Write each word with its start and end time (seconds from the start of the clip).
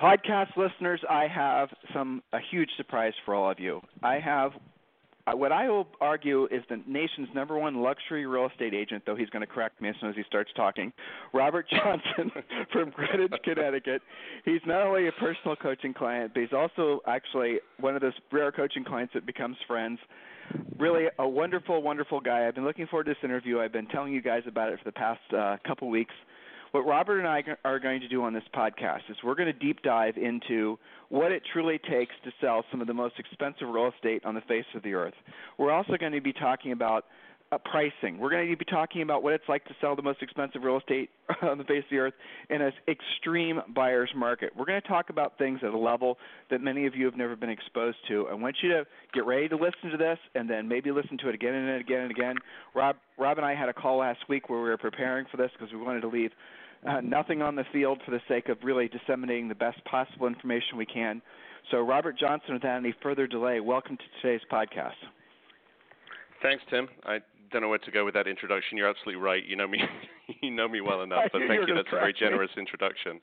Podcast 0.00 0.56
listeners, 0.56 1.00
I 1.10 1.26
have 1.26 1.70
some 1.92 2.22
a 2.32 2.38
huge 2.50 2.70
surprise 2.76 3.14
for 3.24 3.34
all 3.34 3.50
of 3.50 3.58
you. 3.58 3.80
I 4.02 4.20
have 4.20 4.52
uh, 5.26 5.36
what 5.36 5.50
I 5.50 5.68
will 5.68 5.88
argue 6.00 6.44
is 6.52 6.62
the 6.70 6.80
nation's 6.86 7.28
number 7.34 7.58
one 7.58 7.82
luxury 7.82 8.24
real 8.24 8.46
estate 8.46 8.74
agent, 8.74 9.02
though 9.06 9.16
he's 9.16 9.28
going 9.30 9.40
to 9.40 9.46
correct 9.46 9.82
me 9.82 9.88
as 9.88 9.96
soon 10.00 10.10
as 10.10 10.16
he 10.16 10.22
starts 10.26 10.50
talking, 10.56 10.92
Robert 11.34 11.66
Johnson 11.70 12.30
from 12.72 12.90
Greenwich, 12.90 13.32
Connecticut. 13.44 14.02
He's 14.44 14.60
not 14.66 14.86
only 14.86 15.08
a 15.08 15.12
personal 15.12 15.56
coaching 15.56 15.92
client, 15.92 16.32
but 16.32 16.40
he's 16.40 16.52
also 16.52 17.00
actually 17.06 17.58
one 17.80 17.96
of 17.96 18.00
those 18.00 18.14
rare 18.30 18.52
coaching 18.52 18.84
clients 18.84 19.14
that 19.14 19.26
becomes 19.26 19.56
friends. 19.66 19.98
Really 20.78 21.06
a 21.18 21.28
wonderful, 21.28 21.82
wonderful 21.82 22.20
guy. 22.20 22.46
I've 22.46 22.54
been 22.54 22.64
looking 22.64 22.86
forward 22.86 23.04
to 23.04 23.10
this 23.10 23.24
interview. 23.24 23.58
I've 23.58 23.72
been 23.72 23.88
telling 23.88 24.12
you 24.12 24.22
guys 24.22 24.42
about 24.46 24.72
it 24.72 24.78
for 24.78 24.84
the 24.84 24.92
past 24.92 25.20
uh, 25.36 25.56
couple 25.66 25.90
weeks 25.90 26.14
what 26.72 26.86
Robert 26.86 27.18
and 27.18 27.28
I 27.28 27.42
are 27.64 27.78
going 27.78 28.00
to 28.00 28.08
do 28.08 28.22
on 28.22 28.32
this 28.32 28.42
podcast 28.54 29.08
is 29.08 29.16
we're 29.24 29.34
going 29.34 29.52
to 29.52 29.58
deep 29.58 29.82
dive 29.82 30.16
into 30.16 30.78
what 31.08 31.32
it 31.32 31.42
truly 31.52 31.78
takes 31.78 32.14
to 32.24 32.30
sell 32.40 32.64
some 32.70 32.80
of 32.80 32.86
the 32.86 32.94
most 32.94 33.14
expensive 33.18 33.68
real 33.68 33.90
estate 33.94 34.24
on 34.24 34.34
the 34.34 34.42
face 34.42 34.66
of 34.74 34.82
the 34.82 34.94
earth. 34.94 35.14
We're 35.56 35.72
also 35.72 35.96
going 35.96 36.12
to 36.12 36.20
be 36.20 36.32
talking 36.32 36.72
about 36.72 37.04
uh, 37.50 37.58
pricing. 37.58 38.18
We're 38.18 38.30
going 38.30 38.50
to 38.50 38.56
be 38.56 38.64
talking 38.64 39.02
about 39.02 39.22
what 39.22 39.32
it's 39.32 39.48
like 39.48 39.64
to 39.66 39.74
sell 39.80 39.96
the 39.96 40.02
most 40.02 40.22
expensive 40.22 40.62
real 40.62 40.78
estate 40.78 41.10
on 41.42 41.58
the 41.58 41.64
face 41.64 41.84
of 41.84 41.90
the 41.90 41.98
earth 41.98 42.14
in 42.50 42.60
an 42.60 42.72
extreme 42.86 43.62
buyer's 43.74 44.10
market. 44.14 44.52
We're 44.56 44.66
going 44.66 44.80
to 44.80 44.88
talk 44.88 45.10
about 45.10 45.38
things 45.38 45.60
at 45.62 45.72
a 45.72 45.78
level 45.78 46.18
that 46.50 46.60
many 46.60 46.86
of 46.86 46.94
you 46.94 47.06
have 47.06 47.16
never 47.16 47.36
been 47.36 47.50
exposed 47.50 47.96
to. 48.08 48.28
I 48.28 48.34
want 48.34 48.56
you 48.62 48.68
to 48.70 48.86
get 49.14 49.24
ready 49.24 49.48
to 49.48 49.56
listen 49.56 49.90
to 49.90 49.96
this 49.96 50.18
and 50.34 50.48
then 50.48 50.68
maybe 50.68 50.90
listen 50.90 51.16
to 51.18 51.28
it 51.28 51.34
again 51.34 51.54
and 51.54 51.80
again 51.80 52.00
and 52.02 52.10
again. 52.10 52.36
Rob, 52.74 52.96
Rob 53.18 53.38
and 53.38 53.46
I 53.46 53.54
had 53.54 53.68
a 53.68 53.74
call 53.74 53.98
last 53.98 54.20
week 54.28 54.50
where 54.50 54.60
we 54.60 54.68
were 54.68 54.76
preparing 54.76 55.24
for 55.30 55.38
this 55.38 55.50
because 55.58 55.72
we 55.72 55.80
wanted 55.80 56.02
to 56.02 56.08
leave 56.08 56.32
uh, 56.86 57.00
nothing 57.00 57.42
on 57.42 57.56
the 57.56 57.64
field 57.72 58.00
for 58.04 58.10
the 58.10 58.20
sake 58.28 58.48
of 58.48 58.58
really 58.62 58.88
disseminating 58.88 59.48
the 59.48 59.54
best 59.54 59.82
possible 59.84 60.26
information 60.26 60.76
we 60.76 60.86
can. 60.86 61.22
So, 61.70 61.78
Robert 61.78 62.18
Johnson, 62.18 62.54
without 62.54 62.76
any 62.76 62.94
further 63.02 63.26
delay, 63.26 63.60
welcome 63.60 63.96
to 63.96 64.04
today's 64.22 64.46
podcast. 64.50 64.92
Thanks, 66.42 66.62
Tim. 66.70 66.88
I 67.04 67.18
don't 67.50 67.62
know 67.62 67.68
where 67.68 67.78
to 67.78 67.90
go 67.90 68.04
with 68.04 68.14
that 68.14 68.26
introduction. 68.26 68.78
You're 68.78 68.88
absolutely 68.88 69.20
right. 69.20 69.44
You 69.44 69.56
know 69.56 69.66
me, 69.66 69.80
you 70.42 70.50
know 70.50 70.68
me 70.68 70.80
well 70.80 71.02
enough. 71.02 71.24
But 71.32 71.42
thank 71.48 71.68
you. 71.68 71.74
That's 71.74 71.88
a 71.92 71.96
very 71.96 72.12
generous 72.12 72.50
introduction. 72.56 73.20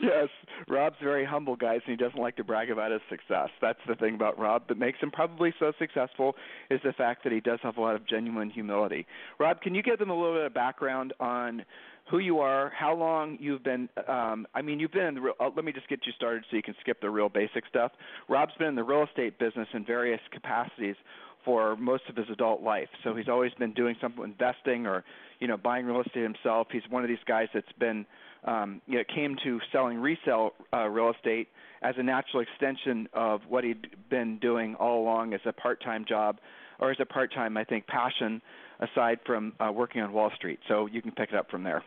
Yes, 0.00 0.28
Rob's 0.68 0.96
very 1.02 1.24
humble, 1.24 1.56
guys, 1.56 1.80
and 1.86 1.98
he 1.98 2.04
doesn't 2.04 2.20
like 2.20 2.36
to 2.36 2.44
brag 2.44 2.70
about 2.70 2.92
his 2.92 3.00
success. 3.08 3.48
That's 3.62 3.78
the 3.88 3.94
thing 3.94 4.14
about 4.14 4.38
Rob 4.38 4.68
that 4.68 4.76
makes 4.76 4.98
him 4.98 5.10
probably 5.10 5.54
so 5.58 5.72
successful 5.78 6.36
is 6.70 6.80
the 6.84 6.92
fact 6.92 7.24
that 7.24 7.32
he 7.32 7.40
does 7.40 7.60
have 7.62 7.78
a 7.78 7.80
lot 7.80 7.96
of 7.96 8.06
genuine 8.06 8.50
humility. 8.50 9.06
Rob, 9.38 9.62
can 9.62 9.74
you 9.74 9.82
give 9.82 9.98
them 9.98 10.10
a 10.10 10.14
little 10.14 10.34
bit 10.34 10.44
of 10.44 10.52
background 10.52 11.14
on 11.18 11.64
who 12.10 12.18
you 12.18 12.38
are, 12.38 12.70
how 12.70 12.94
long 12.94 13.36
you've 13.40 13.64
been. 13.64 13.88
Um, 14.08 14.46
I 14.54 14.62
mean, 14.62 14.78
you've 14.78 14.92
been 14.92 15.06
in 15.06 15.14
the 15.14 15.20
real. 15.20 15.34
Uh, 15.40 15.50
let 15.54 15.64
me 15.64 15.72
just 15.72 15.88
get 15.88 16.00
you 16.06 16.12
started 16.12 16.44
so 16.50 16.56
you 16.56 16.62
can 16.62 16.74
skip 16.80 17.00
the 17.00 17.10
real 17.10 17.28
basic 17.28 17.66
stuff. 17.68 17.92
Rob's 18.28 18.52
been 18.58 18.68
in 18.68 18.74
the 18.76 18.84
real 18.84 19.04
estate 19.04 19.38
business 19.38 19.68
in 19.74 19.84
various 19.84 20.20
capacities 20.32 20.96
for 21.44 21.76
most 21.76 22.02
of 22.08 22.16
his 22.16 22.26
adult 22.30 22.62
life. 22.62 22.88
So 23.04 23.14
he's 23.14 23.28
always 23.28 23.52
been 23.54 23.72
doing 23.72 23.96
something 24.00 24.22
investing 24.22 24.86
or 24.86 25.04
you 25.40 25.48
know 25.48 25.56
buying 25.56 25.86
real 25.86 26.00
estate 26.00 26.22
himself. 26.22 26.68
He's 26.70 26.82
one 26.90 27.02
of 27.02 27.08
these 27.08 27.18
guys 27.26 27.48
that's 27.52 27.72
been 27.78 28.06
um, 28.44 28.80
you 28.86 28.98
know 28.98 29.04
came 29.12 29.36
to 29.44 29.60
selling 29.72 29.98
resale 29.98 30.52
uh, 30.72 30.86
real 30.88 31.12
estate 31.12 31.48
as 31.82 31.94
a 31.98 32.02
natural 32.02 32.42
extension 32.42 33.08
of 33.12 33.40
what 33.48 33.64
he'd 33.64 33.86
been 34.10 34.38
doing 34.38 34.74
all 34.76 35.02
along 35.02 35.34
as 35.34 35.40
a 35.44 35.52
part-time 35.52 36.04
job 36.08 36.38
or 36.78 36.90
as 36.90 36.96
a 37.00 37.04
part-time 37.04 37.56
I 37.56 37.64
think 37.64 37.86
passion 37.86 38.40
aside 38.80 39.18
from 39.24 39.54
uh, 39.60 39.72
working 39.72 40.02
on 40.02 40.12
Wall 40.12 40.30
Street. 40.36 40.58
So 40.68 40.86
you 40.86 41.02
can 41.02 41.12
pick 41.12 41.30
it 41.30 41.34
up 41.34 41.50
from 41.50 41.64
there. 41.64 41.82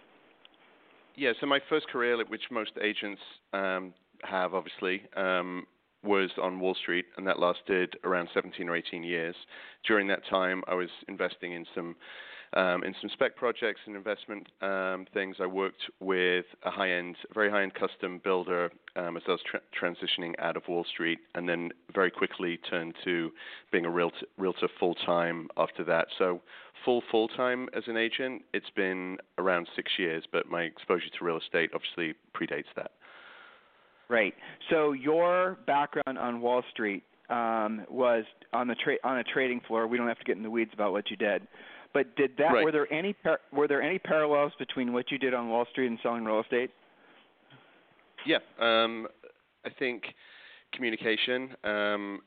Yeah, 1.20 1.34
so 1.42 1.48
my 1.48 1.60
first 1.68 1.90
career, 1.90 2.18
which 2.30 2.44
most 2.50 2.72
agents 2.82 3.22
um, 3.52 3.94
have 4.24 4.54
obviously, 4.54 5.02
um, 5.18 5.68
was 6.02 6.30
on 6.42 6.62
Wall 6.62 6.74
Street, 6.76 7.08
and 7.18 7.28
that 7.28 7.40
lasted 7.40 7.98
around 8.06 8.30
17 8.34 8.70
or 8.70 8.78
18 8.78 9.04
years. 9.04 9.36
During 9.86 10.08
that 10.08 10.22
time, 10.30 10.64
I 10.66 10.76
was 10.76 10.88
investing 11.10 11.52
in 11.52 11.66
some 11.76 11.98
um, 12.54 12.84
in 12.84 12.96
some 13.02 13.10
spec 13.14 13.36
projects 13.36 13.82
and 13.86 13.96
investment 13.96 14.48
um, 14.62 15.06
things. 15.14 15.38
I 15.40 15.46
worked 15.46 15.82
with 16.00 16.46
a 16.64 16.72
high-end, 16.72 17.16
very 17.34 17.50
high-end 17.50 17.74
custom 17.74 18.20
builder 18.24 18.72
um, 18.96 19.18
as 19.18 19.24
I 19.28 19.32
was 19.32 19.42
tra- 19.50 19.62
transitioning 19.80 20.34
out 20.40 20.58
of 20.58 20.64
Wall 20.68 20.86
Street, 20.92 21.20
and 21.36 21.48
then 21.48 21.70
very 21.94 22.12
quickly 22.12 22.58
turned 22.70 22.96
to 23.04 23.32
being 23.72 23.86
a 23.86 23.90
realtor, 23.90 24.26
realtor 24.38 24.68
full-time 24.80 25.50
after 25.58 25.84
that. 25.86 26.08
So 26.18 26.42
full 26.84 27.04
full-time 27.12 27.70
as 27.76 27.84
an 27.88 27.98
agent, 27.98 28.44
it's 28.54 28.70
been 28.76 29.18
around 29.38 29.68
six 29.76 29.92
years, 29.98 30.24
but 30.32 30.50
my 30.50 30.64
exposure 30.64 31.10
to 31.18 31.26
real 31.26 31.38
estate 31.38 31.72
obviously 31.74 32.16
predates 32.36 32.72
that. 32.76 32.92
Right. 34.10 34.34
So 34.72 34.94
your 34.94 35.60
background 35.68 36.18
on 36.18 36.42
Wall 36.42 36.64
Street 36.72 37.04
um, 37.30 37.86
was 37.90 38.24
on 38.54 38.68
the 38.68 38.76
tra- 38.76 38.98
on 39.04 39.20
a 39.20 39.24
trading 39.24 39.62
floor. 39.68 39.86
We 39.86 39.98
don't 39.98 40.08
have 40.08 40.18
to 40.18 40.26
get 40.26 40.36
in 40.36 40.42
the 40.42 40.50
weeds 40.50 40.72
about 40.74 40.94
what 40.94 41.12
you 41.12 41.16
did. 41.16 41.48
But 41.94 42.16
did 42.16 42.32
that 42.38 42.54
right. 42.54 42.64
were 42.64 42.72
there 42.72 42.92
any 42.94 43.14
par- 43.14 43.40
were 43.52 43.68
there 43.68 43.82
any 43.82 44.00
parallels 44.00 44.52
between 44.60 44.94
what 44.94 45.12
you 45.12 45.18
did 45.18 45.34
on 45.34 45.50
Wall 45.50 45.66
Street 45.72 45.88
and 45.88 46.00
selling 46.04 46.26
real 46.26 46.42
estate? 46.42 46.72
Yeah, 48.26 48.40
um, 48.60 49.08
I 49.66 49.70
think 49.70 50.04
communication, 50.74 51.56
um, 51.64 52.20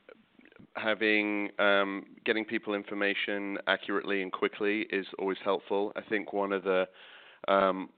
having 0.75 1.49
um, 1.59 2.05
getting 2.25 2.45
people 2.45 2.73
information 2.73 3.57
accurately 3.67 4.21
and 4.21 4.31
quickly 4.31 4.81
is 4.89 5.05
always 5.19 5.37
helpful. 5.43 5.93
I 5.95 6.01
think 6.01 6.33
one 6.33 6.51
of 6.51 6.63
the 6.63 6.87
um, 7.47 7.89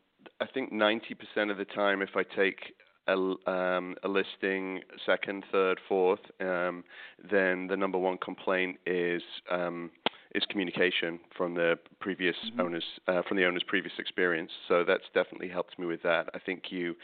I 0.41 0.45
think 0.47 0.73
90% 0.73 1.51
of 1.51 1.57
the 1.57 1.65
time, 1.65 2.01
if 2.01 2.09
I 2.15 2.23
take 2.23 2.59
a, 3.07 3.13
um, 3.13 3.95
a 4.03 4.07
listing 4.07 4.81
second, 5.05 5.45
third, 5.51 5.79
fourth, 5.87 6.19
um, 6.41 6.83
then 7.31 7.67
the 7.67 7.77
number 7.77 7.97
one 7.97 8.17
complaint 8.17 8.77
is 8.85 9.21
um, 9.51 9.91
is 10.35 10.43
communication 10.49 11.19
from 11.37 11.55
the 11.55 11.77
previous 11.99 12.35
mm-hmm. 12.35 12.61
owners 12.61 12.83
uh, 13.07 13.21
from 13.27 13.37
the 13.37 13.45
owner's 13.45 13.63
previous 13.63 13.93
experience. 13.97 14.51
So 14.67 14.83
that's 14.85 15.05
definitely 15.13 15.49
helped 15.49 15.79
me 15.79 15.85
with 15.85 16.03
that. 16.03 16.29
I 16.33 16.39
think 16.39 16.63
you, 16.69 16.95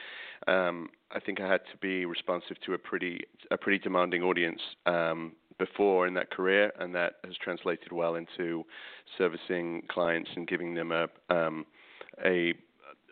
um, 0.47 0.89
I 1.11 1.19
think 1.19 1.39
I 1.39 1.47
had 1.49 1.61
to 1.71 1.77
be 1.77 2.05
responsive 2.05 2.57
to 2.65 2.73
a 2.73 2.77
pretty 2.77 3.21
a 3.49 3.57
pretty 3.57 3.79
demanding 3.79 4.21
audience 4.21 4.61
um, 4.85 5.33
before 5.57 6.07
in 6.07 6.13
that 6.15 6.31
career, 6.31 6.71
and 6.79 6.93
that 6.95 7.13
has 7.23 7.35
translated 7.37 7.91
well 7.91 8.15
into 8.15 8.65
servicing 9.17 9.83
clients 9.89 10.29
and 10.35 10.47
giving 10.47 10.73
them 10.73 10.91
a 10.91 11.07
um, 11.29 11.65
a, 12.25 12.53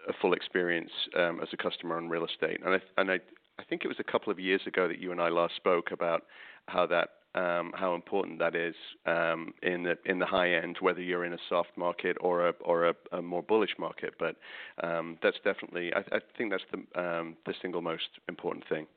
a 0.08 0.14
full 0.22 0.34
experience 0.34 0.92
um, 1.18 1.40
as 1.42 1.48
a 1.54 1.58
customer 1.58 1.98
on 1.98 2.10
real 2.10 2.26
estate. 2.26 2.60
And 2.66 2.76
I 2.76 2.80
and 2.98 3.12
I 3.12 3.20
I 3.60 3.64
think 3.64 3.84
it 3.84 3.88
was 3.88 3.98
a 4.00 4.12
couple 4.12 4.32
of 4.32 4.40
years 4.40 4.62
ago 4.66 4.88
that 4.88 5.00
you 5.00 5.12
and 5.12 5.22
I 5.22 5.30
last 5.30 5.56
spoke 5.56 5.92
about 5.92 6.24
how 6.68 6.86
that 6.88 7.10
um, 7.36 7.72
how 7.76 7.94
important 7.94 8.40
that 8.40 8.56
is 8.56 8.76
um, 9.06 9.54
in 9.62 9.84
the 9.84 9.98
in 10.06 10.20
the 10.20 10.26
high 10.26 10.52
end, 10.54 10.78
whether 10.80 11.02
you're 11.02 11.26
in 11.26 11.34
a 11.34 11.38
soft 11.48 11.70
market 11.78 12.18
or 12.22 12.50
a 12.50 12.54
or 12.62 12.90
a, 12.90 12.96
a 13.12 13.22
more 13.22 13.44
bullish 13.44 13.76
market. 13.78 14.16
But 14.18 14.36
um, 14.84 15.18
that's 15.22 15.38
definitely, 15.44 15.94
I, 15.94 16.00
I, 16.00 16.20
think 16.38 16.52
that's 16.52 16.64
the 16.72 17.02
um, 17.02 17.38
the 17.46 17.54
single 17.62 17.82
most 17.82 18.10
important 18.28 18.68
thing. 18.68 18.88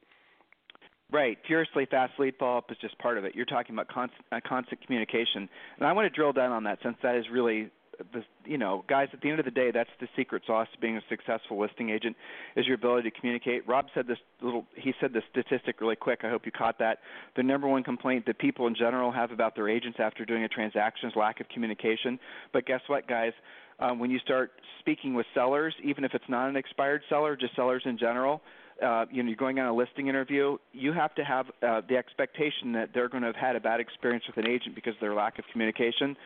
Right. 1.11 1.37
Furiously 1.46 1.84
fast 1.84 2.14
lead 2.19 2.34
follow 2.38 2.56
up 2.56 2.70
is 2.70 2.79
just 2.81 2.99
part 2.99 3.19
of 3.19 3.26
it. 3.26 3.34
You're 3.34 3.44
talking 3.44 3.75
about 3.75 3.88
constant, 3.88 4.25
uh, 4.32 4.40
constant 4.49 4.81
communication, 4.87 5.46
and 5.76 5.87
I 5.87 5.93
want 5.93 6.11
to 6.11 6.17
drill 6.17 6.32
down 6.32 6.52
on 6.52 6.64
that 6.64 6.79
since 6.82 6.96
that 7.02 7.17
is 7.17 7.26
really 7.31 7.70
the 8.12 8.22
you 8.44 8.58
know 8.58 8.84
guys 8.88 9.08
at 9.12 9.20
the 9.20 9.31
end 9.31 9.38
of 9.38 9.44
the 9.44 9.50
day 9.50 9.70
that's 9.70 9.90
the 10.00 10.08
secret 10.16 10.43
sauce 10.46 10.69
to 10.72 10.78
being 10.81 10.96
a 10.96 11.00
successful 11.08 11.60
listing 11.60 11.90
agent 11.90 12.16
is 12.56 12.66
your 12.66 12.75
ability 12.75 13.10
to 13.10 13.20
communicate. 13.20 13.66
Rob 13.66 13.87
said 13.94 14.06
this 14.06 14.19
little 14.40 14.66
he 14.76 14.93
said 15.00 15.12
this 15.12 15.22
statistic 15.31 15.81
really 15.81 15.96
quick. 15.96 16.20
I 16.25 16.31
hope 16.31 16.46
you 16.46 16.52
caught 16.52 16.78
that. 16.78 16.99
The 17.37 17.43
number 17.43 17.69
one 17.69 17.82
complaint 17.82 18.26
that 18.26 18.38
people 18.38 18.66
in 18.66 18.75
general 18.75 19.12
have 19.12 19.31
about 19.31 19.54
their 19.54 19.69
agents 19.69 19.99
after 20.00 20.25
doing 20.25 20.44
a 20.44 20.49
transaction 20.49 21.08
is 21.08 21.16
lack 21.16 21.40
of 21.40 21.49
communication. 21.49 22.19
But 22.52 22.66
guess 22.66 22.81
what 22.87 23.06
guys? 23.06 23.32
Um, 23.78 23.99
when 23.99 24.10
you 24.10 24.19
start 24.19 24.52
speaking 24.81 25.14
with 25.14 25.26
sellers 25.34 25.75
even 25.82 26.05
if 26.05 26.12
it's 26.14 26.28
not 26.28 26.48
an 26.48 26.56
expired 26.56 27.02
seller 27.08 27.34
just 27.37 27.56
sellers 27.56 27.82
in 27.84 27.98
general 27.98 28.43
uh, 28.82 29.06
you 29.10 29.22
know, 29.22 29.28
you're 29.28 29.37
going 29.37 29.58
on 29.58 29.66
a 29.66 29.75
listing 29.75 30.08
interview, 30.08 30.56
you 30.72 30.93
have 30.93 31.14
to 31.14 31.25
have 31.25 31.46
uh, 31.62 31.82
the 31.88 31.96
expectation 31.96 32.72
that 32.72 32.90
they're 32.93 33.08
going 33.08 33.22
to 33.22 33.28
have 33.28 33.37
had 33.37 33.56
a 33.56 33.60
bad 33.60 33.81
experience 33.81 34.25
with 34.26 34.44
an 34.44 34.50
agent 34.50 34.75
because 34.75 34.94
of 34.94 35.00
their 35.00 35.14
lack 35.14 35.38
of 35.38 35.44
communication. 35.52 36.16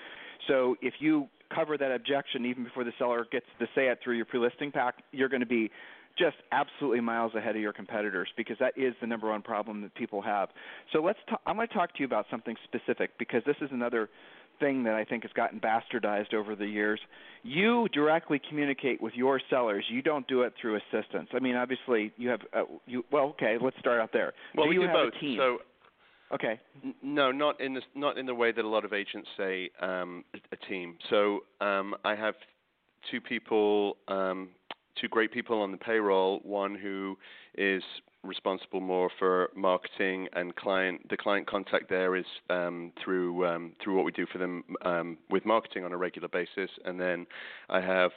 So 0.48 0.76
if 0.82 0.94
you 1.00 1.28
cover 1.54 1.78
that 1.78 1.92
objection 1.92 2.44
even 2.46 2.64
before 2.64 2.84
the 2.84 2.92
seller 2.98 3.26
gets 3.30 3.46
to 3.60 3.66
say 3.74 3.88
it 3.88 3.98
through 4.02 4.16
your 4.16 4.24
pre-listing 4.24 4.72
pack, 4.72 4.96
you're 5.12 5.28
going 5.28 5.40
to 5.40 5.46
be 5.46 5.70
just 6.18 6.36
absolutely 6.50 7.00
miles 7.00 7.34
ahead 7.34 7.56
of 7.56 7.62
your 7.62 7.72
competitors 7.72 8.28
because 8.36 8.56
that 8.58 8.72
is 8.76 8.94
the 9.00 9.06
number 9.06 9.28
one 9.28 9.42
problem 9.42 9.82
that 9.82 9.94
people 9.94 10.22
have. 10.22 10.48
So 10.92 11.02
let's. 11.02 11.18
i 11.28 11.36
I'm 11.46 11.56
going 11.56 11.68
to 11.68 11.74
talk 11.74 11.92
to 11.94 12.00
you 12.00 12.06
about 12.06 12.26
something 12.30 12.56
specific 12.64 13.10
because 13.18 13.42
this 13.46 13.56
is 13.60 13.68
another 13.70 14.08
thing 14.58 14.84
that 14.84 14.94
I 14.94 15.04
think 15.04 15.24
has 15.24 15.32
gotten 15.32 15.60
bastardized 15.60 16.32
over 16.32 16.56
the 16.56 16.66
years. 16.66 16.98
You 17.42 17.88
directly 17.92 18.40
communicate 18.48 19.02
with 19.02 19.12
your 19.14 19.40
sellers. 19.50 19.84
You 19.90 20.00
don't 20.00 20.26
do 20.26 20.42
it 20.42 20.54
through 20.60 20.76
assistants. 20.76 21.32
I 21.34 21.40
mean, 21.40 21.54
obviously, 21.54 22.12
you 22.16 22.30
have. 22.30 22.40
Uh, 22.52 22.62
you 22.86 23.04
well, 23.12 23.26
okay. 23.30 23.56
Let's 23.60 23.78
start 23.78 24.00
out 24.00 24.10
there. 24.12 24.32
Well, 24.56 24.66
do 24.66 24.70
we 24.70 24.76
you 24.76 24.80
do 24.82 24.86
have 24.86 24.94
both. 24.94 25.14
A 25.16 25.20
team? 25.20 25.38
So 25.38 25.58
Okay. 26.32 26.60
No, 27.02 27.30
not 27.30 27.60
in 27.60 27.74
the 27.74 27.82
not 27.94 28.18
in 28.18 28.26
the 28.26 28.34
way 28.34 28.52
that 28.52 28.64
a 28.64 28.68
lot 28.68 28.84
of 28.84 28.92
agents 28.92 29.28
say 29.36 29.70
um, 29.80 30.24
a 30.52 30.56
team. 30.68 30.96
So 31.08 31.40
um, 31.60 31.94
I 32.04 32.16
have 32.16 32.34
two 33.10 33.20
people, 33.20 33.96
um, 34.08 34.50
two 35.00 35.08
great 35.08 35.32
people 35.32 35.60
on 35.62 35.70
the 35.70 35.78
payroll. 35.78 36.40
One 36.42 36.74
who 36.74 37.16
is 37.56 37.82
responsible 38.24 38.80
more 38.80 39.08
for 39.20 39.50
marketing 39.54 40.26
and 40.32 40.54
client. 40.56 41.08
The 41.08 41.16
client 41.16 41.46
contact 41.46 41.88
there 41.88 42.16
is 42.16 42.26
through 42.48 43.72
through 43.82 43.96
what 43.96 44.04
we 44.04 44.12
do 44.12 44.26
for 44.32 44.38
them 44.38 44.64
with 45.30 45.46
marketing 45.46 45.84
on 45.84 45.92
a 45.92 45.96
regular 45.96 46.28
basis. 46.28 46.70
And 46.84 46.98
then 46.98 47.26
I 47.68 47.80
have 47.80 48.10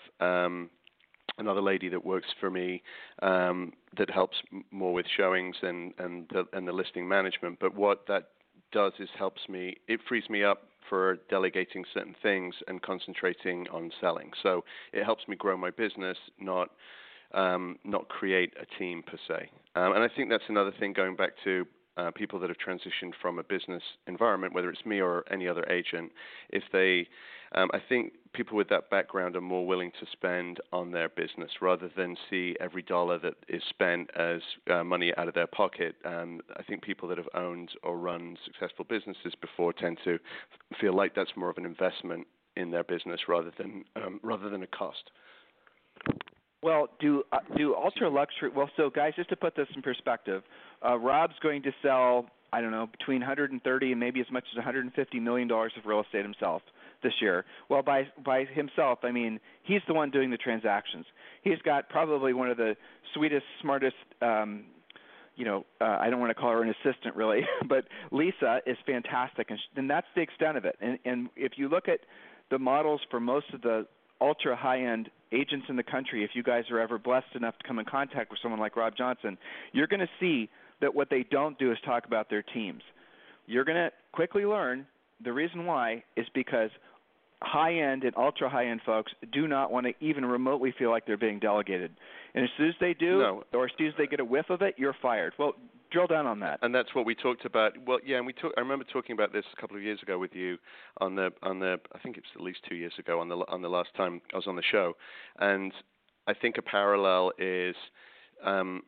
another 1.40 1.62
lady 1.62 1.90
that 1.90 2.06
works 2.06 2.28
for 2.40 2.50
me 2.50 2.84
um, 3.22 3.74
that 3.98 4.10
helps 4.10 4.38
more 4.72 4.94
with 4.94 5.06
showings 5.18 5.56
and 5.62 5.94
and 5.98 6.28
the, 6.30 6.46
and 6.54 6.68
the 6.68 6.72
listing 6.72 7.08
management. 7.08 7.58
But 7.60 7.76
what 7.76 8.06
that 8.08 8.30
does 8.72 8.94
is 9.00 9.10
helps 9.18 9.42
me. 9.50 9.78
It 9.88 10.00
frees 10.08 10.30
me 10.30 10.44
up 10.44 10.64
for 10.90 11.18
delegating 11.30 11.86
certain 11.94 12.16
things 12.22 12.56
and 12.68 12.82
concentrating 12.82 13.68
on 13.72 13.92
selling. 14.02 14.32
So 14.42 14.64
it 14.92 15.04
helps 15.04 15.28
me 15.28 15.36
grow 15.36 15.56
my 15.56 15.70
business, 15.70 16.18
not 16.40 16.70
um, 17.34 17.78
not 17.84 18.10
create 18.10 18.54
a 18.60 18.66
team 18.80 19.04
per 19.04 19.18
se. 19.28 19.50
Um, 19.76 19.94
and 19.94 20.04
I 20.04 20.10
think 20.14 20.30
that's 20.30 20.44
another 20.50 20.74
thing 20.80 20.94
going 20.94 21.16
back 21.16 21.32
to 21.44 21.66
uh, 22.00 22.12
people 22.12 22.40
that 22.40 22.50
have 22.50 22.57
transitioned 22.57 23.13
from 23.22 23.40
a 23.40 23.44
business 23.44 23.84
environment, 24.07 24.54
whether 24.54 24.69
it's 24.69 24.86
me 24.86 25.01
or 25.01 25.25
any 25.31 25.48
other 25.48 25.66
agent, 25.69 26.12
if 26.50 26.63
they, 26.72 27.07
um, 27.54 27.69
I 27.74 27.80
think 27.90 28.13
people 28.34 28.56
with 28.56 28.69
that 28.69 28.90
background 28.90 29.36
are 29.36 29.42
more 29.42 29.66
willing 29.66 29.92
to 30.00 30.06
spend 30.12 30.60
on 30.72 30.92
their 30.92 31.10
business 31.10 31.51
rather 31.62 31.90
than 31.98 32.16
see 32.30 32.56
every 32.60 32.84
dollar 32.84 33.19
that 33.19 33.34
is 33.48 33.63
spent 33.69 34.10
as 34.16 34.42
uh, 34.72 34.84
money 34.84 35.12
out 35.18 35.28
of 35.28 35.34
their 35.34 35.48
pocket. 35.48 35.96
I 36.06 36.63
think 36.68 36.84
people 36.84 37.10
that 37.10 37.18
have 37.18 37.30
owned 37.34 37.72
or 37.84 37.98
run 37.98 38.38
successful 38.45 38.86
businesses 38.88 39.34
before 39.42 39.74
tend 39.74 39.98
to 40.06 40.19
feel 40.80 40.95
like 40.95 41.16
that's 41.16 41.31
more 41.36 41.50
of 41.50 41.57
an 41.57 41.66
investment 41.66 42.28
in 42.56 42.72
their 42.72 42.84
business 42.84 43.22
rather 43.28 43.52
than 43.57 43.86
um, 43.95 44.19
rather 44.24 44.50
than 44.50 44.63
a 44.63 44.68
cost. 44.68 45.12
Well, 46.62 46.90
do 47.00 47.24
uh, 47.32 47.40
do 47.56 47.76
ultra 47.76 48.10
luxury? 48.10 48.50
Well, 48.54 48.70
so 48.76 48.90
guys, 48.90 49.14
just 49.16 49.30
to 49.30 49.36
put 49.36 49.56
this 49.56 49.68
in 49.76 49.82
perspective, 49.82 50.44
uh, 50.86 50.98
Rob's 50.98 51.36
going 51.42 51.64
to 51.64 51.72
sell 51.82 52.26
I 52.52 52.62
don't 52.62 52.72
know 52.72 52.88
between 52.88 53.20
130 53.20 53.92
and 53.92 54.00
maybe 54.00 54.20
as 54.20 54.28
much 54.32 54.44
as 54.52 54.58
150 54.58 55.20
million 55.20 55.48
dollars 55.48 55.72
of 55.78 55.86
real 55.86 56.02
estate 56.02 56.24
himself 56.24 56.62
this 57.04 57.14
year. 57.22 57.46
Well, 57.70 57.82
by 57.82 58.08
by 58.24 58.46
himself, 58.46 59.00
I 59.04 59.12
mean 59.12 59.40
he's 59.64 59.82
the 59.88 59.94
one 59.94 60.12
doing 60.12 60.32
the 60.32 60.38
transactions. 60.38 61.06
He's 61.44 61.60
got 61.64 61.90
probably 61.90 62.34
one 62.34 62.50
of 62.50 62.58
the 62.58 62.76
sweetest, 63.14 63.46
smartest. 63.62 63.96
Um, 64.22 64.66
you 65.36 65.46
know, 65.46 65.66
uh, 65.80 65.98
I 66.02 66.10
don't 66.10 66.20
want 66.20 66.32
to 66.32 66.34
call 66.34 66.52
her 66.52 66.62
an 66.62 66.70
assistant 66.70 67.16
really, 67.16 67.42
but 67.70 67.86
Lisa 68.12 68.60
is 68.66 68.76
fantastic, 68.86 69.50
and, 69.50 69.58
sh- 69.58 69.78
and 69.78 69.90
that's 69.90 70.08
the 70.14 70.22
extent 70.22 70.58
of 70.58 70.66
it. 70.66 70.76
And, 70.82 71.00
and 71.06 71.30
if 71.38 71.54
you 71.56 71.70
look 71.70 71.88
at 71.88 72.02
the 72.52 72.60
models 72.60 73.00
for 73.10 73.22
most 73.22 73.46
of 73.54 73.62
the 73.62 73.88
ultra 74.21 74.56
high 74.56 74.81
end 74.81 75.10
agents 75.31 75.68
in 75.69 75.75
the 75.75 75.83
country, 75.83 76.24
if 76.24 76.31
you 76.33 76.44
guys 76.44 76.63
are 76.71 76.80
ever 76.80 76.98
blessed 76.98 77.36
enough 77.36 77.57
to 77.60 77.68
come 77.68 77.80
in 77.80 77.86
contact 77.86 78.31
with 78.31 78.39
someone 78.42 78.60
like 78.60 78.75
Rob 78.75 78.94
Johnson, 78.98 79.38
you're 79.74 79.88
going 79.88 80.00
to 80.00 80.10
see 80.19 80.50
that 80.81 80.94
what 80.94 81.10
they 81.10 81.25
don't 81.30 81.57
do 81.60 81.71
is 81.71 81.77
talk 81.86 82.06
about 82.06 82.30
their 82.30 82.42
teams. 82.42 82.81
You're 83.45 83.66
going 83.66 83.77
to 83.77 83.92
quickly 84.12 84.45
learn 84.45 84.86
the 85.24 85.33
reason 85.33 85.66
why 85.66 86.04
is 86.16 86.25
because 86.33 86.69
high 87.42 87.75
end 87.75 88.04
and 88.04 88.16
ultra 88.18 88.50
high 88.50 88.68
end 88.68 88.81
folks 88.86 89.12
do 89.31 89.48
not 89.48 89.71
want 89.71 89.86
to 89.86 89.94
even 90.06 90.25
remotely 90.25 90.74
feel 90.77 90.89
like 90.89 91.06
they're 91.06 91.18
being 91.18 91.39
delegated. 91.39 91.92
And 92.36 92.44
as 92.44 92.50
soon 92.57 92.69
as 92.69 92.75
they 92.80 92.94
do, 92.94 93.19
no. 93.19 93.44
or 93.54 93.66
as 93.66 93.71
soon 93.77 93.88
as 93.88 93.94
they 93.98 94.07
get 94.07 94.19
a 94.19 94.25
whiff 94.25 94.50
of 94.50 94.62
it, 94.62 94.75
you're 94.77 94.95
fired. 95.01 95.33
Well, 95.39 95.54
drill 95.92 96.08
down 96.08 96.28
on 96.28 96.40
that. 96.42 96.60
And 96.62 96.74
that's 96.74 96.94
what 96.94 97.06
we 97.06 97.16
talked 97.16 97.46
about. 97.46 97.74
Well, 97.86 98.00
yeah, 98.06 98.18
and 98.18 98.26
we 98.26 98.34
talk, 98.34 98.54
I 98.58 98.62
remember 98.62 98.86
talking 98.86 99.14
about 99.14 99.34
this 99.34 99.46
a 99.56 99.62
couple 99.62 99.78
of 99.78 99.84
years 99.84 100.02
ago 100.02 100.18
with 100.18 100.34
you 100.34 100.58
on 101.00 101.16
the 101.16 101.32
on 101.44 101.60
the 101.60 101.80
I 101.94 102.00
think 102.00 102.18
it's 102.18 102.28
at 102.36 102.42
least 102.42 102.60
two 102.68 102.76
years 102.76 102.94
ago 103.00 103.20
on 103.20 103.30
the 103.30 103.38
on 103.48 103.62
the 103.62 103.70
last 103.70 103.90
time 103.96 104.22
I 104.34 104.38
was 104.38 104.48
on 104.48 104.56
the 104.56 104.64
show, 104.64 104.94
and 105.40 105.72
I 106.28 106.34
think 106.34 106.58
a 106.58 106.62
parallel 106.62 107.32
is. 107.38 107.76
Um, 108.44 108.84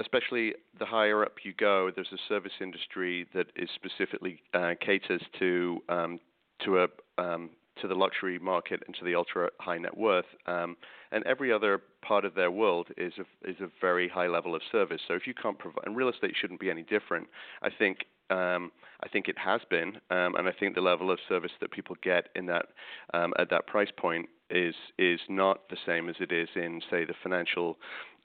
especially 0.00 0.54
the 0.78 0.86
higher 0.86 1.22
up 1.22 1.34
you 1.42 1.52
go, 1.52 1.90
there's 1.94 2.08
a 2.12 2.18
service 2.26 2.52
industry 2.60 3.26
that 3.34 3.48
is 3.54 3.68
specifically 3.74 4.40
uh, 4.54 4.72
caters 4.80 5.20
to 5.38 5.82
um, 5.90 6.18
to 6.64 6.78
a 6.78 6.86
um, 7.18 7.50
to 7.80 7.88
the 7.88 7.94
luxury 7.94 8.38
market 8.38 8.82
and 8.86 8.94
to 8.96 9.04
the 9.04 9.14
ultra 9.14 9.50
high 9.58 9.78
net 9.78 9.96
worth. 9.96 10.26
Um, 10.46 10.76
and 11.12 11.24
every 11.26 11.52
other 11.52 11.80
part 12.02 12.24
of 12.24 12.34
their 12.34 12.50
world 12.50 12.88
is 12.96 13.12
a, 13.18 13.50
is 13.50 13.56
a 13.60 13.68
very 13.80 14.08
high 14.08 14.26
level 14.26 14.54
of 14.54 14.62
service. 14.70 15.00
So 15.06 15.14
if 15.14 15.26
you 15.26 15.34
can't 15.34 15.58
provide, 15.58 15.84
and 15.86 15.96
real 15.96 16.08
estate 16.08 16.34
shouldn't 16.40 16.60
be 16.60 16.70
any 16.70 16.82
different. 16.82 17.28
I 17.62 17.68
think 17.70 18.06
um, 18.30 18.70
I 19.02 19.08
think 19.08 19.28
it 19.28 19.38
has 19.38 19.60
been, 19.70 19.96
um, 20.10 20.36
and 20.36 20.46
I 20.46 20.52
think 20.52 20.74
the 20.74 20.80
level 20.80 21.10
of 21.10 21.18
service 21.28 21.50
that 21.60 21.72
people 21.72 21.96
get 22.02 22.28
in 22.36 22.46
that 22.46 22.66
um, 23.12 23.32
at 23.38 23.50
that 23.50 23.66
price 23.66 23.90
point 23.96 24.28
is 24.50 24.74
is 24.98 25.20
not 25.28 25.68
the 25.68 25.76
same 25.86 26.08
as 26.08 26.16
it 26.20 26.32
is 26.32 26.48
in 26.54 26.80
say 26.90 27.04
the 27.04 27.14
financial 27.22 27.76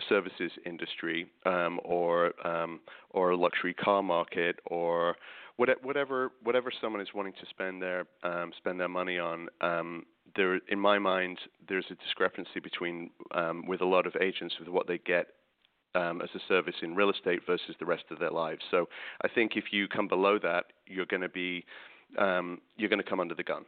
services 0.10 0.52
industry 0.66 1.28
um, 1.46 1.80
or 1.84 2.34
um, 2.46 2.80
or 3.12 3.36
luxury 3.36 3.74
car 3.74 4.04
market 4.04 4.60
or 4.66 5.16
whatever 5.58 6.32
whatever 6.44 6.72
someone 6.82 7.02
is 7.02 7.10
wanting 7.14 7.34
to 7.34 7.46
spend 7.50 7.82
their 7.82 8.06
um, 8.24 8.52
spend 8.58 8.80
their 8.80 8.90
money 8.90 9.20
on. 9.20 9.48
Um, 9.62 10.06
there, 10.36 10.60
in 10.68 10.80
my 10.80 11.00
mind, 11.00 11.40
there's 11.70 11.86
a 11.90 11.96
discrepancy 11.96 12.60
between 12.62 13.12
um, 13.34 13.66
with 13.68 13.82
a 13.82 13.86
lot 13.86 14.06
of 14.06 14.14
agents 14.20 14.56
with 14.60 14.68
what 14.68 14.88
they 14.88 14.98
get 14.98 15.28
um, 15.94 16.22
as 16.22 16.30
a 16.36 16.40
service 16.48 16.76
in 16.82 16.96
real 16.96 17.10
estate 17.10 17.42
versus 17.48 17.76
the 17.80 17.86
rest 17.86 18.04
of 18.12 18.20
their 18.20 18.32
lives. 18.32 18.62
So 18.70 18.90
I 19.22 19.28
think 19.30 19.54
if 19.56 19.66
you 19.72 19.88
come 19.88 20.08
below 20.08 20.38
that, 20.40 20.66
you're 20.88 21.06
going 21.06 21.22
to 21.22 21.30
be 21.30 21.64
um, 22.18 22.60
you're 22.78 22.90
going 22.90 23.02
to 23.02 23.10
come 23.10 23.20
under 23.20 23.36
the 23.36 23.44
gun. 23.44 23.66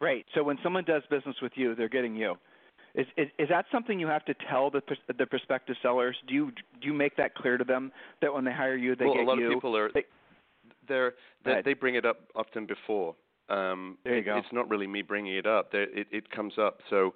Right. 0.00 0.24
So 0.34 0.42
when 0.42 0.58
someone 0.62 0.84
does 0.84 1.02
business 1.10 1.36
with 1.42 1.52
you, 1.56 1.74
they're 1.74 1.88
getting 1.88 2.16
you. 2.16 2.36
Is, 2.94 3.06
is 3.16 3.28
is 3.38 3.48
that 3.50 3.66
something 3.70 4.00
you 4.00 4.08
have 4.08 4.24
to 4.24 4.34
tell 4.50 4.70
the 4.70 4.82
the 5.16 5.26
prospective 5.26 5.76
sellers? 5.82 6.16
Do 6.26 6.34
you 6.34 6.50
do 6.50 6.88
you 6.88 6.92
make 6.92 7.16
that 7.18 7.34
clear 7.34 7.56
to 7.56 7.64
them 7.64 7.92
that 8.20 8.32
when 8.32 8.44
they 8.44 8.52
hire 8.52 8.76
you, 8.76 8.96
they 8.96 9.04
well, 9.04 9.14
get 9.14 9.20
you? 9.20 9.26
Well, 9.26 9.36
a 9.36 9.38
lot 9.38 9.42
you? 9.42 9.48
of 9.48 9.54
people 9.54 9.76
are. 9.76 9.90
They, 9.92 10.04
they're, 10.90 11.14
they 11.44 11.62
they 11.64 11.74
bring 11.74 11.94
it 11.94 12.04
up 12.04 12.18
often 12.34 12.66
before. 12.66 13.14
Um, 13.48 13.98
there 14.04 14.14
you 14.14 14.20
it, 14.20 14.24
go. 14.26 14.36
It's 14.36 14.52
not 14.52 14.68
really 14.68 14.86
me 14.86 15.02
bringing 15.02 15.36
it 15.36 15.46
up. 15.46 15.70
It 15.72 16.08
it 16.10 16.30
comes 16.30 16.54
up. 16.58 16.80
So 16.90 17.14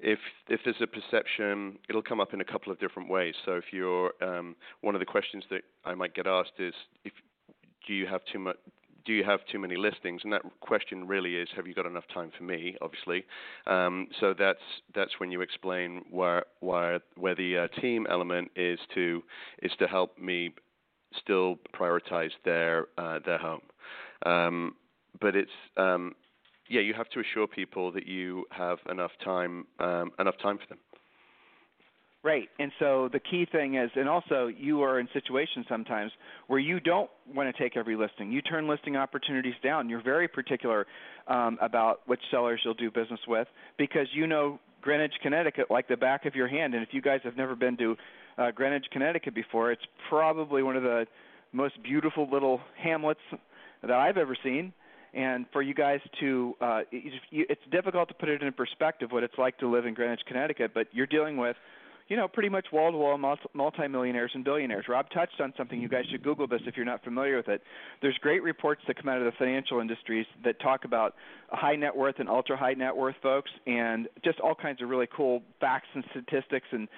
if 0.00 0.18
if 0.48 0.60
there's 0.64 0.80
a 0.80 0.86
perception, 0.86 1.78
it'll 1.88 2.02
come 2.02 2.20
up 2.20 2.32
in 2.34 2.40
a 2.40 2.44
couple 2.44 2.72
of 2.72 2.78
different 2.78 3.10
ways. 3.10 3.34
So 3.44 3.52
if 3.52 3.64
you're 3.72 4.12
um, 4.22 4.56
one 4.80 4.94
of 4.94 5.00
the 5.00 5.06
questions 5.06 5.44
that 5.50 5.62
I 5.84 5.94
might 5.94 6.14
get 6.14 6.26
asked 6.26 6.58
is 6.58 6.74
if 7.04 7.12
do 7.86 7.94
you 7.94 8.06
have 8.06 8.20
too 8.32 8.38
much 8.38 8.56
do 9.04 9.12
you 9.12 9.24
have 9.24 9.40
too 9.50 9.58
many 9.58 9.76
listings? 9.76 10.22
And 10.24 10.32
that 10.32 10.42
question 10.60 11.06
really 11.06 11.36
is, 11.36 11.48
have 11.56 11.66
you 11.66 11.74
got 11.74 11.86
enough 11.86 12.04
time 12.12 12.30
for 12.36 12.44
me? 12.44 12.76
Obviously, 12.80 13.24
um, 13.66 14.08
so 14.18 14.34
that's 14.38 14.60
that's 14.94 15.12
when 15.18 15.30
you 15.30 15.42
explain 15.42 16.02
where 16.10 16.44
where 16.60 17.00
where 17.16 17.34
the 17.34 17.58
uh, 17.58 17.80
team 17.80 18.06
element 18.10 18.50
is 18.56 18.78
to 18.94 19.22
is 19.62 19.72
to 19.78 19.86
help 19.86 20.18
me 20.18 20.54
still 21.22 21.58
prioritize 21.74 22.30
their 22.44 22.86
uh, 22.98 23.18
their 23.24 23.38
home. 23.38 23.62
Um, 24.26 24.74
but 25.20 25.36
it's 25.36 25.50
um, 25.76 26.14
yeah, 26.68 26.80
you 26.80 26.94
have 26.94 27.08
to 27.10 27.20
assure 27.20 27.46
people 27.46 27.92
that 27.92 28.06
you 28.06 28.44
have 28.50 28.78
enough 28.90 29.12
time 29.24 29.66
um, 29.78 30.12
enough 30.18 30.36
time 30.42 30.58
for 30.58 30.66
them. 30.68 30.78
Right. 32.24 32.48
And 32.58 32.72
so 32.78 33.10
the 33.12 33.20
key 33.20 33.46
thing 33.52 33.74
is, 33.74 33.90
and 33.94 34.08
also 34.08 34.46
you 34.46 34.82
are 34.82 34.98
in 34.98 35.06
situations 35.12 35.66
sometimes 35.68 36.10
where 36.46 36.58
you 36.58 36.80
don't 36.80 37.10
want 37.34 37.54
to 37.54 37.62
take 37.62 37.76
every 37.76 37.96
listing. 37.96 38.32
You 38.32 38.40
turn 38.40 38.66
listing 38.66 38.96
opportunities 38.96 39.52
down. 39.62 39.90
You're 39.90 40.02
very 40.02 40.26
particular 40.26 40.86
um, 41.28 41.58
about 41.60 42.00
which 42.06 42.20
sellers 42.30 42.62
you'll 42.64 42.72
do 42.72 42.90
business 42.90 43.20
with 43.28 43.46
because 43.76 44.06
you 44.14 44.26
know 44.26 44.58
Greenwich, 44.80 45.12
Connecticut 45.22 45.70
like 45.70 45.86
the 45.86 45.98
back 45.98 46.24
of 46.24 46.34
your 46.34 46.48
hand. 46.48 46.72
And 46.72 46.82
if 46.82 46.90
you 46.92 47.02
guys 47.02 47.20
have 47.24 47.36
never 47.36 47.54
been 47.54 47.76
to 47.76 47.94
uh, 48.38 48.50
Greenwich, 48.50 48.86
Connecticut 48.90 49.34
before, 49.34 49.72
it's 49.72 49.84
probably 50.08 50.62
one 50.62 50.76
of 50.76 50.82
the 50.82 51.06
most 51.52 51.82
beautiful 51.82 52.28
little 52.30 52.60
hamlets 52.76 53.20
that 53.82 53.90
I've 53.90 54.16
ever 54.16 54.36
seen 54.42 54.72
and 55.14 55.46
for 55.52 55.62
you 55.62 55.74
guys 55.74 56.00
to 56.20 56.54
uh, 56.60 56.80
it's 56.90 57.60
difficult 57.70 58.08
to 58.08 58.14
put 58.14 58.28
it 58.28 58.42
in 58.42 58.52
perspective 58.52 59.12
what 59.12 59.22
it's 59.22 59.38
like 59.38 59.58
to 59.58 59.70
live 59.70 59.86
in 59.86 59.94
Greenwich, 59.94 60.22
Connecticut, 60.26 60.72
but 60.74 60.88
you're 60.92 61.06
dealing 61.06 61.36
with 61.36 61.56
you 62.08 62.16
know, 62.16 62.28
pretty 62.28 62.50
much 62.50 62.66
wall 62.70 62.92
to 62.92 62.98
wall 62.98 63.36
multimillionaires 63.54 64.30
and 64.34 64.44
billionaires. 64.44 64.84
Rob 64.88 65.06
touched 65.08 65.40
on 65.40 65.54
something. 65.56 65.80
You 65.80 65.88
guys 65.88 66.04
should 66.10 66.22
Google 66.22 66.46
this 66.46 66.60
if 66.66 66.76
you're 66.76 66.84
not 66.84 67.02
familiar 67.02 67.36
with 67.36 67.48
it. 67.48 67.62
There's 68.02 68.16
great 68.18 68.42
reports 68.42 68.82
that 68.86 68.96
come 68.96 69.08
out 69.08 69.18
of 69.18 69.24
the 69.24 69.32
financial 69.38 69.80
industries 69.80 70.26
that 70.44 70.60
talk 70.60 70.84
about 70.84 71.14
high 71.48 71.76
net 71.76 71.96
worth 71.96 72.16
and 72.18 72.28
ultra 72.28 72.56
high 72.58 72.74
net 72.74 72.94
worth 72.94 73.16
folks, 73.22 73.50
and 73.66 74.06
just 74.22 74.38
all 74.40 74.54
kinds 74.54 74.82
of 74.82 74.90
really 74.90 75.08
cool 75.16 75.42
facts 75.60 75.88
and 75.94 76.04
statistics 76.10 76.66
and 76.72 76.88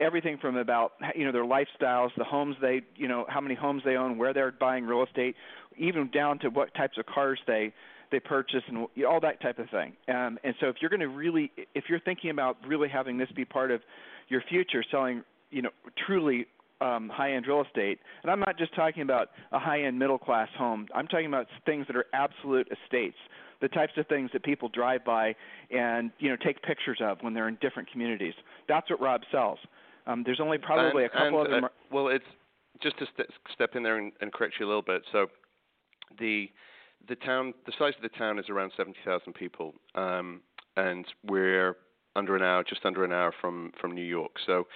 everything 0.00 0.38
from 0.38 0.56
about 0.56 0.92
you 1.14 1.24
know 1.24 1.32
their 1.32 1.44
lifestyles, 1.44 2.10
the 2.16 2.24
homes 2.24 2.56
they 2.60 2.82
you 2.96 3.08
know 3.08 3.24
how 3.28 3.40
many 3.40 3.54
homes 3.54 3.82
they 3.84 3.96
own, 3.96 4.18
where 4.18 4.32
they're 4.32 4.52
buying 4.52 4.84
real 4.84 5.04
estate, 5.04 5.36
even 5.76 6.10
down 6.10 6.38
to 6.40 6.48
what 6.48 6.74
types 6.74 6.98
of 6.98 7.06
cars 7.06 7.38
they 7.46 7.72
they 8.10 8.20
purchase 8.20 8.62
and 8.68 8.86
all 9.06 9.20
that 9.20 9.40
type 9.40 9.58
of 9.58 9.68
thing. 9.70 9.92
Um, 10.08 10.38
and 10.44 10.54
so 10.60 10.68
if 10.68 10.76
you're 10.80 10.90
going 10.90 11.00
to 11.00 11.08
really, 11.08 11.50
if 11.74 11.84
you're 11.88 12.00
thinking 12.00 12.30
about 12.30 12.56
really 12.66 12.88
having 12.88 13.18
this 13.18 13.28
be 13.34 13.44
part 13.44 13.70
of 13.70 13.80
your 14.28 14.42
future, 14.48 14.84
selling, 14.90 15.22
you 15.50 15.62
know, 15.62 15.70
truly 16.06 16.46
um, 16.80 17.08
high-end 17.08 17.46
real 17.46 17.62
estate, 17.62 17.98
and 18.22 18.30
I'm 18.30 18.40
not 18.40 18.58
just 18.58 18.74
talking 18.74 19.02
about 19.02 19.30
a 19.52 19.58
high-end 19.58 19.98
middle-class 19.98 20.48
home. 20.56 20.86
I'm 20.94 21.06
talking 21.06 21.26
about 21.26 21.46
things 21.64 21.86
that 21.86 21.96
are 21.96 22.06
absolute 22.12 22.68
estates, 22.70 23.16
the 23.60 23.68
types 23.68 23.92
of 23.96 24.06
things 24.06 24.30
that 24.32 24.44
people 24.44 24.68
drive 24.68 25.04
by 25.04 25.34
and 25.70 26.10
you 26.18 26.28
know 26.28 26.36
take 26.36 26.62
pictures 26.62 26.98
of 27.00 27.18
when 27.22 27.34
they're 27.34 27.48
in 27.48 27.58
different 27.60 27.90
communities. 27.90 28.34
That's 28.68 28.88
what 28.90 29.00
Rob 29.00 29.22
sells. 29.32 29.58
Um, 30.06 30.22
there's 30.24 30.40
only 30.40 30.58
probably 30.58 31.04
and, 31.04 31.12
a 31.12 31.16
couple 31.16 31.38
and, 31.42 31.46
of 31.46 31.50
them. 31.50 31.64
Uh, 31.64 31.68
well, 31.90 32.08
it's 32.08 32.24
just 32.82 32.98
to 32.98 33.06
st- 33.06 33.28
step 33.52 33.74
in 33.74 33.82
there 33.82 33.98
and, 33.98 34.12
and 34.20 34.32
correct 34.32 34.54
you 34.58 34.66
a 34.66 34.68
little 34.68 34.82
bit. 34.82 35.02
So 35.12 35.26
the 36.18 36.50
the 37.08 37.16
town, 37.16 37.54
the 37.66 37.72
size 37.78 37.92
of 37.96 38.02
the 38.02 38.16
town 38.16 38.38
is 38.38 38.46
around 38.48 38.72
70,000 38.76 39.32
people, 39.34 39.74
um, 39.94 40.40
and 40.76 41.04
we're 41.24 41.76
under 42.16 42.34
an 42.34 42.42
hour, 42.42 42.64
just 42.64 42.84
under 42.84 43.04
an 43.04 43.12
hour 43.12 43.32
from 43.40 43.72
from 43.80 43.92
New 43.92 44.04
York. 44.04 44.32
So 44.46 44.66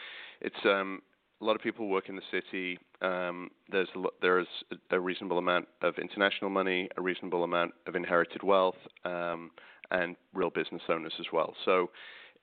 it's 0.41 0.65
um, 0.65 1.01
a 1.41 1.45
lot 1.45 1.57
of 1.57 1.63
people 1.63 1.89
work 1.89 2.09
in 2.09 2.17
the 2.17 2.23
city. 2.31 2.79
Um, 3.03 3.51
there's 3.71 3.89
a 3.95 3.99
lo- 3.99 4.15
there's 4.21 4.47
a, 4.71 4.97
a 4.97 5.01
reasonable 5.01 5.39
amount 5.39 5.69
of 5.83 5.95
international 5.99 6.51
money, 6.51 6.89
a 6.97 7.03
reasonable 7.03 7.45
amount 7.45 7.73
of 7.87 7.97
inherited 7.97 8.43
wealth, 8.43 8.77
um, 9.05 9.51
and 9.91 10.17
real 10.35 10.51
business 10.51 10.83
owners 10.89 11.15
as 11.19 11.27
well. 11.33 11.55
So 11.65 11.91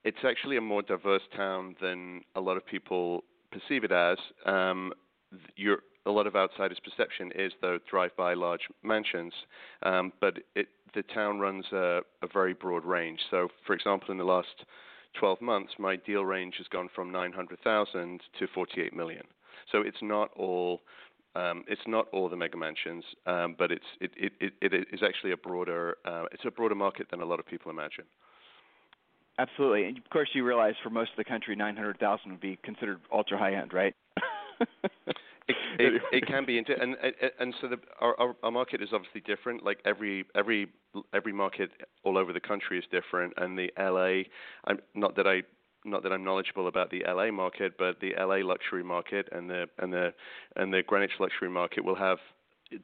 it's 0.08 0.24
actually 0.26 0.56
a 0.56 0.62
more 0.62 0.82
diverse 0.82 1.22
town 1.36 1.76
than 1.82 2.22
a 2.36 2.40
lot 2.40 2.56
of 2.56 2.66
people 2.66 3.26
perceive 3.52 3.84
it 3.84 3.92
as. 3.92 4.18
Um, 4.46 4.94
you're 5.58 5.80
a 6.06 6.12
lot 6.12 6.28
of 6.28 6.36
outsiders' 6.38 6.80
perception 6.82 7.34
is 7.36 7.52
though 7.62 7.78
drive-by 7.90 8.34
large 8.34 8.62
mansions, 8.84 9.34
um, 9.84 10.14
but 10.22 10.38
it, 10.56 10.70
the 10.96 11.04
town 11.04 11.42
runs 11.42 11.66
a, 11.74 12.00
a, 12.22 12.28
very 12.32 12.54
broad 12.54 12.86
range. 12.86 13.20
So, 13.30 13.50
for 13.66 13.74
example, 13.74 14.12
in 14.12 14.18
the 14.18 14.24
last 14.24 14.64
12 15.20 15.42
months, 15.42 15.74
my 15.78 15.98
deal 15.98 16.24
range 16.24 16.56
has 16.58 16.68
gone 16.68 16.88
from 16.96 17.12
900,000 17.12 18.22
to 18.40 18.48
48 18.56 18.96
million. 18.96 19.24
So 19.74 19.82
it's 19.82 19.98
not 20.02 20.30
all 20.38 20.84
um, 21.36 21.66
it's 21.68 21.82
not 21.86 22.08
all 22.14 22.30
the 22.30 22.38
mega 22.38 22.58
mansions, 22.58 23.04
um, 23.26 23.56
but 23.60 23.74
it's 23.74 23.86
it, 24.00 24.12
it, 24.16 24.32
it, 24.40 24.74
it 24.74 24.88
is 24.94 25.02
actually 25.06 25.34
a 25.34 25.38
broader 25.38 25.98
uh, 26.06 26.24
it's 26.32 26.46
a 26.46 26.52
broader 26.52 26.76
market 26.76 27.08
than 27.12 27.20
a 27.20 27.26
lot 27.26 27.42
of 27.42 27.46
people 27.46 27.70
imagine. 27.70 28.06
Absolutely, 29.40 29.86
and 29.86 29.98
of 29.98 30.10
course, 30.10 30.30
you 30.34 30.44
realize 30.44 30.74
for 30.82 30.90
most 30.90 31.12
of 31.12 31.18
the 31.18 31.24
country, 31.24 31.56
900,000 31.56 32.32
would 32.32 32.42
be 32.42 32.58
considered 32.64 33.00
ultra 33.12 33.38
high 33.38 33.54
end, 33.54 33.72
right? 33.72 33.94
It, 34.60 34.66
it, 35.80 36.02
it 36.12 36.28
can 36.28 36.44
be, 36.44 36.58
and 36.58 36.68
and, 36.70 36.96
and 37.40 37.54
so 37.62 37.68
the, 37.68 37.78
our, 38.02 38.36
our 38.42 38.52
market 38.52 38.82
is 38.82 38.90
obviously 38.92 39.22
different. 39.22 39.64
Like 39.64 39.80
every 39.86 40.26
every 40.34 40.70
every 41.14 41.34
market 41.34 41.70
all 42.04 42.18
over 42.18 42.34
the 42.34 42.40
country 42.40 42.80
is 42.80 42.86
different, 42.92 43.34
and 43.38 43.58
the 43.58 43.72
LA. 43.78 44.24
I'm 44.66 44.80
not 44.96 45.16
that 45.18 45.28
I 45.28 45.44
not 45.86 46.04
that 46.04 46.12
I'm 46.12 46.24
knowledgeable 46.24 46.68
about 46.68 46.90
the 46.90 47.04
LA 47.08 47.32
market, 47.32 47.74
but 47.78 48.00
the 48.00 48.14
LA 48.20 48.38
luxury 48.38 48.84
market 48.84 49.30
and 49.32 49.50
the 49.50 49.68
and 49.78 49.94
the 49.94 50.14
and 50.56 50.74
the 50.74 50.82
Greenwich 50.82 51.12
luxury 51.20 51.50
market 51.50 51.84
will 51.84 51.96
have 51.96 52.18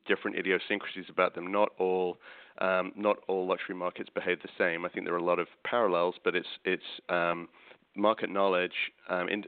different 0.08 0.38
idiosyncrasies 0.38 1.06
about 1.10 1.36
them. 1.36 1.52
Not 1.52 1.70
all 1.80 2.18
um, 2.60 2.92
not 2.96 3.18
all 3.28 3.48
luxury 3.48 3.76
markets 3.76 4.10
behave 4.14 4.42
the 4.42 4.50
same. 4.58 4.86
I 4.86 4.90
think 4.90 5.06
there 5.06 5.14
are 5.14 5.18
a 5.18 5.24
lot 5.24 5.40
of 5.40 5.48
parallels, 5.64 6.16
but 6.24 6.36
it's 6.36 6.48
it's 6.66 6.84
um, 7.10 7.50
market 7.96 8.30
knowledge 8.30 8.92
um, 9.10 9.30
in 9.30 9.46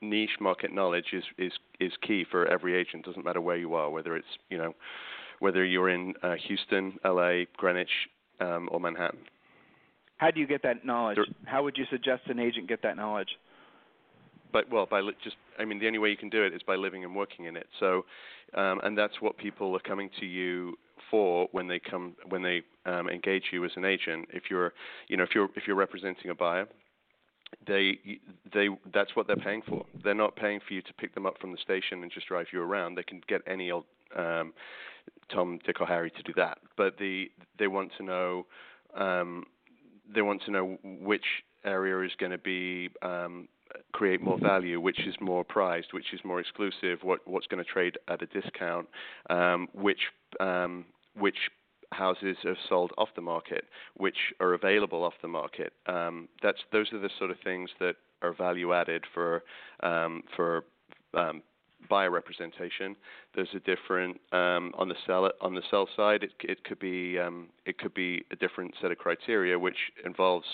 niche 0.00 0.38
market 0.40 0.72
knowledge 0.72 1.06
is 1.12 1.24
is 1.38 1.52
is 1.80 1.92
key 2.06 2.24
for 2.28 2.46
every 2.46 2.76
agent. 2.76 3.04
Doesn't 3.04 3.24
matter 3.24 3.40
where 3.40 3.56
you 3.56 3.74
are, 3.74 3.90
whether 3.90 4.16
it's 4.16 4.26
you 4.50 4.58
know 4.58 4.74
whether 5.38 5.64
you're 5.64 5.88
in 5.88 6.14
uh, 6.22 6.34
Houston, 6.46 6.98
LA, 7.04 7.42
Greenwich, 7.56 7.90
um, 8.40 8.68
or 8.70 8.78
Manhattan. 8.78 9.20
How 10.18 10.30
do 10.30 10.38
you 10.38 10.46
get 10.46 10.62
that 10.62 10.84
knowledge? 10.84 11.16
There, 11.16 11.26
How 11.46 11.64
would 11.64 11.76
you 11.76 11.84
suggest 11.90 12.22
an 12.26 12.38
agent 12.38 12.68
get 12.68 12.82
that 12.82 12.96
knowledge? 12.96 13.30
But 14.52 14.70
well, 14.70 14.86
by 14.86 15.00
li- 15.00 15.16
just 15.24 15.36
I 15.58 15.64
mean 15.64 15.78
the 15.78 15.86
only 15.86 15.98
way 15.98 16.10
you 16.10 16.16
can 16.16 16.28
do 16.28 16.44
it 16.44 16.52
is 16.52 16.62
by 16.62 16.74
living 16.74 17.04
and 17.04 17.14
working 17.14 17.46
in 17.46 17.56
it. 17.56 17.66
So, 17.80 18.04
um, 18.54 18.80
and 18.82 18.96
that's 18.96 19.20
what 19.20 19.36
people 19.36 19.74
are 19.74 19.80
coming 19.80 20.10
to 20.20 20.26
you 20.26 20.76
when 21.12 21.68
they 21.68 21.78
come 21.78 22.14
when 22.28 22.42
they 22.42 22.62
um, 22.86 23.08
engage 23.08 23.44
you 23.52 23.64
as 23.64 23.72
an 23.76 23.84
agent. 23.84 24.28
If 24.32 24.44
you're 24.50 24.72
you 25.08 25.16
know 25.16 25.24
if 25.24 25.30
you're 25.34 25.48
if 25.54 25.66
you're 25.66 25.76
representing 25.76 26.30
a 26.30 26.34
buyer, 26.34 26.66
they 27.66 27.98
they 28.52 28.68
that's 28.92 29.14
what 29.14 29.26
they're 29.26 29.36
paying 29.36 29.62
for. 29.68 29.84
They're 30.02 30.14
not 30.14 30.36
paying 30.36 30.60
for 30.66 30.74
you 30.74 30.82
to 30.82 30.92
pick 30.94 31.14
them 31.14 31.26
up 31.26 31.38
from 31.40 31.52
the 31.52 31.58
station 31.58 32.02
and 32.02 32.10
just 32.10 32.28
drive 32.28 32.46
you 32.52 32.62
around. 32.62 32.96
They 32.96 33.02
can 33.02 33.20
get 33.28 33.42
any 33.46 33.70
old 33.70 33.84
um, 34.16 34.52
Tom, 35.32 35.58
Dick, 35.64 35.80
or 35.80 35.86
Harry 35.86 36.10
to 36.10 36.22
do 36.22 36.32
that, 36.36 36.58
but 36.76 36.98
the 36.98 37.30
they 37.58 37.66
want 37.66 37.92
to 37.98 38.04
know 38.04 38.46
um, 38.96 39.44
they 40.12 40.22
want 40.22 40.42
to 40.44 40.50
know 40.50 40.78
which 40.82 41.24
area 41.64 42.04
is 42.04 42.12
going 42.18 42.32
to 42.32 42.38
be 42.38 42.88
um, 43.02 43.48
create 43.92 44.20
more 44.20 44.38
value, 44.38 44.80
which 44.80 45.00
is 45.06 45.14
more 45.20 45.44
prized, 45.44 45.92
which 45.92 46.12
is 46.12 46.20
more 46.24 46.40
exclusive, 46.40 46.98
what 47.02 47.20
what's 47.26 47.46
going 47.46 47.62
to 47.62 47.70
trade 47.70 47.98
at 48.08 48.22
a 48.22 48.26
discount, 48.26 48.88
um, 49.30 49.68
which 49.74 50.00
um, 50.40 50.84
which 51.18 51.50
houses 51.92 52.36
are 52.44 52.56
sold 52.68 52.92
off 52.98 53.08
the 53.14 53.22
market, 53.22 53.64
which 53.96 54.16
are 54.40 54.54
available 54.54 55.04
off 55.04 55.14
the 55.22 55.28
market. 55.28 55.72
Um, 55.86 56.28
that's 56.42 56.58
those 56.72 56.92
are 56.92 56.98
the 56.98 57.10
sort 57.18 57.30
of 57.30 57.36
things 57.44 57.70
that 57.80 57.96
are 58.22 58.32
value 58.32 58.72
added 58.72 59.04
for 59.12 59.42
um, 59.82 60.22
for 60.36 60.64
um, 61.14 61.42
buyer 61.88 62.10
representation. 62.10 62.96
There's 63.34 63.54
a 63.54 63.60
different 63.60 64.20
um, 64.32 64.72
on 64.76 64.88
the 64.88 64.94
sell 65.06 65.30
on 65.40 65.54
the 65.54 65.62
sell 65.70 65.88
side. 65.96 66.22
It, 66.22 66.32
it 66.42 66.64
could 66.64 66.78
be 66.78 67.18
um, 67.18 67.48
it 67.66 67.78
could 67.78 67.94
be 67.94 68.24
a 68.30 68.36
different 68.36 68.74
set 68.80 68.90
of 68.90 68.98
criteria, 68.98 69.58
which 69.58 69.78
involves 70.04 70.46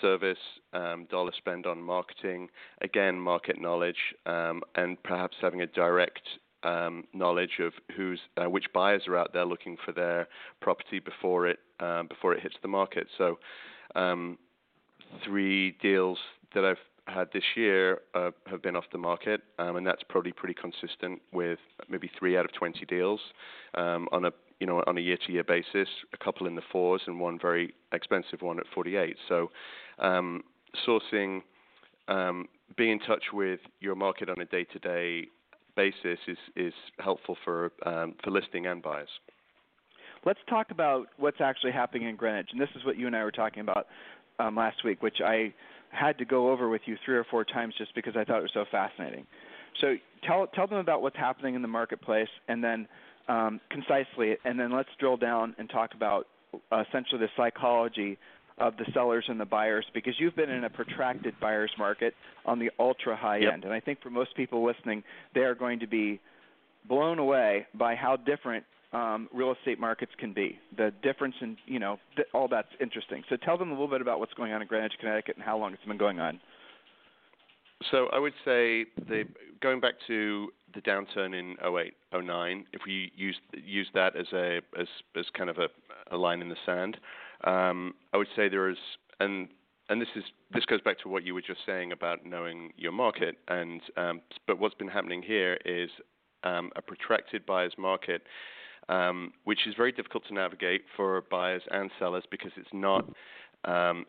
service, 0.00 0.38
um, 0.72 1.06
dollar 1.10 1.32
spend 1.36 1.66
on 1.66 1.82
marketing, 1.82 2.48
again 2.80 3.20
market 3.20 3.60
knowledge, 3.60 4.14
and 4.24 5.02
perhaps 5.02 5.36
having 5.40 5.60
a 5.60 5.66
direct 5.66 6.22
um, 6.64 7.04
knowledge 7.12 7.58
of 7.60 7.72
who's 7.96 8.20
uh, 8.42 8.48
which 8.48 8.66
buyers 8.72 9.02
are 9.06 9.16
out 9.16 9.32
there 9.32 9.44
looking 9.44 9.76
for 9.84 9.92
their 9.92 10.26
property 10.60 10.98
before 10.98 11.46
it 11.46 11.58
um, 11.80 12.06
before 12.08 12.34
it 12.34 12.40
hits 12.40 12.56
the 12.62 12.68
market. 12.68 13.06
So, 13.16 13.38
um, 13.94 14.38
three 15.24 15.72
deals 15.82 16.18
that 16.54 16.64
I've 16.64 16.78
had 17.06 17.28
this 17.34 17.44
year 17.54 18.00
uh, 18.14 18.30
have 18.46 18.62
been 18.62 18.76
off 18.76 18.84
the 18.90 18.98
market, 18.98 19.42
um, 19.58 19.76
and 19.76 19.86
that's 19.86 20.02
probably 20.08 20.32
pretty 20.32 20.54
consistent 20.54 21.20
with 21.32 21.58
maybe 21.88 22.10
three 22.18 22.36
out 22.36 22.46
of 22.46 22.52
20 22.54 22.84
deals 22.86 23.20
um, 23.74 24.08
on 24.10 24.24
a 24.24 24.30
you 24.60 24.66
know 24.66 24.82
on 24.86 24.96
a 24.96 25.00
year-to-year 25.00 25.44
basis. 25.44 25.88
A 26.12 26.24
couple 26.24 26.46
in 26.46 26.54
the 26.54 26.62
fours 26.72 27.02
and 27.06 27.20
one 27.20 27.38
very 27.38 27.74
expensive 27.92 28.40
one 28.40 28.58
at 28.58 28.66
48. 28.74 29.16
So, 29.28 29.50
um, 29.98 30.42
sourcing. 30.86 31.42
being 32.76 32.92
in 32.92 33.00
touch 33.00 33.24
with 33.32 33.60
your 33.80 33.94
market 33.94 34.28
on 34.28 34.40
a 34.40 34.44
day-to-day 34.46 35.28
basis 35.76 36.18
is 36.26 36.38
is 36.56 36.74
helpful 36.98 37.36
for 37.44 37.72
um, 37.84 38.14
for 38.22 38.30
listing 38.30 38.66
and 38.66 38.82
buyers. 38.82 39.08
Let's 40.24 40.40
talk 40.48 40.70
about 40.70 41.08
what's 41.18 41.40
actually 41.40 41.72
happening 41.72 42.08
in 42.08 42.16
Greenwich, 42.16 42.48
and 42.52 42.60
this 42.60 42.70
is 42.76 42.84
what 42.84 42.96
you 42.96 43.06
and 43.06 43.14
I 43.14 43.24
were 43.24 43.30
talking 43.30 43.60
about 43.60 43.86
um, 44.38 44.56
last 44.56 44.84
week, 44.84 45.02
which 45.02 45.18
I 45.24 45.52
had 45.90 46.18
to 46.18 46.24
go 46.24 46.50
over 46.50 46.68
with 46.68 46.82
you 46.86 46.96
three 47.04 47.16
or 47.16 47.24
four 47.24 47.44
times 47.44 47.74
just 47.76 47.94
because 47.94 48.14
I 48.16 48.24
thought 48.24 48.38
it 48.38 48.42
was 48.42 48.50
so 48.54 48.64
fascinating. 48.70 49.26
So 49.80 49.96
tell 50.26 50.46
tell 50.48 50.66
them 50.66 50.78
about 50.78 51.02
what's 51.02 51.16
happening 51.16 51.54
in 51.54 51.62
the 51.62 51.68
marketplace, 51.68 52.28
and 52.48 52.62
then 52.62 52.88
um, 53.28 53.60
concisely, 53.70 54.36
and 54.44 54.58
then 54.58 54.72
let's 54.72 54.88
drill 54.98 55.16
down 55.16 55.54
and 55.58 55.68
talk 55.68 55.94
about 55.94 56.26
uh, 56.72 56.84
essentially 56.88 57.20
the 57.20 57.28
psychology 57.36 58.18
of 58.58 58.76
the 58.76 58.84
sellers 58.92 59.24
and 59.28 59.40
the 59.40 59.44
buyers 59.44 59.84
because 59.94 60.14
you've 60.18 60.36
been 60.36 60.50
in 60.50 60.64
a 60.64 60.70
protracted 60.70 61.34
buyer's 61.40 61.72
market 61.78 62.14
on 62.46 62.58
the 62.58 62.70
ultra 62.78 63.16
high 63.16 63.38
yep. 63.38 63.52
end. 63.52 63.64
And 63.64 63.72
I 63.72 63.80
think 63.80 64.00
for 64.00 64.10
most 64.10 64.36
people 64.36 64.64
listening, 64.64 65.02
they 65.34 65.40
are 65.40 65.54
going 65.54 65.80
to 65.80 65.86
be 65.86 66.20
blown 66.88 67.18
away 67.18 67.66
by 67.74 67.94
how 67.94 68.16
different 68.16 68.64
um, 68.92 69.28
real 69.32 69.52
estate 69.52 69.80
markets 69.80 70.12
can 70.18 70.32
be. 70.32 70.58
The 70.76 70.92
difference 71.02 71.34
in, 71.40 71.56
you 71.66 71.80
know, 71.80 71.98
th- 72.14 72.28
all 72.32 72.46
that's 72.46 72.68
interesting. 72.80 73.24
So 73.28 73.36
tell 73.36 73.58
them 73.58 73.70
a 73.70 73.72
little 73.72 73.88
bit 73.88 74.00
about 74.00 74.20
what's 74.20 74.34
going 74.34 74.52
on 74.52 74.62
in 74.62 74.68
Greenwich, 74.68 74.92
Connecticut, 75.00 75.34
and 75.34 75.44
how 75.44 75.58
long 75.58 75.72
it's 75.74 75.84
been 75.84 75.98
going 75.98 76.20
on. 76.20 76.40
So 77.90 78.06
I 78.12 78.18
would 78.18 78.34
say 78.44 78.86
the 79.08 79.24
going 79.60 79.80
back 79.80 79.94
to 80.06 80.48
the 80.74 80.80
downturn 80.80 81.38
in 81.38 81.56
08, 81.64 81.94
09, 82.12 82.66
if 82.72 82.82
we 82.86 83.12
use 83.14 83.36
use 83.52 83.88
that 83.94 84.16
as 84.16 84.26
a 84.32 84.60
kind 85.36 85.50
of 85.50 85.58
a, 85.58 86.16
line 86.16 86.40
in 86.40 86.48
the 86.48 86.56
sand, 86.64 86.98
um, 87.44 87.94
I 88.12 88.16
would 88.16 88.28
say 88.36 88.48
there 88.48 88.68
is, 88.68 88.76
and 89.20 89.48
and 89.88 90.00
this 90.00 90.08
is 90.16 90.24
this 90.52 90.64
goes 90.64 90.80
back 90.80 90.98
to 91.00 91.08
what 91.08 91.24
you 91.24 91.34
were 91.34 91.42
just 91.42 91.60
saying 91.66 91.92
about 91.92 92.24
knowing 92.24 92.72
your 92.76 92.92
market. 92.92 93.36
And 93.48 93.80
um, 93.96 94.20
but 94.46 94.58
what's 94.58 94.74
been 94.74 94.88
happening 94.88 95.22
here 95.22 95.58
is 95.64 95.90
um, 96.42 96.70
a 96.76 96.82
protracted 96.82 97.44
buyer's 97.46 97.74
market, 97.78 98.22
which 99.44 99.66
is 99.66 99.74
very 99.76 99.92
difficult 99.92 100.26
to 100.28 100.34
navigate 100.34 100.82
for 100.96 101.22
buyers 101.30 101.62
and 101.70 101.90
sellers 101.98 102.24
because 102.30 102.52
it's 102.56 102.72
not 102.72 103.08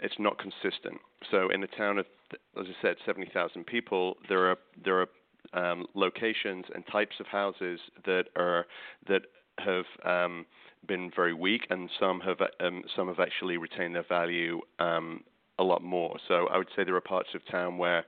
it's 0.01 0.19
not 0.19 0.38
consistent. 0.38 1.00
So 1.31 1.50
in 1.50 1.63
a 1.63 1.67
town 1.67 1.98
of, 1.98 2.05
as 2.60 2.67
I 2.67 2.81
said, 2.81 2.95
70,000 3.05 3.65
people, 3.65 4.17
there 4.29 4.50
are 4.50 4.57
there 4.84 5.00
are 5.01 5.07
um, 5.53 5.85
locations 5.93 6.65
and 6.73 6.85
types 6.87 7.15
of 7.19 7.27
houses 7.27 7.79
that 8.05 8.25
are 8.35 8.65
that 9.07 9.23
have 9.59 9.85
um, 10.03 10.45
been 10.87 11.11
very 11.15 11.33
weak, 11.33 11.67
and 11.69 11.89
some 11.99 12.19
have 12.21 12.37
um, 12.59 12.83
some 12.95 13.07
have 13.07 13.19
actually 13.19 13.57
retained 13.57 13.95
their 13.95 14.05
value 14.07 14.61
um, 14.79 15.23
a 15.59 15.63
lot 15.63 15.83
more. 15.83 16.17
So 16.27 16.47
I 16.47 16.57
would 16.57 16.67
say 16.75 16.83
there 16.83 16.95
are 16.95 17.01
parts 17.01 17.29
of 17.33 17.41
town 17.49 17.77
where 17.77 18.05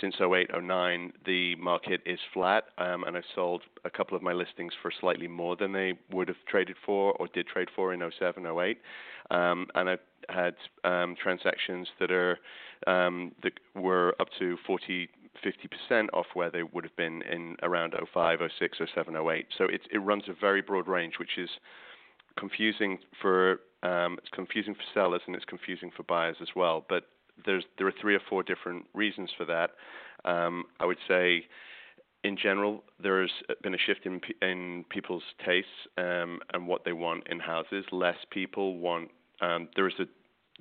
since 0.00 0.14
08, 0.20 0.50
09, 0.62 1.12
the 1.26 1.56
market 1.56 2.00
is 2.06 2.18
flat, 2.32 2.64
um, 2.78 3.04
and 3.04 3.16
I've 3.16 3.24
sold 3.34 3.62
a 3.84 3.90
couple 3.90 4.16
of 4.16 4.22
my 4.22 4.32
listings 4.32 4.72
for 4.80 4.92
slightly 5.00 5.26
more 5.26 5.56
than 5.56 5.72
they 5.72 5.94
would 6.12 6.28
have 6.28 6.36
traded 6.48 6.76
for 6.86 7.12
or 7.14 7.26
did 7.28 7.48
trade 7.48 7.68
for 7.74 7.92
in 7.92 8.00
07, 8.18 8.46
08. 8.46 8.78
Um, 9.30 9.66
and 9.74 9.90
I've 9.90 9.98
had 10.28 10.54
um, 10.84 11.16
transactions 11.20 11.88
that 11.98 12.10
are 12.10 12.38
um, 12.86 13.32
that 13.42 13.52
were 13.74 14.14
up 14.20 14.28
to 14.38 14.56
40, 14.66 15.08
50% 15.44 16.08
off 16.12 16.26
where 16.34 16.50
they 16.50 16.62
would 16.62 16.84
have 16.84 16.96
been 16.96 17.22
in 17.22 17.56
around 17.62 17.94
05, 18.12 18.38
06, 18.58 18.78
07, 18.94 19.16
08. 19.16 19.46
So 19.56 19.64
it, 19.64 19.82
it 19.92 19.98
runs 19.98 20.24
a 20.28 20.32
very 20.38 20.60
broad 20.60 20.88
range, 20.88 21.14
which 21.18 21.38
is 21.38 21.50
confusing 22.38 22.98
for 23.20 23.60
um, 23.82 24.18
it's 24.18 24.28
confusing 24.32 24.74
for 24.74 24.82
sellers 24.92 25.22
and 25.26 25.34
it's 25.34 25.44
confusing 25.44 25.90
for 25.96 26.02
buyers 26.02 26.36
as 26.42 26.48
well. 26.54 26.84
But 26.88 27.04
there's 27.46 27.64
there 27.78 27.86
are 27.86 27.94
three 28.00 28.14
or 28.14 28.20
four 28.28 28.42
different 28.42 28.86
reasons 28.94 29.30
for 29.36 29.44
that. 29.46 29.70
Um, 30.24 30.64
I 30.78 30.86
would 30.86 30.98
say, 31.08 31.46
in 32.24 32.36
general, 32.36 32.84
there's 33.02 33.32
been 33.62 33.74
a 33.74 33.78
shift 33.78 34.04
in 34.04 34.20
in 34.42 34.84
people's 34.90 35.22
tastes 35.44 35.70
um, 35.96 36.40
and 36.52 36.66
what 36.66 36.84
they 36.84 36.92
want 36.92 37.28
in 37.28 37.40
houses. 37.40 37.84
Less 37.92 38.18
people 38.30 38.78
want. 38.78 39.10
Um, 39.40 39.68
there 39.74 39.88
is 39.88 39.94
a 39.98 40.04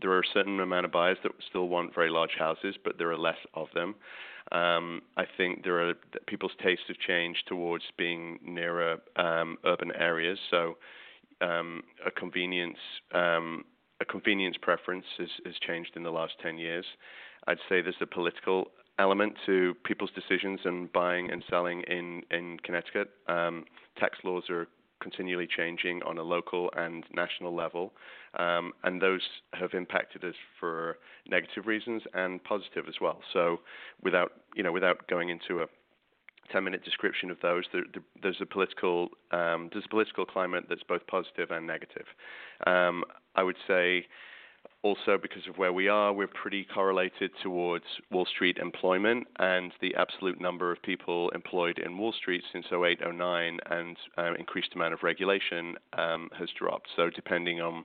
there 0.01 0.11
are 0.11 0.19
a 0.19 0.33
certain 0.33 0.59
amount 0.59 0.85
of 0.85 0.91
buyers 0.91 1.17
that 1.23 1.31
still 1.47 1.67
want 1.67 1.93
very 1.93 2.09
large 2.09 2.35
houses, 2.37 2.75
but 2.83 2.97
there 2.97 3.11
are 3.11 3.17
less 3.17 3.37
of 3.53 3.67
them. 3.73 3.95
Um, 4.51 5.01
I 5.15 5.25
think 5.37 5.63
there 5.63 5.87
are 5.87 5.93
people's 6.27 6.53
tastes 6.63 6.85
have 6.87 6.97
changed 6.97 7.43
towards 7.47 7.83
being 7.97 8.39
nearer 8.43 8.97
um, 9.15 9.57
urban 9.65 9.91
areas. 9.95 10.39
So 10.49 10.77
um, 11.41 11.83
a 12.05 12.11
convenience 12.11 12.77
um, 13.13 13.65
a 14.01 14.05
convenience 14.05 14.55
preference 14.61 15.05
has, 15.17 15.27
has 15.45 15.55
changed 15.67 15.91
in 15.95 16.03
the 16.03 16.09
last 16.09 16.33
10 16.41 16.57
years. 16.57 16.85
I'd 17.47 17.57
say 17.67 17.81
there's 17.81 17.95
a 17.99 18.05
political 18.05 18.71
element 18.97 19.33
to 19.45 19.75
people's 19.83 20.11
decisions 20.11 20.61
and 20.63 20.91
buying 20.93 21.31
and 21.31 21.43
selling 21.49 21.83
in 21.87 22.23
in 22.31 22.57
Connecticut. 22.63 23.09
Um, 23.27 23.65
tax 23.97 24.17
laws 24.23 24.43
are 24.49 24.67
continually 25.01 25.47
changing 25.47 26.01
on 26.03 26.17
a 26.17 26.23
local 26.23 26.69
and 26.75 27.05
national 27.13 27.55
level, 27.55 27.93
um, 28.37 28.73
and 28.83 29.01
those 29.01 29.21
have 29.53 29.73
impacted 29.73 30.23
us 30.23 30.35
for 30.59 30.97
negative 31.27 31.65
reasons 31.65 32.03
and 32.13 32.43
positive 32.43 32.85
as 32.87 32.95
well. 33.01 33.19
So, 33.33 33.59
without 34.03 34.31
you 34.55 34.63
know, 34.63 34.71
without 34.71 35.07
going 35.07 35.29
into 35.29 35.61
a 35.61 35.67
10 36.51 36.63
minute 36.63 36.83
description 36.83 37.31
of 37.31 37.37
those. 37.41 37.65
There, 37.71 37.83
there, 37.93 38.03
there's 38.21 38.41
a 38.41 38.45
political 38.45 39.09
um, 39.31 39.69
there's 39.71 39.85
a 39.85 39.89
political 39.89 40.25
climate 40.25 40.65
that's 40.69 40.83
both 40.83 41.05
positive 41.07 41.51
and 41.51 41.65
negative. 41.65 42.05
Um, 42.65 43.03
I 43.35 43.43
would 43.43 43.57
say 43.67 44.07
also, 44.81 45.17
because 45.21 45.45
of 45.49 45.57
where 45.57 45.73
we 45.73 45.89
are, 45.89 46.13
we're 46.13 46.27
pretty 46.27 46.65
correlated 46.73 47.31
towards 47.43 47.83
Wall 48.11 48.25
Street 48.25 48.57
employment, 48.57 49.27
and 49.37 49.73
the 49.81 49.93
absolute 49.95 50.39
number 50.39 50.71
of 50.71 50.81
people 50.81 51.29
employed 51.31 51.79
in 51.79 51.97
Wall 51.97 52.13
Street 52.13 52.43
since 52.53 52.65
08, 52.71 52.99
09, 53.13 53.59
and 53.69 53.97
uh, 54.17 54.33
increased 54.35 54.73
amount 54.75 54.93
of 54.93 55.03
regulation 55.03 55.75
um, 55.97 56.29
has 56.37 56.47
dropped. 56.57 56.87
So, 56.95 57.09
depending 57.09 57.59
on 57.59 57.83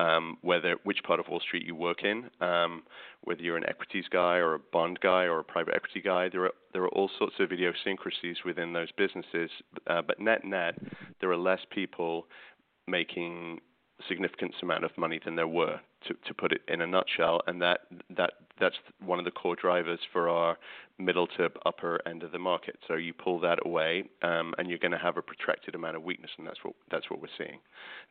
um, 0.00 0.36
whether 0.42 0.74
which 0.82 1.04
part 1.04 1.20
of 1.20 1.28
Wall 1.28 1.38
Street 1.38 1.64
you 1.64 1.76
work 1.76 2.02
in, 2.02 2.28
um, 2.40 2.82
whether 3.22 3.40
you're 3.40 3.56
an 3.56 3.68
equities 3.68 4.06
guy 4.10 4.38
or 4.38 4.54
a 4.54 4.58
bond 4.58 4.98
guy 4.98 5.24
or 5.24 5.38
a 5.38 5.44
private 5.44 5.76
equity 5.76 6.00
guy, 6.00 6.28
there 6.28 6.46
are 6.46 6.52
there 6.72 6.82
are 6.82 6.88
all 6.88 7.10
sorts 7.20 7.34
of 7.38 7.52
idiosyncrasies 7.52 8.38
within 8.44 8.72
those 8.72 8.90
businesses. 8.98 9.50
Uh, 9.86 10.02
but 10.02 10.18
net 10.18 10.44
net, 10.44 10.74
there 11.20 11.30
are 11.30 11.36
less 11.36 11.60
people 11.70 12.26
making 12.88 13.60
significant 14.08 14.54
amount 14.60 14.84
of 14.84 14.90
money 14.98 15.20
than 15.24 15.36
there 15.36 15.46
were, 15.46 15.78
to, 16.08 16.14
to 16.26 16.34
put 16.34 16.52
it 16.52 16.62
in 16.68 16.80
a 16.80 16.86
nutshell, 16.86 17.40
and 17.46 17.60
that 17.62 17.80
that 18.16 18.32
that's 18.60 18.76
one 19.04 19.18
of 19.18 19.24
the 19.24 19.30
core 19.30 19.56
drivers 19.56 20.00
for 20.12 20.28
our 20.28 20.56
middle 20.98 21.26
to 21.26 21.50
upper 21.66 22.00
end 22.06 22.22
of 22.22 22.32
the 22.32 22.38
market. 22.38 22.78
So 22.86 22.94
you 22.94 23.12
pull 23.12 23.40
that 23.40 23.58
away, 23.64 24.04
um, 24.22 24.54
and 24.58 24.68
you're 24.68 24.78
going 24.78 24.92
to 24.92 24.98
have 24.98 25.16
a 25.16 25.22
protracted 25.22 25.74
amount 25.74 25.96
of 25.96 26.02
weakness, 26.02 26.30
and 26.38 26.46
that's 26.46 26.62
what 26.62 26.74
that's 26.90 27.10
what 27.10 27.20
we're 27.20 27.28
seeing. 27.38 27.58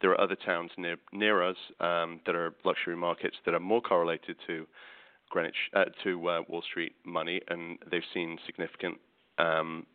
There 0.02 0.12
are 0.12 0.22
other 0.22 0.36
towns 0.36 0.72
near 0.78 0.98
near 1.12 1.44
us 1.44 1.58
um, 1.80 2.20
that 2.26 2.36
are 2.36 2.54
luxury 2.64 2.96
markets 2.96 3.38
that 3.46 3.54
are 3.54 3.60
more 3.60 3.82
correlated 3.82 4.36
to 4.48 4.68
Greenwich 5.30 5.56
uh, 5.74 5.86
to 6.04 6.30
uh, 6.30 6.42
Wall 6.48 6.62
Street 6.62 6.94
money, 7.06 7.42
and 7.48 7.78
they've 7.90 8.02
seen 8.14 8.38
significant 8.46 8.98
um, 9.38 9.86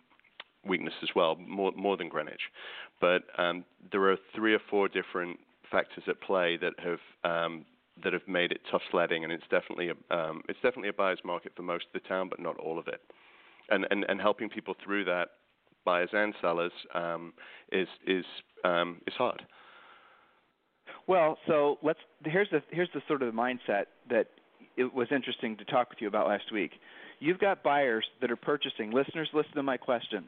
weakness 0.65 0.95
as 1.03 1.11
well, 1.15 1.37
more 1.37 1.73
more 1.77 1.97
than 1.97 2.09
Greenwich. 2.09 2.41
But 3.01 3.23
um, 3.39 3.65
there 3.93 4.11
are 4.11 4.17
three 4.35 4.55
or 4.55 4.61
four 4.71 4.89
different 4.89 5.39
factors 5.71 6.05
at 6.09 6.21
play 6.21 6.57
that 6.57 6.75
have 6.79 7.01
um, 7.25 7.65
that 8.03 8.13
have 8.13 8.27
made 8.27 8.53
it 8.53 8.61
tough 8.71 8.83
sledding, 8.91 9.25
and 9.25 9.33
it's 9.33 9.45
definitely 9.51 9.91
a 9.91 10.15
um, 10.15 10.43
it's 10.49 10.61
definitely 10.63 10.89
a 10.89 10.93
buyer's 10.93 11.21
market 11.25 11.53
for 11.57 11.63
most 11.63 11.87
of 11.87 12.01
the 12.01 12.09
town, 12.09 12.29
but 12.29 12.41
not 12.41 12.57
all 12.59 12.79
of 12.79 12.89
it. 12.89 13.01
And 13.71 13.87
and, 13.91 14.05
and 14.09 14.21
helping 14.21 14.49
people 14.49 14.75
through 14.85 15.05
that, 15.05 15.29
buyers 15.85 16.11
and 16.13 16.35
sellers, 16.41 16.73
um, 16.95 17.33
is 17.73 17.89
is 18.07 18.25
um, 18.65 19.01
is 19.07 19.15
hard. 19.15 19.43
Well, 21.07 21.39
so 21.47 21.79
let's 21.83 22.01
here's 22.25 22.51
the 22.51 22.63
here's 22.71 22.91
the 22.95 23.03
sort 23.09 23.23
of 23.23 23.33
mindset 23.35 23.87
that 24.11 24.29
it 24.77 24.93
was 24.93 25.09
interesting 25.11 25.57
to 25.57 25.65
talk 25.65 25.91
with 25.91 26.01
you 26.01 26.09
about 26.09 26.29
last 26.29 26.53
week. 26.53 26.73
You've 27.19 27.39
got 27.39 27.63
buyers 27.63 28.05
that 28.21 28.31
are 28.31 28.37
purchasing. 28.37 28.91
Listeners, 28.91 29.29
listen 29.33 29.55
to 29.55 29.63
my 29.63 29.79
question. 29.79 30.27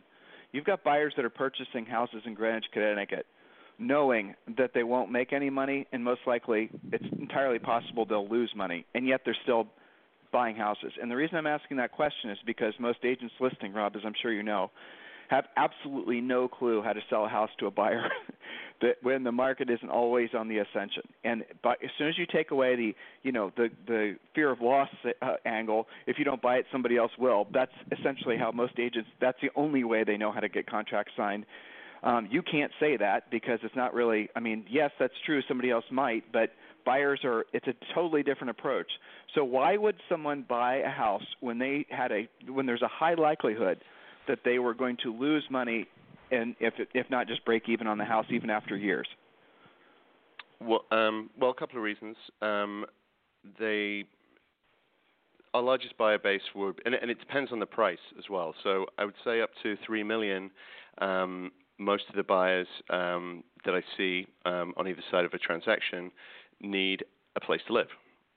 You've 0.53 0.65
got 0.65 0.83
buyers 0.83 1.13
that 1.17 1.25
are 1.25 1.31
purchasing 1.31 1.85
houses 1.85 2.23
in 2.25 2.33
Greenwich, 2.33 2.65
Connecticut 2.73 3.27
knowing 3.79 4.35
that 4.57 4.73
they 4.75 4.83
won't 4.83 5.11
make 5.11 5.33
any 5.33 5.51
money 5.51 5.87
and 5.93 6.03
most 6.03 6.21
likely 6.27 6.71
it's 6.93 7.05
entirely 7.19 7.59
possible 7.59 8.05
they'll 8.05 8.29
lose 8.29 8.53
money 8.57 8.85
and 8.95 9.07
yet 9.07 9.21
they're 9.25 9.37
still 9.45 9.67
buying 10.33 10.57
houses. 10.57 10.93
And 11.01 11.11
the 11.11 11.17
reason 11.17 11.37
I'm 11.37 11.47
asking 11.47 11.79
that 11.79 11.93
question 11.93 12.31
is 12.31 12.39
because 12.45 12.75
most 12.79 12.99
agents 13.05 13.35
listing, 13.41 13.73
Rob, 13.73 13.97
as 13.97 14.03
I'm 14.05 14.15
sure 14.21 14.33
you 14.33 14.43
know, 14.43 14.71
have 15.29 15.45
absolutely 15.57 16.21
no 16.21 16.49
clue 16.49 16.83
how 16.83 16.93
to 16.93 17.01
sell 17.11 17.25
a 17.25 17.29
house 17.29 17.51
to 17.61 17.67
a 17.67 17.71
buyer 17.71 18.09
that 18.81 18.97
when 19.03 19.25
the 19.25 19.33
market 19.33 19.69
isn't 19.69 19.91
always 19.91 20.31
on 20.37 20.49
the 20.49 20.59
ascension. 20.59 21.03
And 21.23 21.45
but 21.63 21.77
as 21.85 21.91
soon 21.99 22.09
as 22.09 22.17
you 22.17 22.27
take 22.27 22.51
away 22.51 22.77
the 22.77 22.95
you 23.23 23.33
know 23.33 23.53
the 23.57 23.69
the 23.87 24.17
fear 24.35 24.51
of 24.51 24.61
loss 24.63 24.89
uh, 25.21 25.35
angle, 25.45 25.87
if 26.07 26.19
you 26.19 26.25
don't 26.25 26.41
buy 26.41 26.57
it, 26.57 26.67
somebody 26.73 26.97
else 26.97 27.13
will. 27.19 27.47
That's 27.53 27.73
essentially 27.93 28.39
how 28.39 28.53
most 28.53 28.79
agents. 28.79 29.11
That's 29.21 29.39
the 29.43 29.51
only 29.55 29.85
way 29.85 30.03
they 30.05 30.17
know 30.17 30.33
how 30.33 30.41
to 30.41 30.49
get 30.49 30.67
contracts 30.67 31.13
signed 31.15 31.45
um, 32.03 32.29
you 32.31 32.43
can't 32.43 32.73
say 32.79 32.97
that 32.97 33.31
because 33.31 33.59
it's 33.63 33.75
not 33.75 33.95
really. 33.95 34.29
I 34.37 34.41
mean, 34.41 34.65
yes, 34.71 34.91
that's 34.99 35.15
true. 35.27 35.41
Somebody 35.49 35.71
else 35.71 35.85
might, 35.91 36.31
but 36.33 36.51
buyers 36.85 37.21
are. 37.25 37.45
It's 37.53 37.67
a 37.67 37.75
totally 37.95 38.23
different 38.23 38.51
approach. 38.51 38.87
So 39.35 39.45
why 39.45 39.77
would 39.77 39.97
someone 40.09 40.45
buy 40.49 40.77
a 40.77 40.89
house 40.89 41.25
when 41.41 41.59
they 41.59 41.87
had 41.91 42.13
a 42.13 42.29
when 42.51 42.67
there's 42.67 42.83
a 42.83 42.89
high 42.89 43.15
likelihood 43.15 43.79
that 44.29 44.41
they 44.45 44.59
were 44.59 44.75
going 44.75 44.97
to 45.03 45.13
lose 45.13 45.45
money, 45.51 45.87
and 46.31 46.55
if 46.61 46.75
if 46.95 47.11
not 47.11 47.27
just 47.27 47.45
break 47.45 47.69
even 47.69 47.87
on 47.87 47.99
the 47.99 48.05
house 48.05 48.27
even 48.31 48.51
after 48.51 48.77
years? 48.77 49.09
Well, 50.61 50.85
um, 50.91 51.31
well, 51.41 51.51
a 51.51 51.55
couple 51.55 51.79
of 51.79 51.83
reasons. 51.83 52.17
Um, 52.43 52.85
they 53.59 54.05
our 55.55 55.63
largest 55.63 55.97
buyer 55.97 56.19
base 56.19 56.43
would, 56.55 56.81
and, 56.85 56.95
and, 56.95 57.11
it 57.11 57.19
depends 57.19 57.53
on 57.53 57.59
the 57.59 57.67
price 57.67 57.99
as 58.19 58.25
well. 58.29 58.55
So 58.63 58.87
I 58.99 59.05
would 59.05 59.15
say 59.25 59.41
up 59.41 59.51
to 59.63 59.77
three 59.87 60.03
million. 60.03 60.51
Um, 60.99 61.53
most 61.79 62.05
of 62.09 62.17
the 62.17 62.23
buyers 62.23 62.67
um, 62.91 63.45
that 63.65 63.75
I 63.75 63.83
see 63.97 64.27
um, 64.45 64.75
on 64.77 64.89
either 64.89 65.03
side 65.11 65.25
of 65.25 65.33
a 65.33 65.39
transaction 65.39 66.11
need 66.61 67.05
a 67.37 67.41
place 67.41 67.61
to 67.69 67.73
live. 67.73 67.89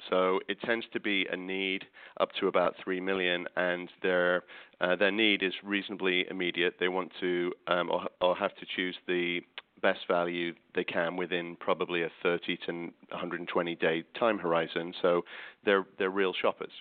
So 0.10 0.40
it 0.48 0.60
tends 0.62 0.86
to 0.94 1.00
be 1.00 1.28
a 1.32 1.38
need 1.38 1.86
up 2.20 2.30
to 2.40 2.48
about 2.48 2.76
three 2.84 3.00
million, 3.00 3.46
and 3.56 3.90
their 4.02 4.44
uh, 4.80 4.96
their 4.96 5.12
need 5.12 5.44
is 5.44 5.54
reasonably 5.64 6.26
immediate. 6.30 6.76
They 6.80 6.88
want 6.88 7.12
to 7.20 7.54
um, 7.68 7.92
or, 7.92 8.08
or 8.20 8.36
have 8.36 8.56
to 8.56 8.66
choose 8.76 8.96
the 9.08 9.42
best 9.82 10.00
value 10.08 10.54
they 10.76 10.84
can 10.84 11.18
within 11.18 11.56
probably 11.60 12.04
a 12.04 12.10
30 12.22 12.58
to 12.68 12.72
120 13.10 13.76
day 13.76 14.04
time 14.20 14.40
horizon. 14.40 14.94
So 15.02 15.24
they're 15.66 15.86
they're 16.00 16.10
real 16.10 16.34
shoppers. 16.34 16.72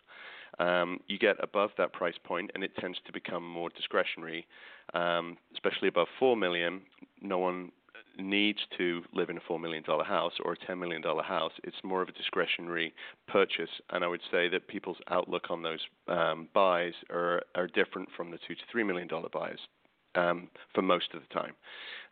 Um, 0.59 1.01
you 1.07 1.19
get 1.19 1.37
above 1.43 1.71
that 1.79 1.93
price 1.93 2.17
point, 2.23 2.51
and 2.55 2.63
it 2.63 2.77
tends 2.77 2.99
to 3.07 3.13
become 3.13 3.47
more 3.49 3.71
discretionary, 3.71 4.47
um, 4.95 5.37
especially 5.53 5.89
above 5.89 6.09
four 6.19 6.37
million. 6.37 6.83
No 7.21 7.39
one 7.39 7.73
needs 8.19 8.59
to 8.79 9.03
live 9.13 9.31
in 9.31 9.37
a 9.37 9.41
$4 9.41 9.61
million 9.61 9.83
house 9.85 10.33
or 10.45 10.53
a 10.53 10.57
$10 10.57 10.79
million 10.79 11.03
house. 11.03 11.53
It's 11.65 11.77
more 11.83 12.03
of 12.03 12.09
a 12.09 12.13
discretionary 12.13 12.93
purchase. 13.29 13.71
And 13.91 14.05
I 14.05 14.09
would 14.09 14.21
say 14.31 14.49
that 14.49 14.69
people's 14.69 14.99
outlook 15.09 15.51
on 15.51 15.63
those 15.63 15.81
um, 16.09 16.49
buys 16.55 16.93
are, 17.11 17.43
are 17.55 17.67
different 17.69 18.09
from 18.17 18.31
the 18.31 18.39
2 18.47 18.55
to 18.55 18.77
$3 18.77 18.87
million 18.87 19.09
buys 19.33 19.59
um, 20.15 20.49
for 20.75 20.83
most 20.83 21.09
of 21.15 21.23
the 21.23 21.35
time. 21.35 21.55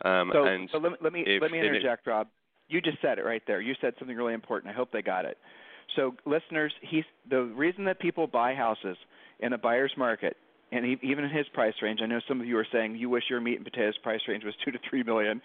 Um, 0.05 0.31
so, 0.33 0.67
so 0.73 0.79
let, 0.79 1.03
let, 1.03 1.13
me, 1.13 1.25
if, 1.27 1.43
let 1.43 1.51
me 1.51 1.59
interject, 1.59 2.07
it, 2.07 2.11
Rob. 2.11 2.29
You 2.69 2.81
just 2.81 3.01
said 3.01 3.19
it 3.19 3.25
right 3.25 3.43
there. 3.47 3.61
You 3.61 3.75
said 3.81 3.95
something 3.99 4.17
really 4.17 4.35
important. 4.35 4.73
I 4.73 4.77
hope 4.77 4.93
they 4.93 5.03
got 5.03 5.25
it. 5.25 5.39
So, 5.97 6.15
listeners, 6.27 6.73
he's, 6.83 7.05
the 7.31 7.43
reason 7.43 7.85
that 7.85 7.99
people 7.99 8.27
buy 8.27 8.55
houses 8.55 8.97
in 9.41 9.55
a 9.55 9.59
buyer's 9.59 9.93
market 9.97 10.37
and 10.71 10.85
he, 10.85 10.99
even 11.03 11.25
in 11.25 11.31
his 11.31 11.47
price 11.49 11.75
range, 11.83 12.01
I 12.03 12.07
know 12.07 12.21
some 12.29 12.41
of 12.41 12.47
you 12.47 12.59
are 12.59 12.67
saying 12.71 12.97
you 12.97 13.09
wish 13.09 13.25
your 13.31 13.41
meat 13.41 13.57
and 13.57 13.65
potatoes 13.65 13.97
price 14.03 14.21
range 14.29 14.45
was 14.45 14.55
two 14.65 14.71
to 14.71 14.79
three 14.89 15.03
million, 15.03 15.41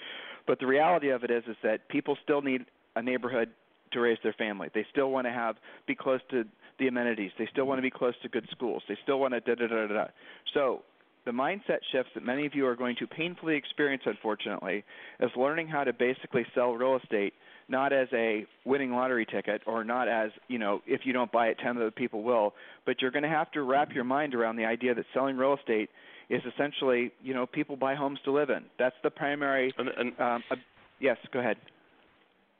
but 0.47 0.59
the 0.59 0.67
reality 0.67 1.09
of 1.09 1.23
it 1.23 1.31
is 1.31 1.43
is 1.47 1.57
that 1.63 1.87
people 1.89 2.17
still 2.23 2.41
need 2.41 2.65
a 2.95 3.01
neighborhood 3.01 3.49
to 3.91 3.99
raise 3.99 4.17
their 4.23 4.33
family. 4.33 4.69
They 4.73 4.85
still 4.91 5.11
want 5.11 5.27
to 5.27 5.31
have 5.31 5.55
be 5.87 5.95
close 5.95 6.19
to 6.31 6.43
the 6.79 6.87
amenities. 6.87 7.31
They 7.37 7.47
still 7.51 7.65
want 7.65 7.77
to 7.77 7.83
be 7.83 7.91
close 7.91 8.15
to 8.23 8.29
good 8.29 8.47
schools. 8.51 8.83
They 8.87 8.97
still 9.03 9.19
want 9.19 9.33
to 9.33 9.39
da 9.39 9.55
da 9.55 9.67
da 9.67 9.87
da. 9.87 10.05
So 10.53 10.81
the 11.25 11.31
mindset 11.31 11.79
shifts 11.91 12.11
that 12.15 12.25
many 12.25 12.45
of 12.45 12.53
you 12.53 12.65
are 12.67 12.75
going 12.75 12.95
to 12.97 13.07
painfully 13.07 13.55
experience, 13.55 14.03
unfortunately, 14.05 14.83
is 15.19 15.31
learning 15.35 15.67
how 15.67 15.83
to 15.83 15.93
basically 15.93 16.45
sell 16.53 16.73
real 16.73 16.99
estate 17.01 17.33
not 17.69 17.93
as 17.93 18.07
a 18.13 18.45
winning 18.65 18.91
lottery 18.91 19.25
ticket 19.25 19.61
or 19.65 19.83
not 19.83 20.07
as, 20.07 20.31
you 20.47 20.59
know, 20.59 20.81
if 20.85 21.01
you 21.05 21.13
don't 21.13 21.31
buy 21.31 21.47
it, 21.47 21.57
10 21.63 21.77
other 21.77 21.91
people 21.91 22.23
will, 22.23 22.53
but 22.85 23.01
you're 23.01 23.11
going 23.11 23.23
to 23.23 23.29
have 23.29 23.49
to 23.51 23.61
wrap 23.61 23.93
your 23.93 24.03
mind 24.03 24.35
around 24.35 24.57
the 24.57 24.65
idea 24.65 24.93
that 24.93 25.05
selling 25.13 25.37
real 25.37 25.55
estate 25.55 25.89
is 26.29 26.41
essentially, 26.53 27.11
you 27.21 27.33
know, 27.33 27.45
people 27.45 27.75
buy 27.75 27.95
homes 27.95 28.19
to 28.25 28.31
live 28.31 28.49
in. 28.49 28.63
That's 28.77 28.95
the 29.03 29.09
primary. 29.09 29.73
And, 29.77 29.89
and 29.89 30.19
um, 30.19 30.43
uh, 30.51 30.55
yes, 30.99 31.17
go 31.31 31.39
ahead. 31.39 31.57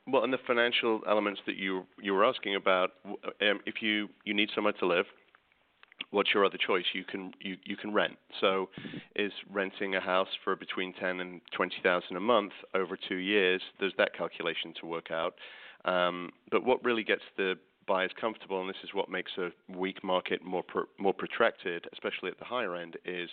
Well, 0.08 0.24
and 0.24 0.34
the 0.34 0.40
financial 0.46 1.02
elements 1.08 1.40
that 1.46 1.56
you 1.56 1.86
you 2.02 2.14
were 2.14 2.26
asking 2.26 2.56
about, 2.56 2.92
um, 3.06 3.62
if 3.66 3.76
you 3.82 4.10
you 4.26 4.34
need 4.34 4.50
somewhere 4.54 4.74
to 4.74 4.86
live, 4.86 5.06
what's 6.14 6.34
your 6.34 6.46
other 6.46 6.58
choice? 6.58 6.86
You 6.94 7.04
can 7.04 7.34
you, 7.40 7.58
you 7.66 7.76
can 7.76 7.94
rent. 7.94 8.18
So, 8.40 8.70
is 9.16 9.32
renting 9.52 9.96
a 9.96 10.00
house 10.00 10.30
for 10.44 10.56
between 10.56 10.94
ten 10.94 11.20
and 11.20 11.42
twenty 11.52 11.78
thousand 11.84 12.16
a 12.16 12.22
month 12.22 12.54
over 12.74 12.98
two 12.98 13.18
years? 13.18 13.62
There's 13.80 13.94
that 13.98 14.16
calculation 14.16 14.74
to 14.80 14.86
work 14.86 15.12
out. 15.12 15.36
Um, 15.86 16.32
but 16.50 16.64
what 16.64 16.84
really 16.86 17.04
gets 17.04 17.24
the 17.36 17.56
buyers 17.86 18.12
comfortable, 18.20 18.62
and 18.62 18.70
this 18.70 18.78
is 18.84 18.92
what 18.94 19.10
makes 19.10 19.32
a 19.38 19.50
weak 19.76 20.04
market 20.04 20.42
more 20.44 20.64
pro, 20.64 20.84
more 20.98 21.14
protracted, 21.14 21.86
especially 21.92 22.30
at 22.30 22.40
the 22.40 22.46
higher 22.46 22.76
end, 22.76 22.96
is 23.04 23.30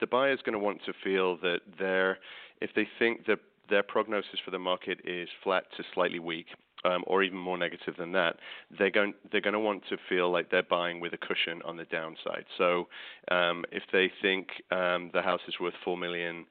the 0.00 0.06
buyer's 0.06 0.40
going 0.44 0.54
to 0.54 0.58
want 0.58 0.80
to 0.86 0.92
feel 1.04 1.36
that 1.36 1.60
they're 1.78 2.18
if 2.60 2.70
they 2.74 2.88
think 2.98 3.26
that 3.26 3.38
their 3.68 3.82
prognosis 3.82 4.40
for 4.44 4.50
the 4.50 4.58
market 4.58 5.00
is 5.04 5.28
flat 5.42 5.64
to 5.76 5.84
slightly 5.94 6.18
weak, 6.18 6.46
um, 6.84 7.04
or 7.06 7.22
even 7.22 7.38
more 7.38 7.58
negative 7.58 7.94
than 7.98 8.12
that, 8.12 8.36
they're 8.78 8.90
going 8.90 9.14
they're 9.30 9.40
going 9.40 9.54
to 9.54 9.60
want 9.60 9.82
to 9.88 9.96
feel 10.08 10.30
like 10.30 10.50
they're 10.50 10.62
buying 10.62 11.00
with 11.00 11.12
a 11.12 11.18
cushion 11.18 11.62
on 11.64 11.76
the 11.76 11.84
downside. 11.84 12.44
So 12.58 12.88
um, 13.30 13.64
if 13.70 13.82
they 13.92 14.10
think 14.20 14.48
um, 14.70 15.10
the 15.12 15.22
house 15.22 15.40
is 15.48 15.54
worth 15.60 15.74
four 15.84 15.96
million 15.96 16.46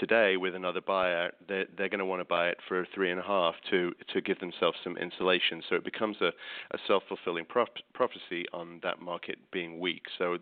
today 0.00 0.36
with 0.36 0.54
another 0.54 0.80
buyer, 0.80 1.32
they're, 1.48 1.66
they're 1.76 1.88
going 1.88 1.98
to 1.98 2.06
want 2.06 2.20
to 2.20 2.24
buy 2.24 2.48
it 2.48 2.58
for 2.66 2.86
three 2.94 3.10
and 3.10 3.20
a 3.20 3.24
half 3.24 3.54
to 3.70 3.92
to 4.12 4.20
give 4.20 4.38
themselves 4.40 4.78
some 4.82 4.96
insulation. 4.96 5.62
So 5.68 5.76
it 5.76 5.84
becomes 5.84 6.16
a, 6.20 6.28
a 6.72 6.78
self 6.86 7.02
fulfilling 7.08 7.44
prop- 7.44 7.76
prophecy 7.94 8.44
on 8.52 8.80
that 8.82 9.00
market 9.00 9.38
being 9.52 9.78
weak. 9.78 10.02
So 10.18 10.38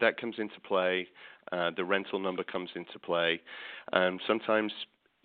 that 0.00 0.20
comes 0.20 0.36
into 0.38 0.60
play. 0.60 1.08
Uh, 1.50 1.70
the 1.76 1.84
rental 1.84 2.18
number 2.18 2.44
comes 2.44 2.70
into 2.74 2.98
play. 2.98 3.40
Um, 3.92 4.18
sometimes 4.26 4.72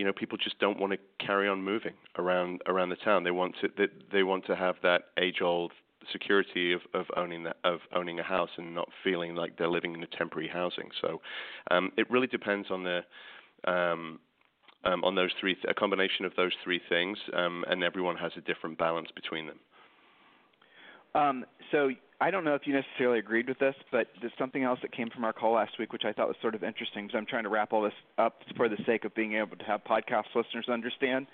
you 0.03 0.07
know 0.07 0.11
people 0.13 0.37
just 0.37 0.59
don't 0.59 0.77
want 0.81 0.91
to 0.91 1.25
carry 1.25 1.47
on 1.47 1.63
moving 1.63 1.93
around 2.17 2.61
around 2.67 2.89
the 2.89 2.97
town. 2.97 3.23
They 3.23 3.31
want 3.31 3.55
to 3.61 3.69
they, 3.77 3.85
they 4.11 4.23
want 4.23 4.45
to 4.47 4.55
have 4.57 4.75
that 4.83 5.03
age 5.17 5.39
old 5.41 5.71
security 6.11 6.73
of, 6.73 6.81
of 6.93 7.05
owning 7.15 7.43
that 7.43 7.55
of 7.63 7.79
owning 7.95 8.19
a 8.19 8.23
house 8.23 8.49
and 8.57 8.75
not 8.75 8.89
feeling 9.01 9.33
like 9.33 9.57
they're 9.57 9.69
living 9.69 9.93
in 9.93 10.03
a 10.03 10.07
temporary 10.07 10.49
housing. 10.49 10.89
So 10.99 11.21
um, 11.71 11.93
it 11.95 12.11
really 12.11 12.27
depends 12.27 12.69
on 12.69 12.83
the 12.83 12.99
um, 13.63 14.19
um, 14.83 15.05
on 15.05 15.15
those 15.15 15.31
three 15.39 15.53
th- 15.53 15.67
a 15.69 15.73
combination 15.73 16.25
of 16.25 16.33
those 16.35 16.51
three 16.65 16.81
things, 16.89 17.17
um, 17.33 17.63
and 17.69 17.81
everyone 17.81 18.17
has 18.17 18.33
a 18.35 18.41
different 18.41 18.77
balance 18.77 19.07
between 19.15 19.47
them. 19.47 19.59
Um, 21.15 21.45
so 21.71 21.91
I 22.23 22.31
don't 22.31 22.45
know 22.45 22.55
if 22.55 22.61
you 22.63 22.73
necessarily 22.73 23.19
agreed 23.19 23.49
with 23.49 23.59
this, 23.59 23.75
but 23.91 24.07
there's 24.21 24.31
something 24.39 24.63
else 24.63 24.79
that 24.81 24.93
came 24.93 25.09
from 25.09 25.25
our 25.25 25.33
call 25.33 25.55
last 25.55 25.77
week, 25.77 25.91
which 25.91 26.03
I 26.05 26.13
thought 26.13 26.29
was 26.29 26.37
sort 26.41 26.55
of 26.55 26.63
interesting 26.63 27.05
because 27.05 27.17
I'm 27.17 27.25
trying 27.25 27.43
to 27.43 27.49
wrap 27.49 27.73
all 27.73 27.81
this 27.81 27.91
up 28.17 28.37
for 28.55 28.69
the 28.69 28.77
sake 28.85 29.03
of 29.03 29.13
being 29.13 29.33
able 29.33 29.57
to 29.57 29.63
have 29.65 29.83
podcast 29.83 30.27
listeners 30.33 30.69
understand. 30.71 31.27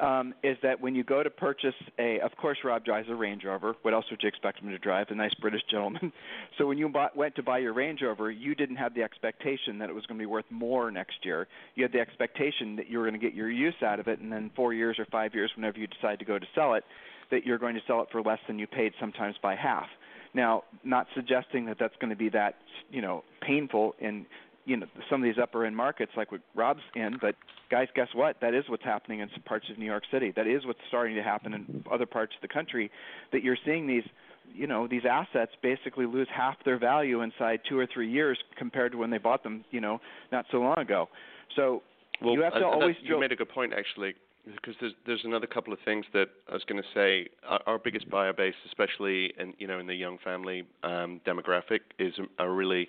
Um, 0.00 0.32
is 0.42 0.56
that 0.62 0.80
when 0.80 0.94
you 0.94 1.04
go 1.04 1.22
to 1.22 1.28
purchase 1.28 1.74
a, 1.98 2.20
of 2.20 2.34
course, 2.38 2.56
Rob 2.64 2.86
drives 2.86 3.10
a 3.10 3.14
Range 3.14 3.44
Rover. 3.44 3.74
What 3.82 3.92
else 3.92 4.06
would 4.10 4.22
you 4.22 4.28
expect 4.28 4.60
him 4.60 4.70
to 4.70 4.78
drive? 4.78 5.08
A 5.10 5.14
nice 5.14 5.34
British 5.34 5.60
gentleman. 5.70 6.10
so 6.58 6.66
when 6.66 6.78
you 6.78 6.88
bought, 6.88 7.14
went 7.14 7.34
to 7.36 7.42
buy 7.42 7.58
your 7.58 7.74
Range 7.74 8.00
Rover, 8.00 8.30
you 8.30 8.54
didn't 8.54 8.76
have 8.76 8.94
the 8.94 9.02
expectation 9.02 9.78
that 9.80 9.90
it 9.90 9.94
was 9.94 10.06
going 10.06 10.18
to 10.18 10.22
be 10.22 10.26
worth 10.26 10.46
more 10.50 10.90
next 10.90 11.18
year. 11.22 11.46
You 11.74 11.84
had 11.84 11.92
the 11.92 12.00
expectation 12.00 12.76
that 12.76 12.88
you 12.88 12.98
were 12.98 13.04
going 13.04 13.20
to 13.20 13.24
get 13.24 13.34
your 13.34 13.50
use 13.50 13.74
out 13.84 14.00
of 14.00 14.08
it, 14.08 14.20
and 14.20 14.32
then 14.32 14.50
four 14.56 14.72
years 14.72 14.98
or 14.98 15.04
five 15.12 15.34
years, 15.34 15.50
whenever 15.54 15.78
you 15.78 15.86
decide 15.86 16.18
to 16.20 16.24
go 16.24 16.38
to 16.38 16.46
sell 16.54 16.72
it, 16.74 16.84
that 17.30 17.44
you're 17.44 17.58
going 17.58 17.74
to 17.74 17.82
sell 17.86 18.00
it 18.00 18.08
for 18.10 18.22
less 18.22 18.40
than 18.46 18.58
you 18.58 18.66
paid, 18.66 18.94
sometimes 18.98 19.36
by 19.42 19.54
half. 19.54 19.86
Now, 20.34 20.64
not 20.82 21.06
suggesting 21.14 21.66
that 21.66 21.76
that's 21.78 21.94
going 22.00 22.10
to 22.10 22.16
be 22.16 22.28
that 22.30 22.56
you 22.90 23.00
know 23.00 23.24
painful 23.40 23.94
in 24.00 24.26
you 24.64 24.76
know 24.76 24.86
some 25.08 25.22
of 25.22 25.24
these 25.24 25.40
upper 25.40 25.64
end 25.64 25.76
markets 25.76 26.12
like 26.16 26.32
what 26.32 26.40
Rob's 26.54 26.82
in, 26.94 27.18
but 27.20 27.36
guys, 27.70 27.88
guess 27.94 28.08
what? 28.14 28.36
That 28.40 28.54
is 28.54 28.64
what's 28.68 28.84
happening 28.84 29.20
in 29.20 29.28
some 29.32 29.42
parts 29.42 29.66
of 29.70 29.78
New 29.78 29.86
York 29.86 30.04
City. 30.12 30.32
That 30.34 30.46
is 30.46 30.66
what's 30.66 30.80
starting 30.88 31.14
to 31.16 31.22
happen 31.22 31.54
in 31.54 31.84
other 31.90 32.06
parts 32.06 32.34
of 32.34 32.42
the 32.42 32.52
country. 32.52 32.90
That 33.32 33.42
you're 33.42 33.58
seeing 33.64 33.86
these 33.86 34.04
you 34.52 34.66
know 34.66 34.86
these 34.88 35.02
assets 35.08 35.52
basically 35.62 36.06
lose 36.06 36.28
half 36.34 36.56
their 36.64 36.78
value 36.78 37.22
inside 37.22 37.60
two 37.68 37.78
or 37.78 37.86
three 37.92 38.10
years 38.10 38.38
compared 38.58 38.92
to 38.92 38.98
when 38.98 39.10
they 39.10 39.18
bought 39.18 39.42
them 39.42 39.64
you 39.70 39.80
know 39.80 40.00
not 40.32 40.46
so 40.50 40.58
long 40.58 40.78
ago. 40.78 41.08
So 41.54 41.82
well, 42.20 42.34
you 42.34 42.42
have 42.42 42.54
to 42.54 42.64
uh, 42.64 42.68
uh, 42.68 42.72
always. 42.72 42.96
You 43.02 43.20
made 43.20 43.32
a 43.32 43.36
good 43.36 43.50
point 43.50 43.72
actually 43.72 44.14
because 44.46 44.74
there's 44.80 44.92
there's 45.06 45.24
another 45.24 45.46
couple 45.46 45.72
of 45.72 45.78
things 45.84 46.04
that 46.12 46.26
I 46.48 46.54
was 46.54 46.64
going 46.64 46.82
to 46.82 46.88
say. 46.94 47.28
Our, 47.46 47.60
our, 47.66 47.78
biggest 47.78 48.08
buyer 48.10 48.32
base, 48.32 48.54
especially 48.66 49.32
in 49.38 49.54
you 49.58 49.66
know 49.66 49.78
in 49.78 49.86
the 49.86 49.94
young 49.94 50.18
family 50.18 50.64
um, 50.82 51.20
demographic, 51.26 51.80
is 51.98 52.14
are 52.38 52.52
really 52.52 52.88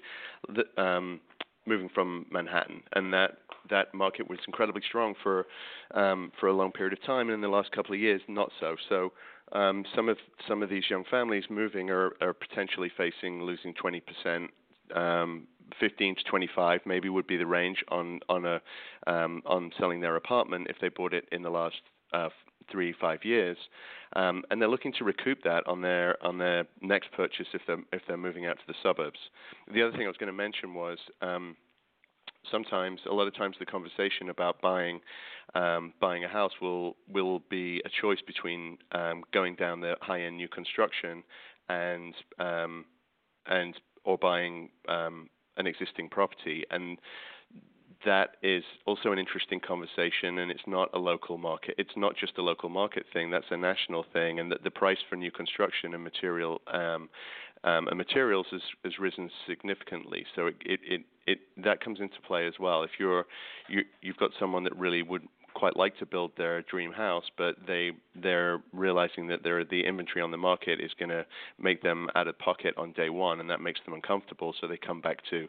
the, 0.49 0.81
um, 0.81 1.19
moving 1.65 1.89
from 1.93 2.25
Manhattan, 2.31 2.81
and 2.93 3.13
that 3.13 3.39
that 3.69 3.93
market 3.93 4.29
was 4.29 4.39
incredibly 4.47 4.81
strong 4.87 5.15
for 5.23 5.45
um, 5.93 6.31
for 6.39 6.47
a 6.47 6.53
long 6.53 6.71
period 6.71 6.93
of 6.93 7.03
time, 7.03 7.27
and 7.27 7.35
in 7.35 7.41
the 7.41 7.47
last 7.47 7.71
couple 7.71 7.93
of 7.93 7.99
years, 7.99 8.21
not 8.27 8.51
so. 8.59 8.75
So. 8.89 9.13
Um, 9.51 9.85
some 9.95 10.09
of 10.09 10.17
some 10.47 10.63
of 10.63 10.71
these 10.71 10.85
young 10.89 11.03
families 11.09 11.43
moving 11.51 11.91
are, 11.91 12.13
are 12.19 12.33
potentially 12.33 12.91
facing 12.97 13.43
losing 13.43 13.75
20% 13.75 14.01
um, 14.95 15.47
15 15.79 16.15
to 16.15 16.23
25 16.23 16.81
maybe 16.85 17.09
would 17.09 17.27
be 17.27 17.37
the 17.37 17.45
range 17.45 17.83
on 17.89 18.19
on 18.29 18.45
a 18.45 18.61
um, 19.07 19.41
on 19.45 19.71
selling 19.79 20.01
their 20.01 20.15
apartment 20.15 20.67
if 20.69 20.77
they 20.81 20.89
bought 20.89 21.13
it 21.13 21.25
in 21.31 21.41
the 21.41 21.49
last 21.49 21.75
uh, 22.13 22.29
three 22.71 22.93
five 22.99 23.23
years, 23.23 23.57
um, 24.15 24.43
and 24.49 24.61
they're 24.61 24.69
looking 24.69 24.93
to 24.93 25.03
recoup 25.03 25.41
that 25.43 25.65
on 25.67 25.81
their 25.81 26.23
on 26.25 26.37
their 26.37 26.65
next 26.81 27.11
purchase 27.11 27.47
if 27.53 27.61
they're 27.67 27.83
if 27.91 28.01
they're 28.07 28.17
moving 28.17 28.45
out 28.45 28.57
to 28.57 28.63
the 28.67 28.75
suburbs. 28.81 29.19
The 29.73 29.81
other 29.81 29.91
thing 29.91 30.05
I 30.05 30.09
was 30.09 30.17
going 30.17 30.27
to 30.27 30.33
mention 30.33 30.73
was. 30.73 30.97
Um, 31.21 31.55
sometimes, 32.51 32.99
a 33.09 33.13
lot 33.13 33.27
of 33.27 33.35
times, 33.35 33.55
the 33.59 33.65
conversation 33.65 34.29
about 34.29 34.61
buying 34.61 34.99
um, 35.55 35.93
buying 35.99 36.23
a 36.23 36.27
house 36.27 36.51
will 36.61 36.95
will 37.07 37.41
be 37.49 37.81
a 37.85 37.89
choice 38.01 38.19
between 38.25 38.77
um, 38.91 39.23
going 39.33 39.55
down 39.55 39.79
the 39.79 39.95
high 40.01 40.21
end 40.21 40.37
new 40.37 40.47
construction 40.47 41.23
and 41.69 42.13
um, 42.39 42.85
and 43.47 43.75
or 44.03 44.17
buying 44.17 44.69
um, 44.87 45.27
an 45.57 45.67
existing 45.67 46.09
property. 46.09 46.63
And 46.69 46.97
that 48.05 48.37
is 48.43 48.63
also 48.85 49.11
an 49.11 49.19
interesting 49.19 49.59
conversation, 49.59 50.39
and 50.39 50.51
it's 50.51 50.67
not 50.67 50.89
a 50.93 50.99
local 50.99 51.37
market. 51.37 51.75
It's 51.77 51.97
not 51.97 52.15
just 52.15 52.37
a 52.37 52.41
local 52.41 52.69
market 52.69 53.05
thing. 53.11 53.31
That's 53.31 53.45
a 53.49 53.57
national 53.57 54.05
thing, 54.13 54.39
and 54.39 54.51
that 54.51 54.63
the 54.63 54.71
price 54.71 54.99
for 55.09 55.15
new 55.15 55.31
construction 55.31 55.93
and 55.93 56.03
material 56.03 56.61
um, 56.71 57.09
um, 57.63 57.87
and 57.87 57.97
materials 57.97 58.45
has, 58.51 58.61
has 58.83 58.99
risen 58.99 59.29
significantly. 59.47 60.25
So 60.35 60.47
it, 60.47 60.55
it, 60.65 60.79
it, 60.83 61.01
it 61.25 61.39
that 61.63 61.83
comes 61.83 61.99
into 61.99 62.21
play 62.27 62.47
as 62.47 62.53
well. 62.59 62.83
If 62.83 62.91
you're 62.99 63.25
you, 63.67 63.81
you've 64.01 64.17
got 64.17 64.31
someone 64.39 64.63
that 64.65 64.75
really 64.77 65.01
would 65.01 65.23
quite 65.65 65.75
like 65.75 65.97
to 65.97 66.05
build 66.05 66.31
their 66.37 66.61
dream 66.61 66.91
house, 66.91 67.23
but 67.39 67.55
they 67.65 67.89
they're 68.21 68.61
realizing 68.71 69.25
that 69.25 69.41
the 69.41 69.81
inventory 69.83 70.21
on 70.21 70.29
the 70.29 70.37
market 70.37 70.79
is 70.79 70.91
going 70.99 71.09
to 71.09 71.25
make 71.57 71.81
them 71.81 72.07
out 72.13 72.27
of 72.27 72.37
pocket 72.37 72.75
on 72.77 72.91
day 72.91 73.09
one, 73.09 73.39
and 73.39 73.49
that 73.49 73.59
makes 73.59 73.79
them 73.83 73.95
uncomfortable. 73.95 74.53
So 74.61 74.67
they 74.67 74.77
come 74.77 75.01
back 75.01 75.17
to 75.31 75.47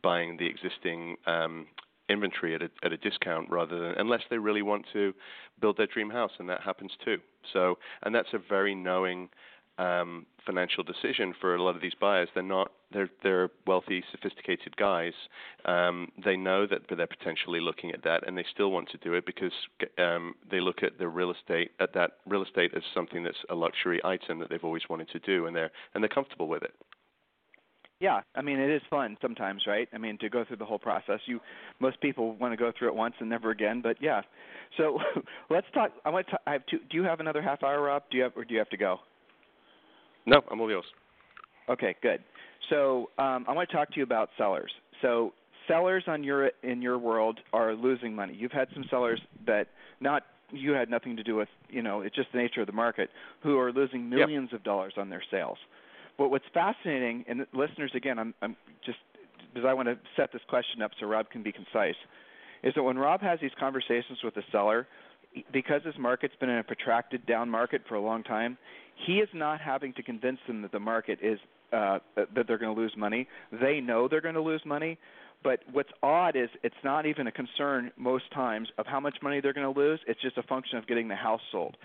buying 0.00 0.38
the 0.38 0.46
existing 0.46 1.16
um, 1.26 1.66
inventory 2.08 2.54
at 2.54 2.62
a, 2.62 2.70
at 2.82 2.94
a 2.94 2.96
discount 2.96 3.50
rather 3.50 3.78
than 3.78 3.92
unless 3.98 4.22
they 4.30 4.38
really 4.38 4.62
want 4.62 4.86
to 4.94 5.12
build 5.60 5.76
their 5.76 5.88
dream 5.88 6.08
house, 6.08 6.32
and 6.38 6.48
that 6.48 6.62
happens 6.62 6.92
too. 7.04 7.18
So 7.52 7.76
and 8.02 8.14
that's 8.14 8.32
a 8.32 8.38
very 8.38 8.74
knowing 8.74 9.28
um, 9.76 10.24
financial 10.46 10.84
decision 10.84 11.34
for 11.40 11.54
a 11.54 11.62
lot 11.62 11.76
of 11.76 11.82
these 11.82 11.94
buyers. 12.00 12.28
They're 12.34 12.42
not 12.42 12.70
they're 12.92 13.10
they're 13.22 13.50
wealthy, 13.66 14.02
sophisticated 14.10 14.76
guys. 14.76 15.12
Um, 15.64 16.12
they 16.24 16.36
know 16.36 16.66
that 16.66 16.82
they're 16.88 17.06
potentially 17.06 17.60
looking 17.60 17.90
at 17.90 18.04
that, 18.04 18.26
and 18.26 18.36
they 18.36 18.44
still 18.52 18.70
want 18.70 18.88
to 18.90 18.98
do 18.98 19.14
it 19.14 19.26
because 19.26 19.52
um, 19.98 20.34
they 20.50 20.60
look 20.60 20.82
at 20.82 20.98
the 20.98 21.08
real 21.08 21.32
estate 21.32 21.72
at 21.80 21.94
that 21.94 22.12
real 22.26 22.42
estate 22.42 22.72
as 22.76 22.82
something 22.94 23.22
that's 23.22 23.36
a 23.50 23.54
luxury 23.54 24.00
item 24.04 24.38
that 24.38 24.50
they've 24.50 24.64
always 24.64 24.88
wanted 24.88 25.08
to 25.10 25.18
do, 25.20 25.46
and 25.46 25.56
they're 25.56 25.70
and 25.94 26.02
they're 26.02 26.08
comfortable 26.08 26.48
with 26.48 26.62
it. 26.62 26.74
Yeah, 28.00 28.20
I 28.34 28.42
mean 28.42 28.58
it 28.58 28.70
is 28.70 28.82
fun 28.90 29.16
sometimes, 29.22 29.62
right? 29.66 29.88
I 29.94 29.98
mean 29.98 30.18
to 30.18 30.28
go 30.28 30.44
through 30.44 30.58
the 30.58 30.64
whole 30.64 30.78
process. 30.78 31.20
You 31.26 31.40
most 31.80 32.00
people 32.00 32.34
want 32.36 32.52
to 32.52 32.56
go 32.56 32.72
through 32.76 32.88
it 32.88 32.94
once 32.94 33.14
and 33.20 33.30
never 33.30 33.50
again, 33.50 33.80
but 33.82 33.96
yeah. 34.00 34.22
So 34.76 34.98
let's 35.50 35.66
talk. 35.72 35.92
I 36.04 36.10
want 36.10 36.26
to. 36.28 36.38
I 36.46 36.52
have 36.52 36.66
two. 36.66 36.78
Do 36.90 36.96
you 36.96 37.04
have 37.04 37.20
another 37.20 37.40
half 37.40 37.62
hour, 37.62 37.80
Rob? 37.80 38.02
Do 38.10 38.16
you 38.16 38.24
have, 38.24 38.32
or 38.36 38.44
do 38.44 38.52
you 38.52 38.58
have 38.58 38.68
to 38.70 38.76
go? 38.76 38.98
No, 40.26 40.42
I'm 40.50 40.60
all 40.60 40.70
yours. 40.70 40.84
Okay, 41.68 41.96
good. 42.02 42.22
So 42.70 43.10
um, 43.18 43.44
I 43.48 43.52
want 43.52 43.68
to 43.68 43.76
talk 43.76 43.90
to 43.90 43.96
you 43.96 44.02
about 44.02 44.30
sellers. 44.38 44.72
So 45.02 45.32
sellers 45.68 46.04
on 46.06 46.24
your 46.24 46.50
in 46.62 46.82
your 46.82 46.98
world 46.98 47.40
are 47.52 47.74
losing 47.74 48.14
money. 48.14 48.34
You've 48.38 48.52
had 48.52 48.68
some 48.74 48.84
sellers 48.90 49.20
that 49.46 49.68
not 50.00 50.22
you 50.52 50.72
had 50.72 50.90
nothing 50.90 51.16
to 51.16 51.22
do 51.22 51.34
with, 51.34 51.48
you 51.68 51.82
know, 51.82 52.02
it's 52.02 52.14
just 52.14 52.28
the 52.32 52.38
nature 52.38 52.60
of 52.60 52.66
the 52.66 52.72
market, 52.72 53.10
who 53.42 53.58
are 53.58 53.72
losing 53.72 54.08
millions 54.08 54.50
yep. 54.52 54.60
of 54.60 54.64
dollars 54.64 54.94
on 54.96 55.10
their 55.10 55.22
sales. 55.30 55.58
But 56.16 56.28
what's 56.28 56.44
fascinating, 56.52 57.24
and 57.26 57.46
listeners, 57.52 57.90
again, 57.94 58.18
I'm, 58.18 58.34
I'm 58.40 58.56
just 58.84 58.98
because 59.52 59.66
I 59.68 59.72
want 59.72 59.88
to 59.88 59.98
set 60.16 60.32
this 60.32 60.42
question 60.48 60.82
up 60.82 60.92
so 61.00 61.06
Rob 61.06 61.30
can 61.30 61.42
be 61.42 61.52
concise, 61.52 61.96
is 62.62 62.72
that 62.74 62.82
when 62.82 62.98
Rob 62.98 63.20
has 63.20 63.38
these 63.40 63.52
conversations 63.58 64.18
with 64.22 64.36
a 64.36 64.42
seller, 64.50 64.86
because 65.52 65.82
this 65.84 65.94
market's 65.98 66.34
been 66.40 66.48
in 66.48 66.58
a 66.58 66.64
protracted 66.64 67.26
down 67.26 67.50
market 67.50 67.82
for 67.88 67.94
a 67.94 68.00
long 68.00 68.22
time, 68.22 68.56
he 69.06 69.14
is 69.18 69.28
not 69.34 69.60
having 69.60 69.92
to 69.94 70.02
convince 70.02 70.38
them 70.46 70.62
that 70.62 70.72
the 70.72 70.80
market 70.80 71.18
is 71.22 71.38
uh, 71.72 71.98
that 72.16 72.46
they're 72.46 72.58
going 72.58 72.74
to 72.74 72.80
lose 72.80 72.94
money. 72.96 73.26
They 73.50 73.80
know 73.80 74.06
they're 74.08 74.20
going 74.20 74.36
to 74.36 74.42
lose 74.42 74.62
money. 74.64 74.98
But 75.42 75.60
what's 75.70 75.90
odd 76.02 76.36
is 76.36 76.48
it's 76.62 76.74
not 76.82 77.04
even 77.04 77.26
a 77.26 77.32
concern 77.32 77.90
most 77.96 78.30
times 78.32 78.68
of 78.78 78.86
how 78.86 78.98
much 78.98 79.16
money 79.22 79.40
they're 79.40 79.52
going 79.52 79.72
to 79.72 79.78
lose. 79.78 80.00
It's 80.06 80.20
just 80.22 80.38
a 80.38 80.42
function 80.44 80.78
of 80.78 80.86
getting 80.86 81.08
the 81.08 81.16
house 81.16 81.40
sold. 81.52 81.76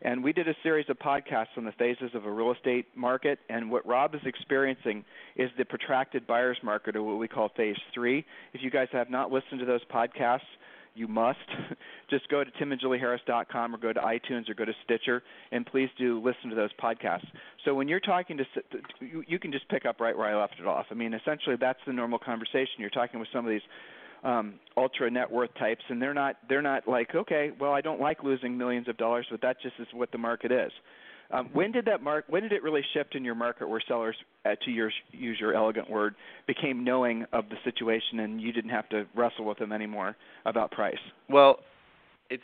And 0.00 0.24
we 0.24 0.32
did 0.32 0.48
a 0.48 0.54
series 0.62 0.86
of 0.88 0.98
podcasts 0.98 1.56
on 1.56 1.64
the 1.64 1.72
phases 1.72 2.10
of 2.14 2.24
a 2.24 2.30
real 2.30 2.52
estate 2.52 2.86
market. 2.96 3.38
And 3.48 3.70
what 3.70 3.86
Rob 3.86 4.14
is 4.14 4.22
experiencing 4.24 5.04
is 5.36 5.50
the 5.58 5.64
protracted 5.64 6.26
buyer's 6.26 6.56
market, 6.62 6.96
or 6.96 7.02
what 7.02 7.18
we 7.18 7.28
call 7.28 7.50
phase 7.56 7.76
three. 7.92 8.24
If 8.54 8.62
you 8.62 8.70
guys 8.70 8.88
have 8.92 9.10
not 9.10 9.30
listened 9.30 9.60
to 9.60 9.66
those 9.66 9.84
podcasts, 9.92 10.40
you 10.94 11.08
must 11.08 11.38
just 12.10 12.28
go 12.28 12.44
to 12.44 12.50
timandjulieharris.com 12.52 13.74
or 13.74 13.78
go 13.78 13.92
to 13.92 14.00
iTunes 14.00 14.48
or 14.48 14.54
go 14.54 14.64
to 14.64 14.72
Stitcher, 14.84 15.22
and 15.50 15.64
please 15.66 15.88
do 15.98 16.20
listen 16.20 16.50
to 16.50 16.56
those 16.56 16.70
podcasts. 16.82 17.26
So 17.64 17.74
when 17.74 17.88
you're 17.88 18.00
talking 18.00 18.38
to, 18.38 18.44
you, 19.00 19.38
can 19.38 19.52
just 19.52 19.68
pick 19.68 19.86
up 19.86 20.00
right 20.00 20.16
where 20.16 20.26
I 20.26 20.40
left 20.40 20.54
it 20.60 20.66
off. 20.66 20.86
I 20.90 20.94
mean, 20.94 21.14
essentially 21.14 21.56
that's 21.60 21.80
the 21.86 21.92
normal 21.92 22.18
conversation. 22.18 22.74
You're 22.78 22.90
talking 22.90 23.20
with 23.20 23.28
some 23.32 23.44
of 23.44 23.50
these 23.50 23.62
um, 24.24 24.54
ultra 24.76 25.10
net 25.10 25.30
worth 25.30 25.50
types, 25.58 25.82
and 25.88 26.00
they're 26.00 26.14
not 26.14 26.36
they're 26.48 26.62
not 26.62 26.86
like, 26.86 27.14
okay, 27.14 27.50
well, 27.58 27.72
I 27.72 27.80
don't 27.80 28.00
like 28.00 28.22
losing 28.22 28.56
millions 28.56 28.88
of 28.88 28.96
dollars, 28.96 29.26
but 29.30 29.40
that 29.42 29.60
just 29.62 29.74
is 29.78 29.88
what 29.92 30.12
the 30.12 30.18
market 30.18 30.52
is. 30.52 30.70
Um, 31.32 31.48
when 31.52 31.72
did 31.72 31.86
that 31.86 32.02
mark? 32.02 32.26
When 32.28 32.42
did 32.42 32.52
it 32.52 32.62
really 32.62 32.82
shift 32.92 33.14
in 33.14 33.24
your 33.24 33.34
market 33.34 33.68
where 33.68 33.80
sellers, 33.88 34.16
uh, 34.44 34.50
to 34.64 34.70
your, 34.70 34.90
use 35.12 35.38
your 35.40 35.54
elegant 35.54 35.88
word, 35.88 36.14
became 36.46 36.84
knowing 36.84 37.24
of 37.32 37.48
the 37.48 37.56
situation 37.64 38.20
and 38.20 38.40
you 38.40 38.52
didn't 38.52 38.70
have 38.70 38.88
to 38.90 39.06
wrestle 39.14 39.46
with 39.46 39.58
them 39.58 39.72
anymore 39.72 40.16
about 40.44 40.70
price? 40.70 40.94
Well, 41.28 41.60
it's. 42.30 42.42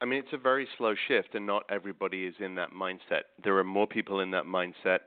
I 0.00 0.04
mean, 0.04 0.20
it's 0.20 0.32
a 0.32 0.38
very 0.38 0.68
slow 0.78 0.94
shift, 1.08 1.34
and 1.34 1.44
not 1.44 1.64
everybody 1.68 2.24
is 2.24 2.34
in 2.38 2.54
that 2.54 2.70
mindset. 2.70 3.22
There 3.42 3.58
are 3.58 3.64
more 3.64 3.88
people 3.88 4.20
in 4.20 4.30
that 4.30 4.44
mindset 4.44 5.00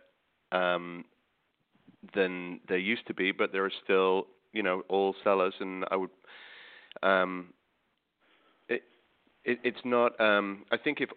um, 0.52 1.06
than 2.14 2.60
there 2.68 2.78
used 2.78 3.08
to 3.08 3.14
be, 3.14 3.32
but 3.32 3.54
there 3.54 3.64
are 3.64 3.72
still, 3.86 4.28
you 4.52 4.62
know, 4.62 4.84
all 4.90 5.16
sellers, 5.24 5.54
and 5.62 5.86
I 5.90 5.96
would. 5.96 6.10
Um, 7.04 7.54
it, 8.68 8.82
it, 9.46 9.60
it's 9.64 9.80
not. 9.86 10.20
Um, 10.20 10.66
I 10.74 10.78
think 10.78 11.00
if 11.00 11.10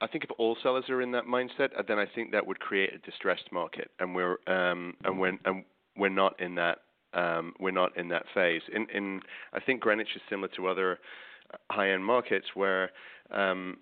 I 0.00 0.06
think 0.06 0.24
if 0.24 0.30
all 0.38 0.56
sellers 0.62 0.84
are 0.88 1.00
in 1.00 1.12
that 1.12 1.24
mindset, 1.24 1.70
uh, 1.78 1.82
then 1.86 1.98
I 1.98 2.06
think 2.06 2.32
that 2.32 2.46
would 2.46 2.60
create 2.60 2.92
a 2.92 2.98
distressed 2.98 3.50
market, 3.52 3.90
and 3.98 4.14
we're 4.14 4.38
um, 4.46 4.94
and 5.04 5.18
we're 5.18 5.38
and 5.44 5.64
we're 5.96 6.08
not 6.08 6.38
in 6.40 6.54
that 6.56 6.78
um, 7.12 7.54
we're 7.60 7.70
not 7.70 7.96
in 7.96 8.08
that 8.08 8.24
phase. 8.34 8.62
In 8.72 8.86
in 8.92 9.20
I 9.52 9.60
think 9.60 9.80
Greenwich 9.80 10.08
is 10.14 10.22
similar 10.28 10.48
to 10.56 10.66
other 10.66 10.98
high-end 11.70 12.04
markets 12.04 12.46
where 12.54 12.90
um, 13.30 13.78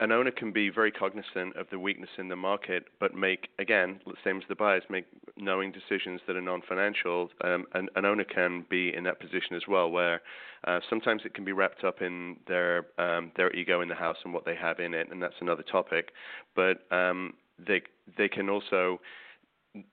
an 0.00 0.12
owner 0.12 0.30
can 0.30 0.50
be 0.50 0.70
very 0.70 0.90
cognizant 0.90 1.56
of 1.56 1.66
the 1.70 1.78
weakness 1.78 2.08
in 2.18 2.28
the 2.28 2.36
market, 2.36 2.84
but 2.98 3.14
make 3.14 3.48
again, 3.58 4.00
same 4.24 4.38
as 4.38 4.44
the 4.48 4.54
buyers, 4.54 4.82
make 4.88 5.04
knowing 5.36 5.72
decisions 5.72 6.20
that 6.26 6.36
are 6.36 6.40
non-financial. 6.40 7.30
Um, 7.44 7.66
and 7.74 7.90
an 7.96 8.06
owner 8.06 8.24
can 8.24 8.64
be 8.68 8.94
in 8.94 9.04
that 9.04 9.20
position 9.20 9.54
as 9.54 9.62
well, 9.68 9.90
where 9.90 10.22
uh, 10.66 10.80
sometimes 10.88 11.22
it 11.24 11.34
can 11.34 11.44
be 11.44 11.52
wrapped 11.52 11.84
up 11.84 12.00
in 12.00 12.36
their 12.48 12.86
um, 12.98 13.30
their 13.36 13.54
ego 13.54 13.82
in 13.82 13.88
the 13.88 13.94
house 13.94 14.16
and 14.24 14.32
what 14.32 14.46
they 14.46 14.56
have 14.56 14.80
in 14.80 14.94
it, 14.94 15.08
and 15.10 15.22
that's 15.22 15.34
another 15.40 15.62
topic. 15.62 16.12
But 16.56 16.78
um, 16.90 17.34
they 17.58 17.82
they 18.16 18.28
can 18.28 18.48
also 18.48 19.00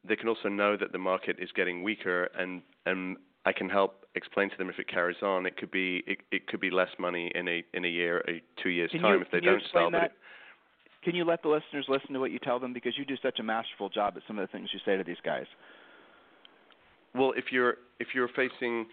they 0.08 0.16
can 0.16 0.30
also 0.30 0.48
know 0.48 0.78
that 0.78 0.94
the 0.94 0.98
market 0.98 1.36
is 1.40 1.50
getting 1.54 1.84
weaker 1.84 2.30
and 2.38 2.62
and 2.86 3.18
I 3.46 3.54
can 3.54 3.70
help 3.70 4.06
explain 4.18 4.50
to 4.50 4.58
them 4.58 4.70
if 4.70 4.80
it 4.80 4.88
carries 4.88 5.22
on. 5.22 5.46
It 5.46 5.58
could 5.58 5.72
be 5.72 6.04
it, 6.08 6.20
it 6.32 6.48
could 6.48 6.60
be 6.60 6.70
less 6.70 6.90
money 7.00 7.32
in 7.36 7.48
a 7.48 7.64
in 7.74 7.86
a 7.86 7.90
year, 7.90 8.24
a 8.28 8.42
two 8.62 8.70
years 8.70 8.92
can 8.92 9.02
time 9.02 9.16
you, 9.16 9.22
if 9.22 9.32
they 9.32 9.40
don't 9.40 9.64
sell. 9.72 9.92
That? 9.92 10.12
can 11.04 11.16
you 11.16 11.24
let 11.24 11.42
the 11.42 11.48
listeners 11.48 11.86
listen 11.88 12.14
to 12.14 12.20
what 12.20 12.32
you 12.32 12.40
tell 12.40 12.60
them 12.60 12.74
because 12.74 12.98
you 12.98 13.06
do 13.06 13.16
such 13.22 13.40
a 13.40 13.44
masterful 13.44 13.88
job 13.88 14.16
at 14.18 14.24
some 14.28 14.38
of 14.38 14.48
the 14.48 14.52
things 14.52 14.70
you 14.74 14.80
say 14.86 14.98
to 14.98 15.04
these 15.04 15.22
guys? 15.24 15.46
Well, 17.16 17.34
if 17.38 17.46
you're 17.52 17.78
if 18.00 18.10
you're 18.14 18.28
facing 18.28 18.88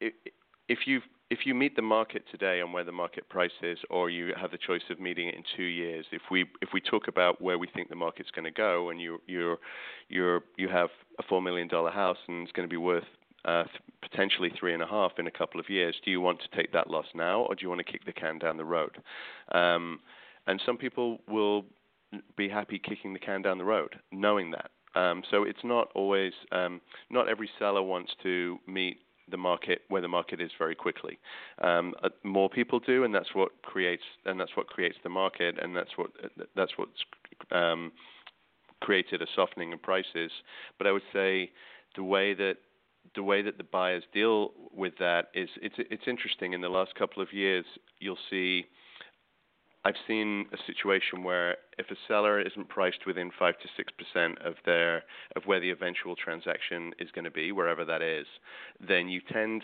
if 0.00 0.78
you 0.86 1.00
if 1.30 1.40
you 1.44 1.54
meet 1.54 1.76
the 1.76 1.82
market 1.82 2.22
today 2.30 2.60
on 2.60 2.72
where 2.72 2.84
the 2.84 2.92
market 2.92 3.28
price 3.28 3.50
is, 3.62 3.78
or 3.90 4.08
you 4.08 4.32
have 4.40 4.50
the 4.50 4.58
choice 4.58 4.82
of 4.90 4.98
meeting 4.98 5.28
it 5.28 5.34
in 5.34 5.42
two 5.56 5.64
years, 5.64 6.06
if 6.12 6.22
we 6.30 6.46
if 6.62 6.70
we 6.72 6.80
talk 6.80 7.08
about 7.08 7.42
where 7.42 7.58
we 7.58 7.66
think 7.66 7.88
the 7.88 7.96
market's 7.96 8.30
going 8.30 8.44
to 8.44 8.50
go, 8.50 8.90
and 8.90 9.00
you 9.00 9.20
you're 9.26 9.58
you're 10.08 10.42
you 10.56 10.68
have 10.68 10.88
a 11.18 11.22
four 11.22 11.42
million 11.42 11.68
dollar 11.68 11.90
house 11.90 12.18
and 12.28 12.42
it's 12.44 12.52
going 12.52 12.66
to 12.66 12.72
be 12.72 12.78
worth 12.78 13.04
uh, 13.44 13.64
potentially 14.02 14.50
three 14.58 14.74
and 14.74 14.82
a 14.82 14.86
half 14.86 15.12
in 15.18 15.26
a 15.26 15.30
couple 15.30 15.60
of 15.60 15.68
years. 15.68 15.96
Do 16.04 16.10
you 16.10 16.20
want 16.20 16.40
to 16.40 16.56
take 16.56 16.72
that 16.72 16.90
loss 16.90 17.06
now, 17.14 17.42
or 17.42 17.54
do 17.54 17.62
you 17.62 17.68
want 17.68 17.84
to 17.84 17.90
kick 17.90 18.04
the 18.04 18.12
can 18.12 18.38
down 18.38 18.56
the 18.56 18.64
road? 18.64 18.96
Um, 19.52 20.00
and 20.46 20.60
some 20.64 20.76
people 20.76 21.20
will 21.28 21.64
be 22.36 22.48
happy 22.48 22.78
kicking 22.78 23.12
the 23.12 23.18
can 23.18 23.42
down 23.42 23.58
the 23.58 23.64
road, 23.64 23.96
knowing 24.12 24.50
that. 24.52 24.70
Um, 24.98 25.22
so 25.30 25.44
it's 25.44 25.62
not 25.62 25.88
always, 25.94 26.32
um, 26.52 26.80
not 27.10 27.28
every 27.28 27.50
seller 27.58 27.82
wants 27.82 28.12
to 28.22 28.58
meet 28.66 28.98
the 29.30 29.36
market 29.36 29.82
where 29.88 30.00
the 30.00 30.08
market 30.08 30.40
is 30.40 30.50
very 30.58 30.74
quickly. 30.74 31.18
Um, 31.62 31.94
uh, 32.02 32.08
more 32.24 32.48
people 32.48 32.80
do, 32.80 33.04
and 33.04 33.14
that's 33.14 33.34
what 33.34 33.50
creates, 33.62 34.02
and 34.24 34.40
that's 34.40 34.56
what 34.56 34.66
creates 34.66 34.96
the 35.02 35.10
market, 35.10 35.56
and 35.62 35.76
that's 35.76 35.90
what 35.96 36.10
that's 36.56 36.72
what's 36.76 37.04
um, 37.50 37.92
created 38.80 39.20
a 39.20 39.26
softening 39.36 39.72
in 39.72 39.78
prices. 39.78 40.30
But 40.78 40.86
I 40.86 40.92
would 40.92 41.02
say 41.12 41.50
the 41.94 42.02
way 42.02 42.32
that 42.34 42.56
the 43.14 43.22
way 43.22 43.42
that 43.42 43.58
the 43.58 43.64
buyers 43.64 44.04
deal 44.12 44.52
with 44.72 44.94
that 44.98 45.28
is 45.34 45.48
it's 45.62 45.76
it's 45.78 46.04
interesting. 46.06 46.52
In 46.52 46.60
the 46.60 46.68
last 46.68 46.94
couple 46.94 47.22
of 47.22 47.32
years, 47.32 47.64
you'll 47.98 48.18
see. 48.30 48.66
I've 49.84 49.94
seen 50.06 50.46
a 50.52 50.56
situation 50.66 51.22
where 51.22 51.56
if 51.78 51.90
a 51.90 51.96
seller 52.08 52.40
isn't 52.40 52.68
priced 52.68 53.06
within 53.06 53.30
five 53.38 53.54
to 53.60 53.68
six 53.76 53.92
percent 53.92 54.38
of 54.44 54.54
their 54.66 55.04
of 55.36 55.44
where 55.46 55.60
the 55.60 55.70
eventual 55.70 56.16
transaction 56.16 56.92
is 56.98 57.10
going 57.12 57.24
to 57.24 57.30
be, 57.30 57.52
wherever 57.52 57.84
that 57.84 58.02
is, 58.02 58.26
then 58.86 59.08
you 59.08 59.20
tend 59.32 59.62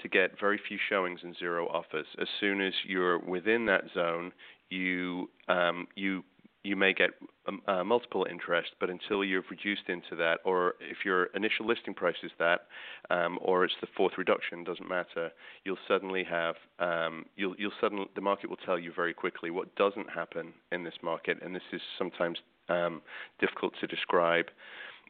to 0.00 0.08
get 0.08 0.40
very 0.40 0.58
few 0.68 0.78
showings 0.88 1.20
and 1.22 1.36
zero 1.36 1.68
offers. 1.68 2.06
As 2.20 2.28
soon 2.40 2.60
as 2.60 2.72
you're 2.84 3.18
within 3.18 3.66
that 3.66 3.84
zone, 3.94 4.32
you 4.70 5.30
um, 5.48 5.86
you 5.94 6.24
you 6.64 6.76
may 6.76 6.92
get 6.92 7.10
um, 7.48 7.60
uh, 7.66 7.82
multiple 7.82 8.26
interest, 8.30 8.70
but 8.78 8.88
until 8.88 9.24
you've 9.24 9.44
reduced 9.50 9.88
into 9.88 10.14
that, 10.16 10.38
or 10.44 10.74
if 10.80 10.98
your 11.04 11.24
initial 11.34 11.66
listing 11.66 11.94
price 11.94 12.16
is 12.22 12.30
that, 12.38 12.66
um, 13.10 13.38
or 13.42 13.64
it's 13.64 13.74
the 13.80 13.88
fourth 13.96 14.12
reduction, 14.16 14.62
doesn't 14.62 14.88
matter. 14.88 15.30
You'll 15.64 15.78
suddenly 15.88 16.24
have, 16.24 16.54
um, 16.78 17.26
you'll 17.36 17.56
you'll 17.58 17.72
suddenly 17.80 18.06
the 18.14 18.20
market 18.20 18.48
will 18.48 18.58
tell 18.58 18.78
you 18.78 18.92
very 18.94 19.12
quickly 19.12 19.50
what 19.50 19.74
doesn't 19.74 20.10
happen 20.10 20.52
in 20.70 20.84
this 20.84 20.94
market, 21.02 21.38
and 21.42 21.54
this 21.54 21.62
is 21.72 21.80
sometimes 21.98 22.38
um, 22.68 23.02
difficult 23.40 23.74
to 23.80 23.86
describe 23.86 24.46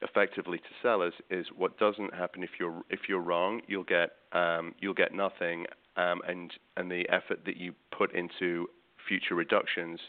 effectively 0.01 0.59
to 0.59 0.65
sellers. 0.83 1.15
Is 1.31 1.47
what 1.55 1.79
doesn't 1.79 2.15
happen 2.15 2.43
if 2.43 2.51
you're 2.59 2.83
if 2.88 3.01
you're 3.09 3.21
wrong, 3.21 3.61
you'll 3.67 3.85
get 3.85 4.12
um, 4.33 4.75
you'll 4.81 4.95
get 4.95 5.15
nothing, 5.15 5.67
um, 5.99 6.23
and 6.27 6.51
and 6.79 6.91
the 6.91 7.07
effort 7.11 7.45
that 7.45 7.59
you 7.59 7.75
put 7.97 8.15
into 8.15 8.69
future 9.07 9.35
reductions 9.35 10.01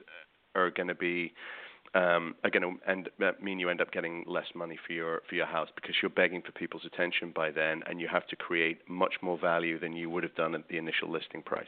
are 0.56 0.72
going 0.72 0.88
to 0.88 0.96
be 0.96 1.34
um, 1.96 2.36
are 2.44 2.50
going 2.50 2.63
to 2.63 2.89
end 2.89 3.10
mean 3.42 3.60
you 3.60 3.70
end 3.70 3.82
up 3.82 3.92
getting 3.92 4.24
less 4.28 4.48
money 4.56 4.78
for 4.86 4.94
your 4.94 5.22
for 5.30 5.36
your 5.36 5.46
house 5.46 5.70
because 5.76 5.96
you're 6.02 6.10
begging 6.10 6.42
for 6.42 6.52
people's 6.52 6.86
attention 6.86 7.32
by 7.36 7.52
then, 7.52 7.82
and 7.88 8.02
you 8.02 8.08
have 8.08 8.26
to 8.28 8.36
create 8.36 8.80
much 8.89 9.16
more 9.22 9.38
value 9.38 9.80
than 9.80 9.94
you 9.94 10.10
would 10.10 10.24
have 10.24 10.36
done 10.36 10.56
at 10.56 10.68
the 10.70 10.78
initial 10.78 11.12
listing 11.12 11.42
price. 11.44 11.68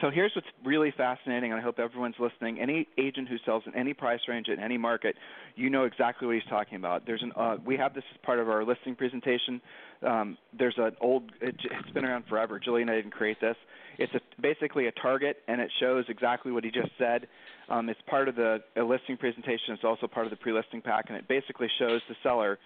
So 0.00 0.10
here's 0.10 0.32
what's 0.34 0.48
really 0.64 0.92
fascinating, 0.96 1.52
and 1.52 1.60
I 1.60 1.62
hope 1.62 1.78
everyone's 1.78 2.16
listening. 2.18 2.58
Any 2.60 2.88
agent 2.98 3.28
who 3.28 3.36
sells 3.44 3.62
in 3.66 3.74
any 3.76 3.94
price 3.94 4.18
range 4.26 4.48
in 4.48 4.58
any 4.58 4.76
market, 4.76 5.14
you 5.54 5.70
know 5.70 5.84
exactly 5.84 6.26
what 6.26 6.34
he's 6.34 6.44
talking 6.50 6.76
about. 6.76 7.06
There's 7.06 7.22
an 7.22 7.32
uh, 7.36 7.56
we 7.64 7.76
have 7.76 7.94
this 7.94 8.02
as 8.12 8.18
part 8.24 8.40
of 8.40 8.48
our 8.48 8.64
listing 8.64 8.96
presentation. 8.96 9.60
Um, 10.04 10.36
there's 10.56 10.74
an 10.78 10.96
old 11.00 11.30
it, 11.40 11.54
it's 11.64 11.90
been 11.90 12.04
around 12.04 12.24
forever. 12.28 12.58
Julie 12.58 12.82
and, 12.82 12.90
I 12.90 12.96
didn't 12.96 13.12
create 13.12 13.40
this. 13.40 13.56
It's 13.98 14.12
a, 14.14 14.20
basically 14.40 14.86
a 14.86 14.92
target, 14.92 15.38
and 15.48 15.60
it 15.60 15.70
shows 15.80 16.04
exactly 16.08 16.52
what 16.52 16.64
he 16.64 16.70
just 16.70 16.90
said. 16.98 17.26
Um, 17.68 17.88
it's 17.88 18.00
part 18.06 18.28
of 18.28 18.36
the 18.36 18.62
listing 18.76 19.16
presentation. 19.16 19.74
It's 19.74 19.84
also 19.84 20.06
part 20.06 20.26
of 20.26 20.30
the 20.30 20.36
pre-listing 20.36 20.82
pack, 20.82 21.06
and 21.08 21.16
it 21.16 21.26
basically 21.28 21.68
shows 21.78 22.00
the 22.08 22.16
seller 22.22 22.58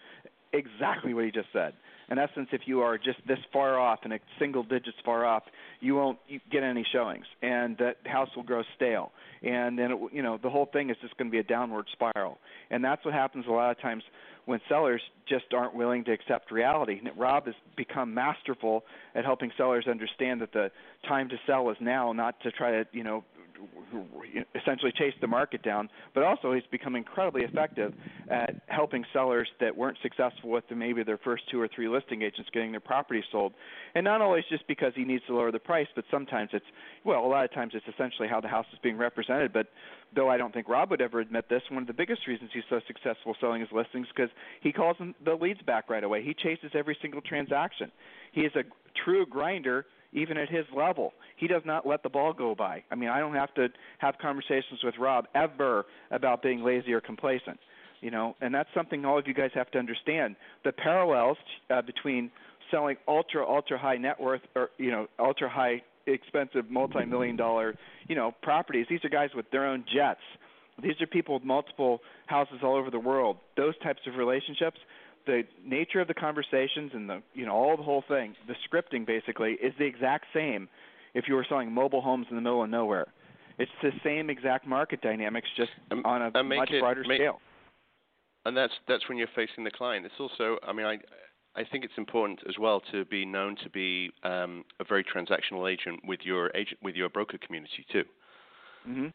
exactly 0.53 1.15
what 1.15 1.25
he 1.25 1.31
just 1.31 1.49
said 1.53 1.75
in 2.11 2.19
essence, 2.19 2.49
if 2.53 2.63
you 2.67 2.81
are 2.81 2.97
just 2.97 3.19
this 3.27 3.39
far 3.53 3.79
off 3.79 4.01
and 4.05 4.13
a 4.13 4.19
single 4.39 4.63
digits 4.63 4.97
far 5.05 5.25
off, 5.25 5.43
you 5.81 5.95
won't 5.95 6.19
get 6.51 6.63
any 6.63 6.85
showings, 6.91 7.27
and 7.43 7.77
that 7.79 7.97
house 8.07 8.31
will 8.35 8.43
grow 8.43 8.63
stale, 8.77 9.13
and 9.43 9.79
then 9.79 9.93
it, 9.93 9.99
you 10.13 10.23
know 10.23 10.39
the 10.43 10.51
whole 10.51 10.67
thing 10.67 10.91
is 10.91 10.97
just 11.03 11.17
going 11.17 11.29
to 11.29 11.33
be 11.33 11.39
a 11.39 11.45
downward 11.45 11.87
spiral, 11.93 12.39
and 12.71 12.83
that's 12.83 13.05
what 13.05 13.15
happens 13.15 13.47
a 13.47 13.51
lot 13.51 13.71
of 13.71 13.81
times 13.81 14.03
when 14.47 14.61
sellers 14.67 15.03
just 15.29 15.45
aren't 15.53 15.75
willing 15.75 16.05
to 16.05 16.13
accept 16.13 16.51
reality. 16.51 16.99
And 16.99 17.11
Rob 17.19 17.45
has 17.45 17.55
become 17.77 18.15
masterful 18.15 18.85
at 19.15 19.27
helping 19.27 19.51
sellers 19.59 19.87
understand 19.87 20.41
that 20.41 20.55
the 20.55 20.71
time 21.07 21.29
to 21.29 21.37
sell 21.47 21.69
is 21.69 21.77
now, 21.81 22.13
not 22.13 22.41
to 22.41 22.51
try 22.51 22.71
to 22.71 22.87
you 22.93 23.05
know 23.05 23.25
essentially 24.55 24.93
chase 24.93 25.15
the 25.21 25.27
market 25.27 25.63
down, 25.63 25.89
but 26.15 26.23
also 26.23 26.53
he's 26.53 26.63
become 26.71 26.97
incredibly 26.97 27.43
effective 27.43 27.93
at 28.31 28.63
helping 28.67 29.05
sellers 29.13 29.49
that 29.61 29.77
weren't 29.77 29.97
successful 30.03 30.51
with 30.51 30.65
maybe 30.75 31.03
their 31.03 31.19
first 31.19 31.45
two 31.51 31.61
or 31.61 31.69
three 31.75 31.89
listing 31.89 32.23
agents 32.23 32.51
getting 32.53 32.71
their 32.71 32.81
property 32.81 33.23
sold. 33.33 33.53
And 33.95 34.05
not 34.05 34.21
always 34.21 34.45
just 34.51 34.67
because 34.67 34.93
he 34.95 35.05
needs 35.05 35.25
to 35.27 35.35
lower 35.35 35.51
the 35.51 35.59
price, 35.59 35.87
but 35.95 36.05
sometimes 36.11 36.51
it's 36.53 36.67
well, 37.05 37.25
a 37.25 37.27
lot 37.27 37.45
of 37.45 37.53
times 37.53 37.73
it's 37.75 37.87
essentially 37.93 38.29
how 38.29 38.41
the 38.41 38.49
house 38.49 38.67
is 38.73 38.79
being 38.83 38.97
represented. 38.97 39.53
But 39.53 39.69
though 40.15 40.29
I 40.29 40.37
don't 40.37 40.53
think 40.53 40.69
Rob 40.69 40.91
would 40.91 41.01
ever 41.01 41.21
admit 41.21 41.49
this, 41.49 41.63
one 41.71 41.83
of 41.83 41.87
the 41.87 41.95
biggest 41.95 42.27
reasons 42.27 42.51
he's 42.53 42.65
so 42.69 42.81
successful 42.87 43.35
selling 43.41 43.61
his 43.61 43.71
listings 43.73 44.07
because 44.15 44.31
he 44.61 44.73
calls 44.73 44.97
the 45.25 45.35
leads 45.35 45.63
back 45.63 45.89
right 45.89 46.05
away. 46.05 46.23
He 46.23 46.35
chases 46.35 46.73
every 46.75 46.97
single 47.01 47.21
transaction. 47.21 47.91
He 48.33 48.43
is 48.43 48.53
a 48.57 48.65
true 49.05 49.27
grinder 49.27 49.87
even 50.13 50.37
at 50.37 50.49
his 50.49 50.65
level. 50.75 51.13
He 51.37 51.47
does 51.47 51.63
not 51.65 51.87
let 51.87 52.03
the 52.03 52.09
ball 52.09 52.33
go 52.33 52.55
by. 52.55 52.83
I 52.91 52.95
mean, 52.95 53.09
I 53.09 53.21
don't 53.21 53.35
have 53.35 53.53
to 53.55 53.69
have 53.99 54.17
conversations 54.21 54.81
with 54.83 54.95
Rob 54.99 55.27
ever 55.35 55.87
about 56.11 56.43
being 56.43 56.65
lazy 56.65 56.93
or 56.93 57.01
complacent. 57.01 57.59
You 58.01 58.13
know, 58.13 58.37
and 58.41 58.55
that's 58.55 58.69
something 58.75 59.05
all 59.05 59.19
of 59.19 59.27
you 59.27 59.35
guys 59.35 59.51
have 59.55 59.71
to 59.73 59.79
understand. 59.79 60.37
The 60.65 60.71
parallels 60.71 61.37
uh, 61.69 61.83
between 61.83 62.31
selling 62.71 62.97
ultra 63.09 63.45
ultra 63.45 63.79
high 63.79 63.97
net 63.97 64.21
worth 64.21 64.43
or 64.55 64.71
you 64.79 64.91
know 64.91 65.09
ultra 65.19 65.49
high 65.49 65.83
expensive 66.07 66.71
multi 66.71 67.05
million 67.05 67.37
dollar 67.37 67.75
you 68.07 68.15
know 68.15 68.33
properties. 68.43 68.87
These 68.89 69.05
are 69.05 69.09
guys 69.09 69.31
with 69.35 69.51
their 69.51 69.67
own 69.67 69.85
jets. 69.93 70.21
These 70.81 71.01
are 71.01 71.07
people 71.07 71.35
with 71.35 71.45
multiple 71.45 72.01
houses 72.27 72.59
all 72.63 72.77
over 72.77 72.91
the 72.91 73.01
world. 73.01 73.39
Those 73.57 73.77
types 73.83 74.01
of 74.07 74.15
relationships 74.15 74.79
the 75.29 75.43
nature 75.65 76.01
of 76.01 76.09
the 76.09 76.15
conversations 76.15 76.91
and 76.95 77.09
the 77.09 77.23
you 77.35 77.47
know 77.47 77.53
all 77.53 77.77
the 77.77 77.83
whole 77.83 78.03
thing, 78.09 78.35
the 78.49 78.55
scripting 78.67 79.07
basically 79.07 79.53
is 79.63 79.75
the 79.79 79.85
exact 79.85 80.25
same 80.35 80.69
if 81.15 81.27
you 81.29 81.35
were 81.35 81.47
selling 81.49 81.71
mobile 81.71 82.01
homes 82.01 82.27
in 82.31 82.37
the 82.37 82.43
middle 82.43 82.65
of 82.65 82.71
nowhere. 82.71 83.07
It's 83.59 83.71
the 83.83 83.91
same 84.03 84.31
exact 84.31 84.67
market 84.67 85.03
dynamics, 85.03 85.49
just 85.57 85.71
and, 85.91 86.05
on 86.05 86.23
a 86.23 86.43
much 86.43 86.71
it, 86.71 86.81
broader 86.81 87.05
make, 87.07 87.21
scale. 87.21 87.41
And 88.47 88.57
that's 88.57 88.73
that's 88.89 89.09
when 89.09 89.19
you're 89.19 89.29
facing 89.37 89.65
the 89.65 89.71
client. 89.71 90.07
It's 90.07 90.15
also, 90.19 90.57
I 90.67 90.73
mean, 90.73 90.87
I 90.87 90.99
I 91.55 91.65
think 91.71 91.85
it's 91.85 91.99
important 91.99 92.41
as 92.49 92.55
well 92.59 92.81
to 92.93 93.05
be 93.05 93.27
known 93.27 93.57
to 93.65 93.71
be 93.71 94.11
um, 94.23 94.65
a 94.81 94.85
very 94.85 95.05
transactional 95.05 95.71
agent 95.71 96.01
with 96.05 96.21
your 96.23 96.51
agent 96.57 96.79
with 96.83 96.95
your 96.95 97.11
broker 97.11 97.37
community 97.39 97.85
too. 97.93 98.05
Mm-hmm. 98.89 99.09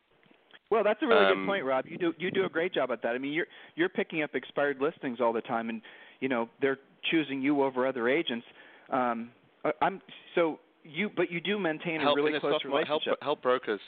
Well, 0.69 0.83
that's 0.83 1.01
a 1.03 1.07
really 1.07 1.25
um, 1.25 1.39
good 1.41 1.45
point, 1.45 1.65
Rob. 1.65 1.85
You 1.87 1.97
do 1.97 2.13
you 2.17 2.31
do 2.31 2.45
a 2.45 2.49
great 2.49 2.73
job 2.73 2.91
at 2.91 3.01
that. 3.03 3.09
I 3.09 3.17
mean, 3.19 3.31
you're 3.31 3.45
you're 3.75 3.89
picking 3.89 4.23
up 4.23 4.31
expired 4.33 4.77
listings 4.81 5.21
all 5.21 5.31
the 5.31 5.41
time, 5.41 5.69
and 5.69 5.81
you 6.23 6.29
know 6.29 6.47
they're 6.61 6.79
choosing 7.11 7.41
you 7.41 7.61
over 7.63 7.85
other 7.85 8.07
agents. 8.07 8.45
Um, 8.89 9.31
I'm 9.81 10.01
so 10.35 10.57
you, 10.83 11.09
but 11.13 11.29
you 11.29 11.41
do 11.41 11.59
maintain 11.59 11.99
help, 11.99 12.17
a 12.17 12.21
really 12.21 12.39
close 12.39 12.61
relationship. 12.63 13.03
Help, 13.05 13.21
help 13.21 13.41
brokers, 13.41 13.81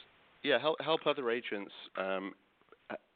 yeah, 0.43 0.59
help 0.59 0.75
help 0.83 1.07
other 1.07 1.31
agents 1.31 1.71
um, 1.97 2.33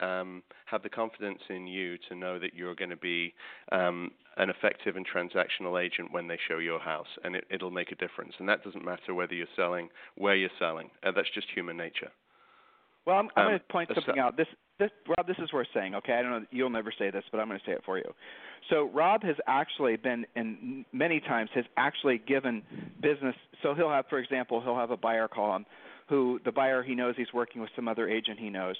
um, 0.00 0.42
have 0.64 0.82
the 0.82 0.88
confidence 0.88 1.40
in 1.50 1.66
you 1.66 1.98
to 2.08 2.14
know 2.14 2.38
that 2.38 2.54
you're 2.54 2.74
going 2.74 2.88
to 2.88 2.96
be 2.96 3.34
um, 3.72 4.10
an 4.38 4.48
effective 4.48 4.96
and 4.96 5.06
transactional 5.06 5.84
agent 5.84 6.10
when 6.10 6.26
they 6.26 6.38
show 6.48 6.56
your 6.56 6.80
house, 6.80 7.08
and 7.22 7.36
it, 7.36 7.44
it'll 7.50 7.70
make 7.70 7.92
a 7.92 7.96
difference. 7.96 8.32
And 8.38 8.48
that 8.48 8.64
doesn't 8.64 8.84
matter 8.84 9.12
whether 9.12 9.34
you're 9.34 9.46
selling, 9.54 9.90
where 10.16 10.34
you're 10.34 10.48
selling. 10.58 10.88
Uh, 11.04 11.12
that's 11.14 11.28
just 11.34 11.46
human 11.54 11.76
nature. 11.76 12.10
Well, 13.06 13.16
I'm, 13.16 13.28
I'm 13.36 13.44
um, 13.44 13.50
going 13.50 13.58
to 13.58 13.64
point 13.66 13.90
something 13.94 14.18
out. 14.18 14.38
This, 14.38 14.46
this, 14.80 14.90
Rob, 15.06 15.26
this 15.26 15.36
is 15.38 15.52
worth 15.52 15.68
saying. 15.72 15.94
Okay, 15.94 16.14
I 16.14 16.22
don't 16.22 16.30
know. 16.30 16.46
You'll 16.50 16.70
never 16.70 16.92
say 16.98 17.10
this, 17.10 17.22
but 17.30 17.38
I'm 17.38 17.46
going 17.46 17.60
to 17.60 17.66
say 17.66 17.72
it 17.72 17.82
for 17.86 17.98
you. 17.98 18.12
So 18.68 18.90
Rob 18.92 19.22
has 19.22 19.36
actually 19.46 19.96
been, 19.96 20.26
and 20.34 20.84
many 20.92 21.20
times 21.20 21.50
has 21.54 21.64
actually 21.76 22.20
given 22.26 22.62
business. 23.00 23.36
So 23.62 23.74
he'll 23.74 23.90
have, 23.90 24.06
for 24.08 24.18
example, 24.18 24.60
he'll 24.60 24.76
have 24.76 24.90
a 24.90 24.96
buyer 24.96 25.28
call 25.28 25.54
him, 25.56 25.66
who 26.08 26.40
the 26.44 26.52
buyer 26.52 26.82
he 26.82 26.94
knows 26.94 27.14
he's 27.16 27.32
working 27.32 27.60
with 27.60 27.70
some 27.76 27.86
other 27.86 28.08
agent 28.08 28.38
he 28.40 28.50
knows, 28.50 28.74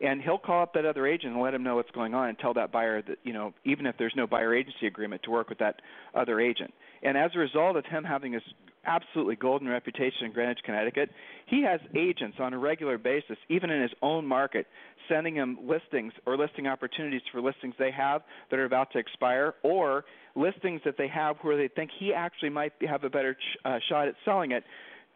and 0.00 0.22
he'll 0.22 0.38
call 0.38 0.62
up 0.62 0.72
that 0.74 0.84
other 0.84 1.06
agent 1.06 1.34
and 1.34 1.42
let 1.42 1.52
him 1.52 1.64
know 1.64 1.74
what's 1.74 1.90
going 1.90 2.14
on 2.14 2.28
and 2.28 2.38
tell 2.38 2.54
that 2.54 2.70
buyer 2.70 3.02
that 3.02 3.18
you 3.24 3.32
know 3.32 3.52
even 3.64 3.86
if 3.86 3.96
there's 3.98 4.14
no 4.16 4.26
buyer 4.26 4.54
agency 4.54 4.86
agreement 4.86 5.22
to 5.24 5.30
work 5.30 5.48
with 5.48 5.58
that 5.58 5.82
other 6.14 6.40
agent. 6.40 6.72
And 7.02 7.18
as 7.18 7.32
a 7.34 7.38
result 7.38 7.76
of 7.76 7.84
him 7.86 8.04
having 8.04 8.32
this 8.32 8.42
absolutely 8.86 9.36
golden 9.36 9.68
reputation 9.68 10.26
in 10.26 10.32
Greenwich, 10.32 10.58
Connecticut. 10.64 11.10
He 11.46 11.62
has 11.62 11.80
agents 11.96 12.38
on 12.40 12.52
a 12.52 12.58
regular 12.58 12.98
basis, 12.98 13.36
even 13.48 13.70
in 13.70 13.82
his 13.82 13.90
own 14.02 14.26
market, 14.26 14.66
sending 15.08 15.34
him 15.34 15.58
listings 15.62 16.12
or 16.26 16.36
listing 16.36 16.66
opportunities 16.66 17.22
for 17.32 17.40
listings 17.40 17.74
they 17.78 17.90
have 17.90 18.22
that 18.50 18.58
are 18.58 18.64
about 18.64 18.92
to 18.92 18.98
expire 18.98 19.54
or 19.62 20.04
listings 20.34 20.80
that 20.84 20.96
they 20.98 21.08
have 21.08 21.36
where 21.42 21.56
they 21.56 21.68
think 21.68 21.90
he 21.98 22.12
actually 22.12 22.50
might 22.50 22.72
have 22.86 23.04
a 23.04 23.10
better 23.10 23.34
ch- 23.34 23.58
uh, 23.64 23.78
shot 23.88 24.08
at 24.08 24.14
selling 24.24 24.52
it 24.52 24.64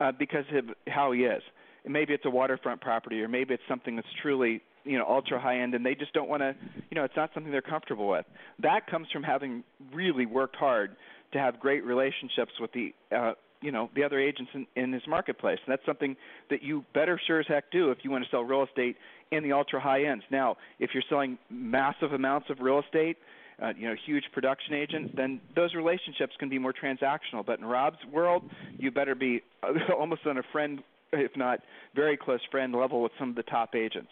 uh, 0.01 0.13
because 0.19 0.45
of 0.55 0.65
how 0.87 1.13
he 1.13 1.21
is. 1.21 1.43
Maybe 1.87 2.13
it's 2.13 2.25
a 2.27 2.31
waterfront 2.31 2.81
property 2.81 3.23
or 3.23 3.29
maybe 3.29 3.55
it's 3.55 3.63
something 3.69 3.97
that's 3.97 4.09
truly 4.23 4.63
you 4.85 4.99
know 4.99 5.05
ultra 5.07 5.39
high 5.39 5.61
end 5.61 5.75
and 5.75 5.85
they 5.85 5.95
just 5.95 6.13
don't 6.13 6.29
want 6.29 6.41
to 6.41 6.55
you 6.91 6.95
know 6.95 7.05
it's 7.05 7.17
not 7.17 7.31
something 7.35 7.53
they're 7.53 7.61
comfortable 7.61 8.09
with 8.09 8.25
that 8.61 8.87
comes 8.87 9.07
from 9.13 9.23
having 9.23 9.63
really 9.93 10.25
worked 10.25 10.57
hard 10.57 10.97
to 11.33 11.39
have 11.39 11.61
great 11.61 11.85
relationships 11.85 12.53
with 12.61 12.73
the 12.73 12.95
uh, 13.15 13.33
you 13.61 13.73
know 13.73 13.90
the 13.94 14.03
other 14.03 14.18
agents 14.18 14.51
in, 14.55 14.66
in 14.77 14.92
his 14.92 15.03
marketplace. 15.07 15.59
And 15.64 15.73
that's 15.73 15.85
something 15.87 16.16
that 16.51 16.62
you 16.62 16.85
better 16.94 17.20
sure 17.27 17.40
as 17.40 17.46
heck 17.46 17.70
do 17.70 17.90
if 17.90 17.99
you 18.03 18.11
want 18.11 18.25
to 18.25 18.31
sell 18.31 18.42
real 18.42 18.64
estate 18.64 18.96
in 19.31 19.42
the 19.42 19.53
ultra 19.53 19.81
high 19.81 20.05
ends. 20.05 20.25
Now, 20.31 20.57
if 20.79 20.90
you're 20.94 21.03
selling 21.09 21.38
massive 21.51 22.12
amounts 22.12 22.51
of 22.51 22.61
real 22.61 22.81
estate, 22.81 23.16
uh, 23.62 23.73
you 23.77 23.88
know, 23.88 23.94
huge 24.07 24.25
production 24.33 24.75
agent, 24.75 25.14
then 25.16 25.40
those 25.55 25.75
relationships 25.75 26.33
can 26.38 26.49
be 26.49 26.59
more 26.59 26.73
transactional. 26.73 27.44
But 27.44 27.59
in 27.59 27.64
Rob's 27.64 27.99
world, 28.11 28.42
you 28.79 28.90
better 28.90 29.14
be 29.14 29.42
almost 29.99 30.27
on 30.27 30.38
a 30.38 30.42
friend, 30.51 30.83
if 31.12 31.37
not 31.37 31.61
very 31.94 32.16
close 32.16 32.40
friend 32.51 32.75
level 32.75 33.03
with 33.03 33.12
some 33.18 33.31
of 33.31 33.37
the 33.37 33.42
top 33.42 33.75
agents. 33.75 34.11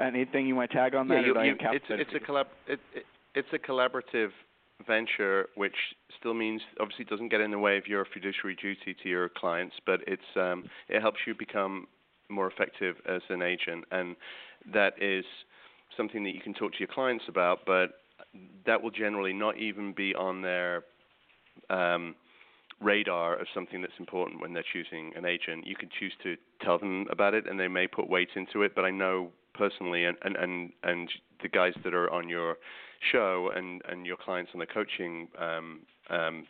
Anything 0.00 0.46
you 0.46 0.54
want 0.54 0.70
to 0.70 0.76
tag 0.76 0.94
on 0.94 1.08
that? 1.08 1.22
Yeah, 1.26 1.42
you, 1.42 1.42
you, 1.42 1.56
it's, 1.60 1.84
it's 1.88 2.10
a 2.14 2.20
collab. 2.20 2.44
It, 2.68 2.78
it, 2.94 3.06
it's 3.34 3.48
a 3.52 3.58
collaborative 3.58 4.28
venture, 4.86 5.48
which 5.54 5.76
still 6.18 6.34
means 6.34 6.60
obviously 6.80 7.04
doesn't 7.04 7.28
get 7.28 7.40
in 7.40 7.50
the 7.50 7.58
way 7.58 7.78
of 7.78 7.86
your 7.86 8.04
fiduciary 8.12 8.56
duty 8.56 8.96
to 9.02 9.08
your 9.08 9.28
clients, 9.28 9.74
but 9.86 10.00
it's 10.06 10.22
um, 10.36 10.64
it 10.88 11.00
helps 11.00 11.18
you 11.26 11.34
become 11.34 11.86
more 12.28 12.48
effective 12.48 12.96
as 13.08 13.22
an 13.28 13.42
agent, 13.42 13.84
and 13.90 14.16
that 14.72 14.94
is 15.00 15.24
something 15.96 16.24
that 16.24 16.34
you 16.34 16.40
can 16.40 16.54
talk 16.54 16.72
to 16.72 16.78
your 16.78 16.88
clients 16.88 17.24
about, 17.28 17.60
but 17.66 18.00
that 18.66 18.82
will 18.82 18.90
generally 18.90 19.32
not 19.32 19.56
even 19.58 19.92
be 19.92 20.14
on 20.14 20.42
their 20.42 20.82
um, 21.70 22.14
radar 22.80 23.36
of 23.36 23.46
something 23.54 23.80
that's 23.80 23.92
important 23.98 24.40
when 24.40 24.52
they're 24.52 24.64
choosing 24.72 25.12
an 25.16 25.24
agent. 25.24 25.66
You 25.66 25.76
can 25.76 25.88
choose 25.98 26.12
to 26.22 26.36
tell 26.62 26.78
them 26.78 27.06
about 27.10 27.34
it, 27.34 27.48
and 27.48 27.58
they 27.58 27.68
may 27.68 27.86
put 27.86 28.08
weight 28.08 28.28
into 28.34 28.62
it. 28.62 28.74
But 28.74 28.84
I 28.84 28.90
know 28.90 29.30
personally, 29.54 30.04
and 30.04 30.16
and 30.22 30.36
and, 30.36 30.72
and 30.82 31.08
the 31.42 31.48
guys 31.48 31.72
that 31.84 31.94
are 31.94 32.10
on 32.12 32.28
your 32.28 32.56
show 33.12 33.50
and, 33.54 33.82
and 33.88 34.06
your 34.06 34.16
clients 34.16 34.50
on 34.54 34.60
the 34.60 34.66
coaching 34.66 35.28
um, 35.38 35.80
um, 36.10 36.46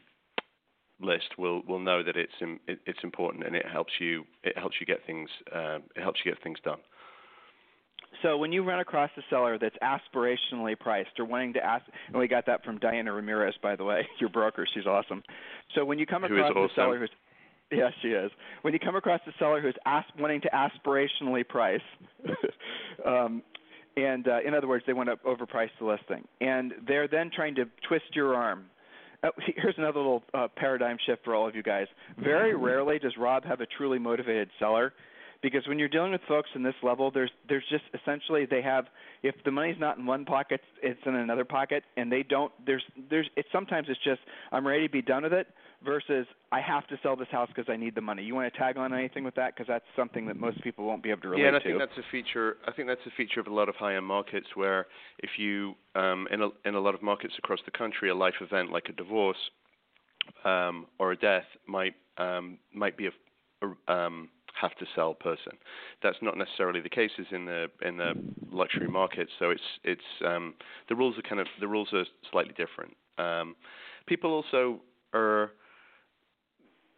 list 1.01 1.39
will, 1.39 1.63
will 1.69 1.79
know 1.79 2.03
that 2.03 2.17
it's 2.17 2.33
in, 2.41 2.59
it, 2.67 2.79
it's 2.87 2.99
important 3.03 3.47
and 3.47 3.55
it 3.55 3.67
helps 3.67 3.93
you 4.01 4.25
it 4.45 4.57
helps 4.57 4.77
you 4.81 4.87
get 4.87 5.05
things 5.07 5.29
uh, 5.55 5.79
it 5.95 6.03
helps 6.03 6.21
you 6.25 6.33
get 6.33 6.43
things 6.43 6.59
done. 6.65 6.79
So 8.23 8.39
when 8.39 8.51
you 8.51 8.65
run 8.65 8.81
across 8.81 9.11
a 9.19 9.23
seller 9.29 9.59
that's 9.59 9.77
aspirationally 9.83 10.79
priced 10.79 11.19
or 11.19 11.27
wanting 11.27 11.53
to 11.53 11.65
ask, 11.65 11.85
and 12.09 12.17
we 12.17 12.27
got 12.27 12.47
that 12.47 12.65
from 12.65 12.79
Diana 12.79 13.13
Ramirez, 13.13 13.55
by 13.63 13.77
the 13.77 13.85
way, 13.85 14.07
your 14.21 14.31
broker, 14.31 14.67
she's 14.73 14.87
awesome. 14.87 15.23
So 15.75 15.85
when 15.85 15.99
you 15.99 16.07
come 16.07 16.25
across 16.25 16.53
a 16.57 16.69
seller 16.75 16.99
who's 16.99 17.11
Yes, 17.73 17.93
she 18.01 18.09
is. 18.09 18.31
When 18.63 18.73
you 18.73 18.79
come 18.79 18.95
across 18.95 19.21
a 19.27 19.33
seller 19.39 19.61
who's 19.61 19.75
asp- 19.87 20.19
wanting 20.19 20.41
to 20.43 20.51
aspirationally 20.51 21.47
price, 21.47 21.81
um, 23.07 23.43
and 23.97 24.29
uh, 24.29 24.39
in 24.47 24.55
other 24.55 24.69
words, 24.69 24.85
they 24.87 24.93
want 24.93 25.09
to 25.09 25.17
overprice 25.27 25.71
the 25.79 25.87
listing, 25.87 26.27
and 26.41 26.75
they're 26.87 27.09
then 27.09 27.31
trying 27.35 27.55
to 27.57 27.65
twist 27.89 28.05
your 28.15 28.35
arm. 28.35 28.67
Uh, 29.23 29.29
here's 29.57 29.75
another 29.79 29.99
little 29.99 30.23
uh, 30.35 30.49
paradigm 30.57 30.97
shift 31.07 31.25
for 31.25 31.35
all 31.35 31.49
of 31.49 31.55
you 31.55 31.63
guys. 31.63 31.87
Very 32.19 32.55
rarely 32.57 32.99
does 32.99 33.17
Rob 33.19 33.45
have 33.45 33.61
a 33.61 33.67
truly 33.67 33.99
motivated 33.99 34.51
seller 34.59 34.93
because 35.47 35.69
when 35.69 35.79
you're 35.79 35.89
dealing 35.89 36.11
with 36.11 36.23
folks 36.27 36.51
in 36.57 36.65
this 36.65 36.75
level, 36.83 37.13
there's 37.13 37.31
there's 37.49 37.63
just 37.71 37.85
essentially 37.95 38.47
they 38.47 38.63
have 38.63 38.87
if 39.23 39.37
the 39.45 39.53
money's 39.53 39.77
not 39.79 39.97
in 39.97 40.05
one 40.05 40.25
pocket, 40.25 40.61
it's 40.83 40.99
in 41.07 41.15
another 41.15 41.45
pocket, 41.45 41.85
and 41.97 42.11
they 42.11 42.25
don't. 42.25 42.51
There's 42.67 42.83
there's 43.09 43.29
it's 43.37 43.49
sometimes 43.53 43.87
it's 43.89 44.03
just 44.03 44.21
I'm 44.51 44.67
ready 44.67 44.89
to 44.89 44.93
be 44.93 45.03
done 45.03 45.23
with 45.23 45.33
it 45.33 45.47
versus 45.85 46.27
I 46.51 46.61
have 46.61 46.89
to 46.89 46.99
sell 47.01 47.15
this 47.15 47.29
house 47.31 47.49
because 47.55 47.71
I 47.73 47.77
need 47.77 47.95
the 47.95 48.01
money. 48.01 48.25
You 48.25 48.35
want 48.35 48.53
to 48.53 48.59
tag 48.59 48.77
on 48.77 48.93
anything 48.93 49.23
with 49.23 49.37
that 49.37 49.55
because 49.55 49.69
that's 49.69 49.85
something 49.95 50.27
that 50.27 50.37
most 50.37 50.61
people 50.65 50.85
won't 50.85 51.01
be 51.01 51.11
able 51.11 51.23
to 51.23 51.29
relate 51.29 51.43
to. 51.43 51.43
yeah, 51.43 51.49
and 51.49 51.57
I 51.57 51.61
to. 51.61 51.65
think 51.65 51.79
that's 51.79 51.99
a 51.99 52.11
feature. 52.11 52.57
I 52.67 52.73
think 52.73 52.89
that's 52.89 53.07
a 53.07 53.13
feature 53.17 53.39
of 53.39 53.47
a 53.47 53.55
lot 53.55 53.69
of 53.69 53.77
high-end 53.77 54.05
markets 54.05 54.49
where 54.57 54.89
if 55.21 55.31
you 55.39 55.75
um, 55.95 56.27
in 56.33 56.43
a 56.43 56.49
in 56.65 56.75
a 56.75 56.81
lot 56.81 56.97
of 56.97 57.03
markets 57.05 57.35
across 57.39 57.61
the 57.65 57.71
country, 57.71 58.11
a 58.11 58.17
life 58.17 58.35
event 58.41 58.73
like 58.73 58.89
a 58.89 58.93
divorce 58.93 59.37
um, 60.45 60.87
or 60.99 61.13
a 61.13 61.17
death 61.17 61.47
might 61.69 61.95
um, 62.19 62.59
might 62.75 62.97
be 62.97 63.07
a, 63.07 63.11
a 63.63 63.93
um, 63.93 64.29
have 64.61 64.75
to 64.77 64.87
sell 64.95 65.15
person. 65.15 65.53
That's 66.03 66.17
not 66.23 66.37
necessarily 66.37 66.81
the 66.81 66.89
cases 66.89 67.27
in 67.31 67.45
the 67.45 67.67
in 67.83 67.97
the 67.97 68.15
luxury 68.51 68.89
market. 68.89 69.29
So 69.39 69.51
it's 69.51 69.63
it's 69.85 70.01
um, 70.25 70.55
the 70.89 70.95
rules 70.95 71.19
are 71.19 71.23
kind 71.23 71.41
of 71.41 71.47
the 71.61 71.69
rules 71.69 71.89
are 71.93 72.05
slightly 72.31 72.55
different. 72.57 72.97
Um, 73.19 73.57
people 74.07 74.33
also 74.33 74.81
are 75.15 75.53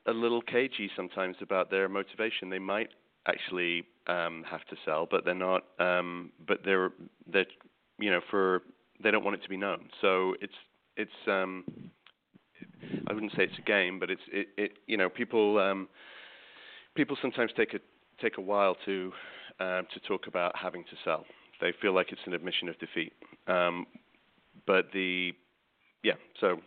a 0.07 0.13
little 0.13 0.41
cagey 0.41 0.91
sometimes 0.97 1.37
about 1.41 1.71
their 1.71 1.89
motivation. 1.89 2.49
They 2.49 2.59
might 2.59 2.89
actually 3.27 3.85
um, 4.07 4.45
have 4.51 4.65
to 4.67 4.77
sell, 4.85 5.07
but 5.11 5.25
they're 5.25 5.35
not. 5.35 5.65
Um, 5.79 6.33
but 6.47 6.61
they're 6.65 6.93
they're 7.31 7.47
you 7.99 8.11
know 8.11 8.21
for 8.31 8.63
they 9.03 9.11
don't 9.11 9.25
want 9.25 9.37
it 9.37 9.43
to 9.43 9.49
be 9.49 9.57
known. 9.57 9.89
So 10.01 10.35
it's 10.41 10.55
it's 10.97 11.11
um, 11.27 11.65
I 13.09 13.13
wouldn't 13.13 13.33
say 13.33 13.45
it's 13.45 13.59
a 13.59 13.63
game, 13.63 13.99
but 13.99 14.11
it's 14.11 14.23
it, 14.33 14.49
it 14.57 14.73
you 14.87 14.97
know 14.97 15.09
people 15.09 15.59
um, 15.59 15.89
people 16.95 17.17
sometimes 17.21 17.53
take 17.57 17.75
a 17.75 17.79
take 18.21 18.39
a 18.39 18.41
while 18.41 18.77
to 18.85 19.13
uh, 19.61 19.83
to 19.83 20.01
talk 20.07 20.27
about 20.27 20.57
having 20.57 20.85
to 20.85 20.97
sell. 21.05 21.25
They 21.61 21.73
feel 21.81 21.93
like 21.93 22.13
it's 22.13 22.21
an 22.27 22.35
admission 22.35 22.69
of 22.69 22.79
defeat. 22.79 23.13
Um, 23.47 23.87
but 24.67 24.87
the 24.93 25.33
yeah, 26.03 26.15
so 26.41 26.61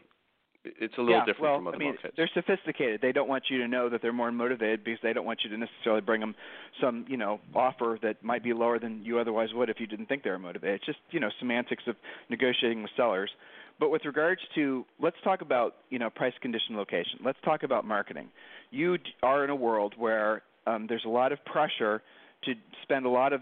it's 0.63 0.93
a 0.97 1.01
little 1.01 1.17
yeah, 1.17 1.25
different 1.25 1.41
well, 1.41 1.57
from 1.57 1.67
other 1.67 1.75
I 1.75 1.79
mean, 1.79 1.87
markets. 1.89 2.13
They're 2.15 2.29
sophisticated. 2.33 3.01
They 3.01 3.11
don't 3.11 3.27
want 3.27 3.45
you 3.49 3.57
to 3.59 3.67
know 3.67 3.89
that 3.89 4.01
they're 4.01 4.13
more 4.13 4.31
motivated 4.31 4.83
because 4.83 4.99
they 5.01 5.13
don't 5.13 5.25
want 5.25 5.39
you 5.43 5.49
to 5.49 5.57
necessarily 5.57 6.01
bring 6.01 6.21
them 6.21 6.35
some, 6.79 7.05
you 7.07 7.17
know, 7.17 7.39
offer 7.55 7.97
that 8.03 8.23
might 8.23 8.43
be 8.43 8.53
lower 8.53 8.77
than 8.77 9.03
you 9.03 9.19
otherwise 9.19 9.49
would 9.53 9.69
if 9.69 9.79
you 9.79 9.87
didn't 9.87 10.05
think 10.05 10.23
they 10.23 10.29
were 10.29 10.39
motivated. 10.39 10.75
It's 10.75 10.85
just, 10.85 10.99
you 11.09 11.19
know, 11.19 11.29
semantics 11.39 11.83
of 11.87 11.95
negotiating 12.29 12.83
with 12.83 12.91
sellers. 12.95 13.31
But 13.79 13.89
with 13.89 14.05
regards 14.05 14.41
to, 14.55 14.85
let's 14.99 15.15
talk 15.23 15.41
about, 15.41 15.75
you 15.89 15.97
know, 15.97 16.11
price, 16.11 16.33
condition, 16.41 16.77
location. 16.77 17.19
Let's 17.25 17.39
talk 17.43 17.63
about 17.63 17.83
marketing. 17.83 18.29
You 18.69 18.97
are 19.23 19.43
in 19.43 19.49
a 19.49 19.55
world 19.55 19.95
where 19.97 20.43
um, 20.67 20.85
there's 20.87 21.05
a 21.05 21.09
lot 21.09 21.31
of 21.31 21.43
pressure 21.45 22.03
to 22.43 22.53
spend 22.83 23.07
a 23.07 23.09
lot 23.09 23.33
of 23.33 23.41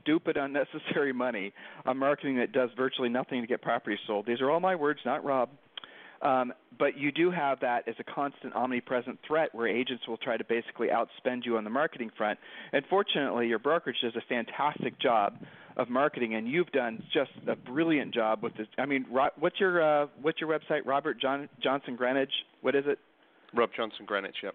stupid, 0.00 0.36
unnecessary 0.36 1.12
money 1.26 1.52
on 1.86 1.96
marketing 1.96 2.36
that 2.38 2.50
does 2.50 2.70
virtually 2.76 3.08
nothing 3.08 3.40
to 3.40 3.46
get 3.46 3.62
properties 3.62 4.00
sold. 4.06 4.26
These 4.26 4.40
are 4.40 4.50
all 4.50 4.60
my 4.60 4.74
words, 4.74 5.00
not 5.04 5.24
Rob. 5.24 5.50
Um, 6.22 6.52
but 6.78 6.98
you 6.98 7.12
do 7.12 7.30
have 7.30 7.60
that 7.60 7.88
as 7.88 7.94
a 7.98 8.04
constant, 8.04 8.54
omnipresent 8.54 9.18
threat 9.26 9.54
where 9.54 9.66
agents 9.66 10.06
will 10.06 10.18
try 10.18 10.36
to 10.36 10.44
basically 10.44 10.88
outspend 10.88 11.44
you 11.44 11.56
on 11.56 11.64
the 11.64 11.70
marketing 11.70 12.10
front. 12.16 12.38
And 12.72 12.84
fortunately, 12.90 13.48
your 13.48 13.58
brokerage 13.58 13.96
does 14.02 14.14
a 14.16 14.22
fantastic 14.28 14.98
job 15.00 15.34
of 15.76 15.88
marketing, 15.88 16.34
and 16.34 16.48
you've 16.48 16.70
done 16.72 17.02
just 17.12 17.30
a 17.48 17.56
brilliant 17.56 18.12
job 18.12 18.42
with 18.42 18.54
this. 18.56 18.66
I 18.78 18.86
mean, 18.86 19.06
what's 19.08 19.58
your 19.60 19.82
uh, 19.82 20.06
what's 20.20 20.40
your 20.40 20.50
website? 20.50 20.84
Robert 20.84 21.20
John, 21.20 21.48
Johnson 21.62 21.96
Greenwich. 21.96 22.32
What 22.60 22.74
is 22.74 22.84
it? 22.86 22.98
Rob 23.54 23.70
Johnson 23.76 24.04
Greenwich. 24.06 24.36
Yep. 24.42 24.54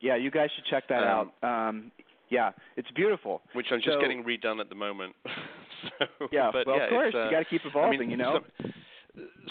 Yeah, 0.00 0.16
you 0.16 0.30
guys 0.30 0.50
should 0.54 0.66
check 0.66 0.84
that 0.88 1.02
um, 1.02 1.32
out. 1.42 1.68
Um, 1.68 1.92
yeah, 2.30 2.50
it's 2.76 2.90
beautiful. 2.94 3.42
Which 3.52 3.66
I'm 3.70 3.78
just 3.78 3.94
so, 3.96 4.00
getting 4.00 4.24
redone 4.24 4.60
at 4.60 4.68
the 4.68 4.74
moment. 4.74 5.14
so, 5.98 6.06
yeah, 6.32 6.50
but 6.52 6.66
well, 6.66 6.76
yeah, 6.76 6.84
of 6.84 6.90
course, 6.90 7.14
uh, 7.14 7.24
you 7.24 7.30
got 7.30 7.38
to 7.38 7.44
keep 7.44 7.62
evolving. 7.64 7.98
I 7.98 8.00
mean, 8.00 8.10
you 8.10 8.16
know. 8.16 8.40
Some, 8.58 8.72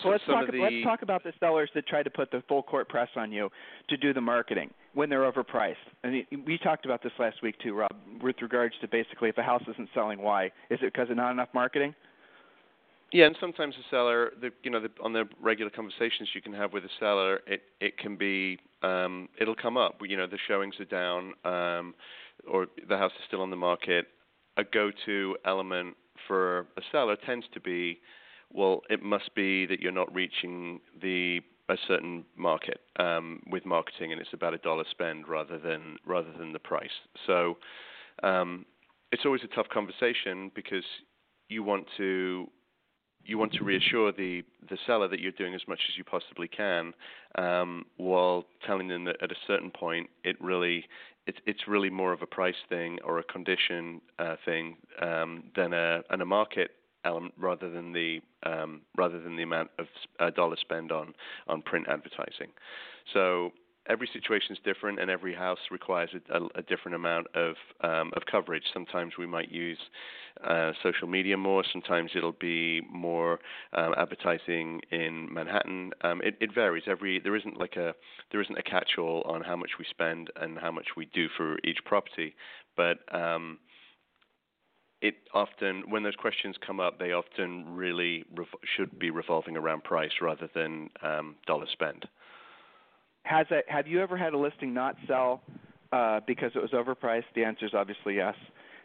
so 0.02 0.10
let's 0.10 0.24
talk. 0.26 0.52
The, 0.52 0.58
let's 0.58 0.84
talk 0.84 1.02
about 1.02 1.24
the 1.24 1.34
sellers 1.40 1.70
that 1.76 1.88
try 1.88 2.04
to 2.04 2.10
put 2.10 2.32
the 2.32 2.44
full 2.48 2.64
court 2.64 2.90
press 2.90 3.10
on 3.16 3.32
you 3.32 3.50
to 3.90 3.98
do 3.98 4.14
the 4.14 4.22
marketing 4.22 4.70
when 4.94 5.10
they're 5.10 5.32
overpriced. 5.32 5.76
And 6.04 6.24
we 6.46 6.58
talked 6.58 6.86
about 6.86 7.02
this 7.02 7.14
last 7.20 7.42
week 7.42 7.56
too, 7.64 7.74
Rob, 7.74 7.92
with 8.22 8.36
regards 8.42 8.76
to 8.82 8.88
basically 8.88 9.30
if 9.30 9.38
a 9.38 9.44
house 9.44 9.64
isn't 9.68 9.90
selling, 9.94 10.22
why? 10.22 10.46
Is 10.70 10.80
it 10.82 10.94
because 10.94 11.10
of 11.10 11.18
not 11.18 11.32
enough 11.32 11.50
marketing? 11.54 11.96
Yeah, 13.12 13.28
and 13.28 13.38
sometimes 13.40 13.76
the 13.76 13.84
seller, 13.92 14.32
the, 14.42 14.50
you 14.64 14.72
know, 14.72 14.82
the, 14.82 14.90
on 15.04 15.14
the 15.14 15.26
regular 15.40 15.70
conversations 15.70 16.30
you 16.34 16.42
can 16.42 16.52
have 16.52 16.74
with 16.74 16.84
a 16.84 16.90
seller, 17.00 17.42
it 17.46 17.62
it 17.80 17.98
can 18.00 18.18
be, 18.18 18.58
um, 18.82 19.30
it'll 19.40 19.56
come 19.56 19.78
up. 19.78 20.00
You 20.04 20.18
know, 20.18 20.26
the 20.26 20.40
showings 20.48 20.74
are 20.80 20.86
down, 20.86 21.34
um, 21.46 21.94
or 22.52 22.66
the 22.90 22.98
house 22.98 23.12
is 23.12 23.24
still 23.28 23.42
on 23.42 23.52
the 23.52 23.56
market. 23.56 24.08
A 24.58 24.64
go-to 24.64 25.38
element 25.46 25.96
for 26.28 26.62
a 26.76 26.82
seller 26.92 27.16
tends 27.24 27.46
to 27.54 27.60
be, 27.60 28.00
well, 28.54 28.82
it 28.90 29.02
must 29.02 29.34
be 29.36 29.66
that 29.66 29.80
you're 29.80 29.92
not 29.92 30.14
reaching 30.14 30.80
the 31.02 31.42
a 31.70 31.78
certain 31.88 32.26
market 32.36 32.82
um, 33.00 33.42
with 33.50 33.66
marketing, 33.66 34.12
and 34.12 34.20
it's 34.20 34.34
about 34.34 34.54
a 34.54 34.58
dollar 34.58 34.84
spend 34.92 35.28
rather 35.28 35.58
than 35.58 35.98
rather 36.06 36.32
than 36.38 36.54
the 36.54 36.60
price. 36.60 36.92
So 37.26 37.58
um, 38.22 38.66
it's 39.12 39.26
always 39.26 39.42
a 39.44 39.56
tough 39.56 39.70
conversation 39.70 40.52
because 40.56 40.84
you 41.48 41.64
want 41.64 41.88
to 41.98 42.48
you 43.26 43.38
want 43.38 43.54
to 43.54 43.64
reassure 43.64 44.12
the 44.12 44.44
the 44.70 44.78
seller 44.86 45.08
that 45.08 45.20
you're 45.20 45.32
doing 45.32 45.54
as 45.54 45.62
much 45.68 45.80
as 45.90 45.98
you 45.98 46.04
possibly 46.04 46.48
can, 46.48 46.94
um, 47.38 47.86
while 47.98 48.46
telling 48.66 48.88
them 48.88 49.06
that 49.06 49.16
at 49.22 49.32
a 49.32 49.36
certain 49.48 49.72
point 49.72 50.10
it 50.24 50.40
really 50.42 50.86
it's 51.26 51.38
it's 51.46 51.68
really 51.68 51.90
more 51.90 52.12
of 52.12 52.22
a 52.22 52.28
price 52.28 52.56
thing 52.68 53.00
or 53.06 53.20
a 53.20 53.24
condition 53.24 54.02
uh, 54.20 54.36
thing 54.44 54.76
um, 55.02 55.44
than 55.56 55.74
a 55.74 56.02
than 56.10 56.22
a 56.22 56.26
market 56.26 56.72
element 57.06 57.34
rather 57.38 57.70
than 57.70 57.94
the 57.94 58.20
um, 58.44 58.82
rather 58.98 59.20
than 59.20 59.36
the 59.36 59.44
amount 59.44 59.70
of 59.80 59.88
uh, 60.20 60.30
dollar 60.30 60.58
spend 60.60 60.92
on 60.92 61.14
on 61.48 61.62
print 61.62 61.88
advertising. 61.90 62.50
So 63.14 63.52
every 63.88 64.10
situation 64.14 64.52
is 64.52 64.60
different, 64.64 65.00
and 65.00 65.10
every 65.10 65.36
house 65.36 65.60
requires 65.72 66.10
a, 66.14 66.38
a, 66.38 66.48
a 66.56 66.62
different 66.64 66.96
amount 66.96 67.28
of 67.36 67.56
um, 67.82 68.12
of 68.16 68.24
coverage. 68.30 68.64
Sometimes 68.74 69.14
we 69.18 69.28
might 69.28 69.52
use 69.52 69.80
uh, 70.48 70.72
social 70.82 71.08
media 71.08 71.38
more. 71.38 71.64
Sometimes 71.72 72.12
it'll 72.16 72.32
be 72.32 72.82
more 72.92 73.40
um, 73.74 73.94
advertising 73.98 74.82
in 74.92 75.32
Manhattan. 75.32 75.92
Um, 76.02 76.22
it, 76.24 76.36
it, 76.40 76.54
varies. 76.54 76.84
Every 76.88 77.20
there 77.20 77.36
isn't 77.36 77.58
like 77.58 77.76
a 77.76 77.94
there 78.32 78.42
isn't 78.42 78.58
a 78.58 78.64
catch-all 78.64 79.24
on 79.26 79.42
how 79.42 79.56
much 79.56 79.72
we 79.80 79.86
spend 79.90 80.30
and 80.36 80.58
how 80.58 80.72
much 80.72 80.88
we 80.96 81.06
do 81.14 81.28
for 81.36 81.58
each 81.64 81.80
property, 81.86 82.36
but 82.76 83.00
um, 83.14 83.60
it 85.04 85.16
often, 85.34 85.84
when 85.90 86.02
those 86.02 86.16
questions 86.16 86.56
come 86.66 86.80
up, 86.80 86.98
they 86.98 87.12
often 87.12 87.76
really 87.76 88.24
should 88.76 88.98
be 88.98 89.10
revolving 89.10 89.58
around 89.58 89.84
price 89.84 90.14
rather 90.22 90.50
than 90.56 90.90
um, 91.02 91.36
dollar 91.46 91.66
spend. 91.74 92.08
Has 93.24 93.46
a, 93.52 93.60
have 93.68 93.86
you 93.86 94.02
ever 94.02 94.16
had 94.16 94.34
a 94.34 94.38
listing 94.38 94.74
not 94.74 94.96
sell 95.06 95.42
uh, 95.92 96.22
because 96.26 96.52
it 96.56 96.62
was 96.62 96.72
overpriced? 96.72 97.26
The 97.36 97.44
answer 97.44 97.66
is 97.66 97.74
obviously 97.74 98.16
yes. 98.16 98.36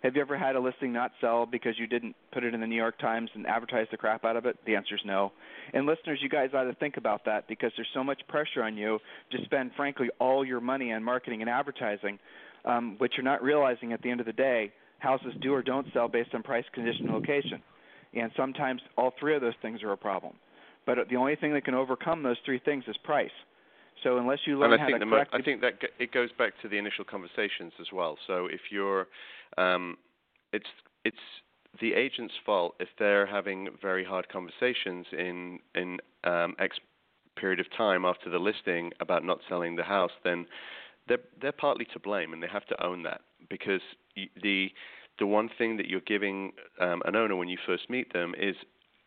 Have 0.03 0.17
you 0.17 0.21
ever 0.21 0.37
had 0.37 0.57
a 0.57 0.61
listing 0.61 0.93
not 0.93 1.13
sell 1.21 1.47
because 1.47 1.79
you 1.79 1.87
didn't 1.87 2.17
put 2.33 2.43
it 2.43 2.53
in 2.53 2.61
the 2.61 2.67
New 2.67 2.77
York 2.77 2.99
Times 2.99 3.31
and 3.35 3.47
advertise 3.47 3.87
the 3.93 3.97
crap 3.97 4.25
out 4.25 4.37
of 4.37 4.45
it? 4.45 4.57
The 4.67 4.75
answer 4.75 4.97
is 4.97 5.01
no. 5.05 5.31
And 5.73 5.87
listeners, 5.87 6.19
you 6.21 6.29
guys 6.29 6.51
ought 6.53 6.65
to 6.65 6.75
think 6.75 6.97
about 6.97 7.25
that 7.27 7.47
because 7.47 7.71
there's 7.77 7.89
so 7.95 8.03
much 8.03 8.21
pressure 8.29 8.65
on 8.65 8.77
you 8.77 8.99
to 9.31 9.39
spend, 9.45 9.71
frankly, 9.77 10.09
all 10.19 10.45
your 10.45 10.61
money 10.61 10.93
on 10.93 11.05
marketing 11.05 11.43
and 11.43 11.51
advertising, 11.51 12.19
um, 12.65 12.97
which 12.99 13.13
you're 13.17 13.25
not 13.25 13.41
realizing 13.41 13.93
at 13.93 14.03
the 14.03 14.11
end 14.11 14.19
of 14.19 14.27
the 14.27 14.33
day. 14.33 14.73
Houses 14.99 15.33
do 15.41 15.55
or 15.55 15.63
don't 15.63 15.87
sell 15.93 16.09
based 16.09 16.35
on 16.35 16.43
price, 16.43 16.65
condition, 16.73 17.07
and 17.07 17.15
location. 17.15 17.63
And 18.15 18.31
sometimes 18.37 18.81
all 18.97 19.13
three 19.19 19.35
of 19.35 19.41
those 19.41 19.55
things 19.63 19.83
are 19.83 19.93
a 19.93 19.97
problem. 19.97 20.35
But 20.87 20.99
the 21.11 21.17
only 21.17 21.37
thing 21.37 21.53
that 21.53 21.65
can 21.65 21.75
overcome 21.75 22.23
those 22.23 22.39
three 22.45 22.59
things 22.59 22.85
is 22.89 22.97
price. 23.05 23.31
So 24.03 24.19
unless 24.19 24.39
you 24.47 24.59
learn 24.59 24.73
and 24.73 24.81
I 24.81 24.85
how 24.85 24.89
think 24.89 25.01
to 25.01 25.05
the 25.05 25.11
correct, 25.11 25.35
I 25.35 25.43
think 25.43 25.61
that 25.61 25.75
it 25.99 26.13
goes 26.13 26.31
back 26.39 26.53
to 26.63 26.69
the 26.69 26.79
initial 26.79 27.05
conversations 27.05 27.73
as 27.81 27.89
well. 27.93 28.17
So 28.27 28.47
if 28.47 28.61
you're, 28.71 29.09
um, 29.57 29.97
it's 30.53 30.69
it's 31.05 31.17
the 31.81 31.95
agent's 31.95 32.35
fault 32.47 32.75
if 32.81 32.89
they're 32.99 33.27
having 33.27 33.69
very 33.83 34.05
hard 34.05 34.29
conversations 34.29 35.07
in 35.13 35.59
in 35.75 35.99
um, 36.25 36.55
X 36.59 36.79
period 37.37 37.61
of 37.61 37.67
time 37.77 38.05
after 38.05 38.31
the 38.31 38.39
listing 38.39 38.93
about 39.01 39.25
not 39.25 39.39
selling 39.49 39.77
the 39.77 39.85
house, 39.85 40.13
then 40.25 40.47
they're 41.09 41.19
they're 41.41 41.53
partly 41.53 41.87
to 41.93 41.99
blame, 41.99 42.33
and 42.33 42.43
they 42.43 42.49
have 42.49 42.67
to 42.67 42.85
own 42.85 43.03
that 43.03 43.21
because 43.49 43.81
the 44.43 44.71
the 45.19 45.27
one 45.27 45.51
thing 45.59 45.77
that 45.77 45.87
you're 45.87 46.01
giving 46.01 46.53
um, 46.81 47.03
an 47.05 47.17
owner 47.17 47.35
when 47.35 47.49
you 47.49 47.59
first 47.67 47.91
meet 47.91 48.13
them 48.13 48.35
is 48.39 48.55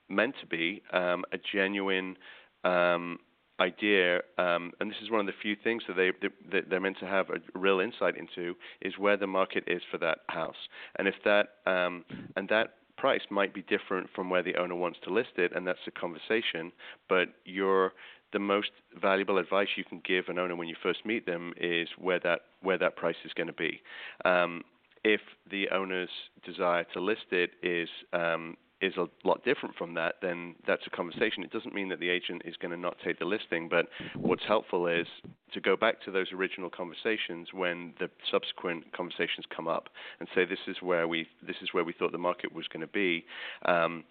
meant 0.10 0.36
to 0.42 0.48
be 0.48 0.82
um, 0.92 1.24
a 1.32 1.38
genuine 1.54 2.18
um, 2.66 3.18
idea, 3.62 4.18
um, 4.38 4.72
and 4.80 4.90
this 4.90 4.98
is 5.02 5.10
one 5.10 5.20
of 5.20 5.26
the 5.26 5.34
few 5.42 5.56
things 5.64 5.84
that 5.88 5.96
they 5.96 6.12
that 6.52 6.70
they're 6.70 6.80
meant 6.80 7.00
to 7.00 7.06
have 7.06 7.28
a 7.30 7.58
real 7.58 7.80
insight 7.80 8.18
into 8.18 8.56
is 8.82 8.98
where 8.98 9.18
the 9.18 9.28
market 9.28 9.64
is 9.68 9.82
for 9.90 9.98
that 10.00 10.20
house, 10.28 10.68
and 10.98 11.08
if 11.08 11.16
that 11.24 11.50
um, 11.66 12.04
and 12.36 12.50
that 12.50 12.74
price 12.98 13.22
might 13.30 13.54
be 13.54 13.64
different 13.64 14.08
from 14.16 14.30
where 14.30 14.44
the 14.44 14.56
owner 14.58 14.76
wants 14.76 15.00
to 15.04 15.14
list 15.14 15.32
it, 15.38 15.52
and 15.56 15.66
that's 15.66 15.80
a 15.88 15.92
conversation. 15.92 16.72
But 17.08 17.30
your 17.46 17.94
the 18.34 18.40
most 18.40 18.72
valuable 19.02 19.38
advice 19.38 19.68
you 19.76 19.84
can 19.84 20.02
give 20.06 20.26
an 20.30 20.40
owner 20.40 20.56
when 20.56 20.68
you 20.68 20.76
first 20.82 21.06
meet 21.06 21.26
them 21.26 21.54
is 21.58 21.90
where 21.98 22.20
that 22.20 22.42
where 22.62 22.78
that 22.78 22.96
price 22.96 23.16
is 23.26 23.34
going 23.34 23.48
to 23.48 23.54
be. 23.54 23.82
Um, 24.26 24.64
if 25.04 25.22
the 25.50 25.70
owner's 25.70 26.10
desire 26.46 26.86
to 26.94 27.00
list 27.00 27.26
it 27.32 27.52
is 27.64 27.90
um, 28.14 28.58
is 28.82 28.98
a 28.98 29.08
lot 29.24 29.44
different 29.46 29.76
from 29.76 29.94
that, 29.94 30.16
then 30.22 30.56
that's 30.66 30.82
a 30.88 30.90
conversation. 30.90 31.44
It 31.44 31.52
doesn't 31.52 31.74
mean 31.74 31.90
that 31.90 32.00
the 32.00 32.10
agent 32.10 32.42
is 32.46 32.56
going 32.58 32.72
to 32.72 32.78
not 32.78 32.98
take 33.06 33.20
the 33.20 33.26
listing, 33.26 33.70
but 33.70 33.88
what's 34.16 34.42
helpful 34.48 34.88
is 34.88 35.06
to 35.54 35.62
go 35.62 35.76
back 35.76 36.02
to 36.04 36.12
those 36.12 36.28
original 36.34 36.70
conversations 36.70 37.50
when 37.54 37.94
the 38.00 38.10
subsequent 38.32 38.92
conversations 38.94 39.46
come 39.56 39.68
up 39.68 39.90
and 40.20 40.28
say 40.34 40.46
this 40.46 40.60
is 40.68 40.78
where 40.82 41.08
we 41.08 41.28
this 41.46 41.58
is 41.62 41.70
where 41.74 41.84
we 41.84 41.94
thought 41.94 42.12
the 42.12 42.18
market 42.18 42.52
was 42.54 42.68
going 42.68 42.82
to 42.82 42.88
be. 42.88 43.24
Um, 43.66 44.04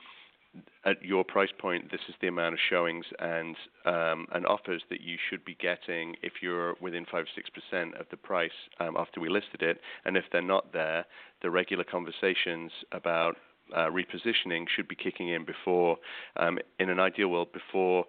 at 0.85 1.03
your 1.03 1.25
price 1.25 1.51
point, 1.59 1.91
this 1.91 2.01
is 2.09 2.15
the 2.21 2.27
amount 2.27 2.55
of 2.55 2.61
showings 2.69 3.05
and 3.19 3.57
um, 3.85 4.27
and 4.33 4.47
offers 4.47 4.83
that 4.91 5.01
you 5.01 5.17
should 5.29 5.45
be 5.45 5.55
getting 5.55 6.17
if 6.23 6.35
you're 6.43 6.75
within 6.81 7.05
five 7.05 7.25
or 7.25 7.29
six 7.35 7.49
percent 7.51 7.95
of 7.97 8.07
the 8.11 8.17
price 8.17 8.51
um, 8.81 8.97
after 8.97 9.21
we 9.21 9.29
listed 9.29 9.63
it. 9.63 9.81
And 10.05 10.17
if 10.17 10.25
they're 10.33 10.43
not 10.43 10.73
there, 10.73 11.05
the 11.43 11.51
regular 11.51 11.85
conversations 11.85 12.73
about 12.93 13.37
uh, 13.77 13.87
repositioning 13.87 14.67
should 14.75 14.89
be 14.89 14.97
kicking 14.97 15.29
in 15.29 15.45
before, 15.45 15.97
um, 16.37 16.59
in 16.79 16.91
an 16.91 16.99
ideal 16.99 17.29
world, 17.29 17.53
before 17.53 18.05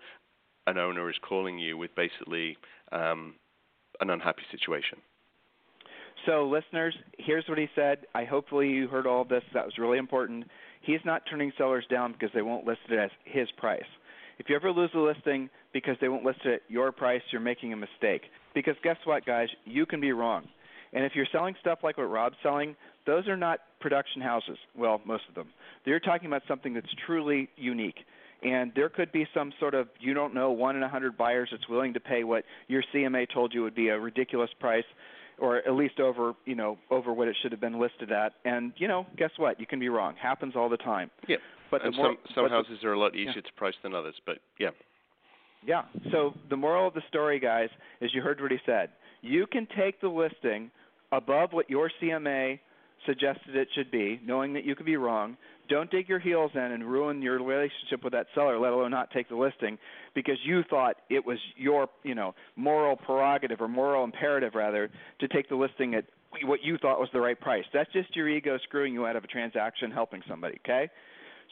an 0.68 0.78
owner 0.78 1.10
is 1.10 1.16
calling 1.22 1.60
you 1.60 1.78
with 1.78 1.94
basically 1.96 2.58
um, 2.92 3.36
an 4.00 4.10
unhappy 4.10 4.44
situation. 4.52 5.00
So, 6.26 6.48
listeners, 6.48 6.96
here's 7.18 7.48
what 7.48 7.58
he 7.58 7.68
said. 7.76 8.06
I 8.14 8.26
hopefully 8.26 8.70
you 8.70 8.88
heard 8.88 9.08
all 9.08 9.24
of 9.24 9.30
this. 9.30 9.44
That 9.54 9.66
was 9.66 9.78
really 9.78 9.98
important. 9.98 10.46
He's 10.82 11.00
not 11.06 11.24
turning 11.30 11.52
sellers 11.58 11.86
down 11.90 12.14
because 12.14 12.30
they 12.34 12.42
won't 12.42 12.66
list 12.66 12.82
it 12.90 12.98
as 12.98 13.12
his 13.24 13.48
price. 13.58 13.84
If 14.40 14.50
you 14.50 14.56
ever 14.56 14.72
lose 14.72 14.90
a 14.96 15.00
listing 15.00 15.50
because 15.72 15.96
they 16.02 16.10
won't 16.10 16.26
list 16.26 16.40
it 16.46 16.54
at 16.54 16.62
your 16.68 16.92
price, 16.92 17.22
you're 17.32 17.42
making 17.42 17.74
a 17.74 17.78
mistake. 17.78 18.24
Because 18.56 18.76
guess 18.84 18.98
what, 19.04 19.26
guys? 19.26 19.50
You 19.66 19.86
can 19.86 20.02
be 20.02 20.12
wrong. 20.12 20.48
And 20.94 21.06
if 21.06 21.14
you're 21.16 21.28
selling 21.32 21.56
stuff 21.62 21.80
like 21.84 21.98
what 21.98 22.10
Rob's 22.10 22.36
selling, 22.44 22.76
those 23.06 23.28
are 23.28 23.38
not 23.38 23.60
production 23.80 24.22
houses. 24.22 24.58
Well, 24.76 25.02
most 25.06 25.24
of 25.30 25.36
them. 25.36 25.50
They're 25.86 26.00
talking 26.00 26.28
about 26.28 26.42
something 26.48 26.74
that's 26.74 26.94
truly 27.06 27.50
unique. 27.56 28.00
And 28.44 28.72
there 28.76 28.90
could 28.90 29.12
be 29.12 29.28
some 29.34 29.54
sort 29.60 29.76
of 29.76 29.88
you 30.00 30.14
don't 30.14 30.34
know 30.34 30.52
one 30.52 30.76
in 30.76 30.82
a 30.82 30.90
hundred 30.90 31.18
buyers 31.18 31.50
that's 31.52 31.70
willing 31.70 31.94
to 31.94 32.00
pay 32.00 32.24
what 32.24 32.44
your 32.68 32.84
CMA 32.94 33.28
told 33.32 33.54
you 33.54 33.62
would 33.62 33.76
be 33.76 33.90
a 33.90 34.00
ridiculous 34.00 34.50
price, 34.60 34.84
or 35.42 35.58
at 35.58 35.74
least 35.74 36.00
over 36.00 36.34
you 36.46 36.56
know 36.56 36.78
over 36.90 37.12
what 37.12 37.28
it 37.28 37.36
should 37.42 37.52
have 37.52 37.60
been 37.60 37.80
listed 37.80 38.12
at. 38.12 38.34
And 38.46 38.72
you 38.78 38.88
know, 38.88 39.06
guess 39.18 39.32
what? 39.38 39.60
You 39.60 39.66
can 39.66 39.80
be 39.80 39.90
wrong. 39.90 40.16
Happens 40.22 40.54
all 40.56 40.70
the 40.70 40.78
time. 40.78 41.10
Yeah. 41.28 41.38
But 41.70 41.84
and 41.86 41.96
more, 41.96 42.08
some 42.08 42.18
some 42.36 42.44
but 42.46 42.52
houses 42.52 42.80
the, 42.82 42.88
are 42.88 42.94
a 42.94 43.00
lot 43.00 43.16
easier 43.16 43.34
yeah. 43.36 43.42
to 43.42 43.54
price 43.58 43.74
than 43.84 43.94
others, 43.94 44.16
but 44.26 44.38
yeah. 44.60 44.70
Yeah. 45.66 45.84
So 46.12 46.34
the 46.50 46.58
moral 46.58 46.88
of 46.88 46.94
the 46.94 47.04
story, 47.10 47.40
guys, 47.40 47.70
is 48.00 48.12
you 48.14 48.22
heard 48.22 48.42
what 48.42 48.52
he 48.52 48.58
said. 48.66 48.90
You 49.22 49.46
can 49.46 49.68
take 49.78 50.02
the 50.02 50.08
listing 50.08 50.72
above 51.12 51.54
what 51.54 51.70
your 51.70 51.92
CMA 52.02 52.60
suggested 53.06 53.56
it 53.56 53.68
should 53.76 53.92
be, 53.92 54.20
knowing 54.26 54.54
that 54.54 54.66
you 54.66 54.76
could 54.76 54.86
be 54.86 54.98
wrong. 54.98 55.38
Don't 55.70 55.90
dig 55.90 56.10
your 56.10 56.20
heels 56.20 56.52
in 56.54 56.60
and 56.60 56.84
ruin 56.84 57.22
your 57.22 57.42
relationship 57.42 58.04
with 58.04 58.14
that 58.14 58.28
seller, 58.36 58.60
let 58.60 58.74
alone 58.74 58.92
not 58.92 59.12
take 59.12 59.30
the 59.30 59.36
listing 59.36 59.78
because 60.14 60.38
you 60.44 60.64
thought 60.70 60.98
it 61.10 61.26
was 61.26 61.38
your, 61.56 61.88
you 62.04 62.16
know, 62.16 62.36
moral 62.56 62.96
prerogative 62.96 63.62
or 63.62 63.68
moral 63.68 64.04
imperative 64.04 64.54
rather 64.56 64.90
to 65.20 65.28
take 65.30 65.48
the 65.48 65.56
listing 65.56 65.96
at 65.96 66.06
what 66.44 66.64
you 66.64 66.78
thought 66.78 67.00
was 67.00 67.10
the 67.14 67.22
right 67.22 67.40
price. 67.40 67.64
That's 67.74 67.92
just 67.94 68.16
your 68.16 68.28
ego 68.28 68.58
screwing 68.64 68.94
you 68.94 69.06
out 69.06 69.16
of 69.16 69.24
a 69.24 69.28
transaction 69.28 69.92
helping 69.92 70.22
somebody, 70.28 70.60
okay? 70.66 70.90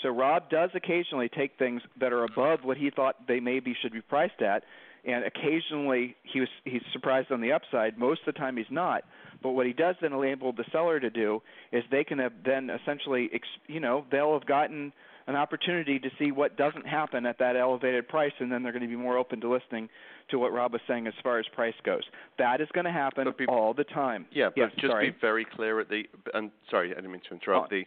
So 0.01 0.09
Rob 0.09 0.49
does 0.49 0.69
occasionally 0.73 1.29
take 1.29 1.57
things 1.57 1.81
that 1.99 2.13
are 2.13 2.23
above 2.23 2.59
what 2.63 2.77
he 2.77 2.89
thought 2.89 3.27
they 3.27 3.39
maybe 3.39 3.75
should 3.81 3.91
be 3.91 4.01
priced 4.01 4.41
at, 4.41 4.63
and 5.05 5.23
occasionally 5.25 6.15
he 6.23 6.39
was 6.39 6.49
he's 6.63 6.81
surprised 6.93 7.31
on 7.31 7.41
the 7.41 7.51
upside. 7.51 7.97
Most 7.97 8.21
of 8.25 8.33
the 8.33 8.39
time 8.39 8.57
he's 8.57 8.65
not. 8.69 9.03
But 9.41 9.51
what 9.51 9.65
he 9.65 9.73
does 9.73 9.95
then 10.01 10.13
enable 10.13 10.51
the 10.51 10.65
seller 10.71 10.99
to 10.99 11.09
do 11.09 11.41
is 11.71 11.83
they 11.91 12.03
can 12.03 12.19
have 12.19 12.33
then 12.45 12.69
essentially, 12.69 13.29
you 13.67 13.79
know, 13.79 14.05
they'll 14.11 14.33
have 14.33 14.45
gotten 14.45 14.91
an 15.27 15.35
opportunity 15.35 15.99
to 15.99 16.09
see 16.17 16.31
what 16.31 16.57
doesn't 16.57 16.87
happen 16.87 17.25
at 17.25 17.37
that 17.37 17.55
elevated 17.55 18.07
price, 18.07 18.31
and 18.39 18.51
then 18.51 18.63
they're 18.63 18.71
going 18.71 18.81
to 18.81 18.87
be 18.87 18.95
more 18.95 19.17
open 19.17 19.39
to 19.41 19.51
listening 19.51 19.87
to 20.31 20.39
what 20.39 20.51
Rob 20.51 20.73
was 20.73 20.81
saying 20.87 21.05
as 21.05 21.13
far 21.21 21.37
as 21.37 21.45
price 21.53 21.75
goes. 21.83 22.01
That 22.39 22.61
is 22.61 22.67
going 22.73 22.85
to 22.85 22.91
happen 22.91 23.31
be, 23.37 23.45
all 23.45 23.73
the 23.73 23.83
time. 23.83 24.25
Yeah, 24.31 24.49
yes, 24.55 24.71
but 24.73 24.81
just 24.81 24.91
sorry. 24.91 25.11
be 25.11 25.17
very 25.21 25.45
clear 25.45 25.79
at 25.79 25.89
the. 25.89 26.03
And 26.33 26.49
sorry, 26.69 26.91
I 26.91 26.95
didn't 26.95 27.11
mean 27.11 27.21
to 27.29 27.35
interrupt. 27.35 27.71
Oh, 27.71 27.75
the 27.75 27.85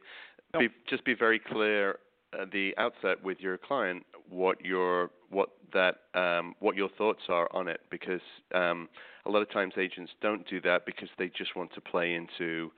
no. 0.55 0.61
be, 0.61 0.69
just 0.89 1.05
be 1.05 1.15
very 1.15 1.41
clear 1.41 1.99
at 2.41 2.53
the 2.53 2.75
outset 2.79 3.23
with 3.23 3.41
your 3.41 3.59
client 3.59 4.05
what 4.29 4.65
your 4.65 5.11
what 5.31 5.51
that 5.73 5.97
um, 6.15 6.55
what 6.61 6.77
your 6.77 6.89
thoughts 6.91 7.23
are 7.29 7.49
on 7.55 7.69
it 7.69 7.81
because 7.91 8.21
um, 8.55 8.89
a 9.27 9.31
lot 9.31 9.43
of 9.43 9.51
times 9.51 9.75
agents 9.79 10.13
don't 10.21 10.49
do 10.49 10.61
that 10.61 10.85
because 10.85 11.09
they 11.19 11.29
just 11.29 11.57
want 11.57 11.73
to 11.75 11.81
play 11.81 12.15
into 12.15 12.71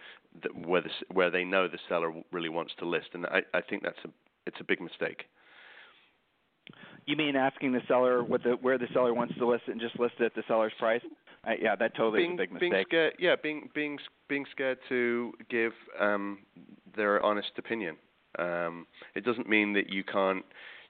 the, 0.42 0.48
where 0.66 0.82
the, 0.82 0.90
where 1.12 1.30
they 1.30 1.44
know 1.44 1.66
the 1.68 1.78
seller 1.88 2.12
really 2.32 2.48
wants 2.48 2.72
to 2.78 2.86
list 2.86 3.08
and 3.14 3.26
I, 3.26 3.42
I 3.52 3.60
think 3.60 3.82
that's 3.82 3.98
a 4.04 4.08
it's 4.46 4.56
a 4.60 4.64
big 4.64 4.80
mistake. 4.80 5.24
You 7.06 7.16
mean 7.16 7.36
asking 7.36 7.72
the 7.72 7.82
seller 7.86 8.24
what 8.24 8.42
the 8.42 8.52
where 8.60 8.78
the 8.78 8.88
seller 8.92 9.12
wants 9.12 9.34
to 9.38 9.46
list 9.46 9.64
it 9.68 9.72
and 9.72 9.80
just 9.80 9.98
list 9.98 10.14
it 10.20 10.24
at 10.24 10.34
the 10.34 10.42
seller's 10.48 10.72
price? 10.78 11.02
I, 11.44 11.56
yeah, 11.60 11.76
that 11.76 11.94
totally 11.94 12.20
being, 12.20 12.32
is 12.32 12.34
a 12.34 12.38
big 12.38 12.60
being 12.60 12.72
mistake. 12.72 12.86
Scared, 12.88 13.14
yeah, 13.18 13.36
being 13.42 13.68
being 13.74 13.98
being 14.28 14.46
scared 14.50 14.78
to 14.88 15.32
give 15.50 15.72
um, 16.00 16.38
their 16.96 17.22
honest 17.22 17.50
opinion. 17.58 17.96
Um, 18.38 18.86
it 19.14 19.24
doesn't 19.24 19.48
mean 19.48 19.74
that 19.74 19.90
you 19.90 20.02
can't. 20.04 20.44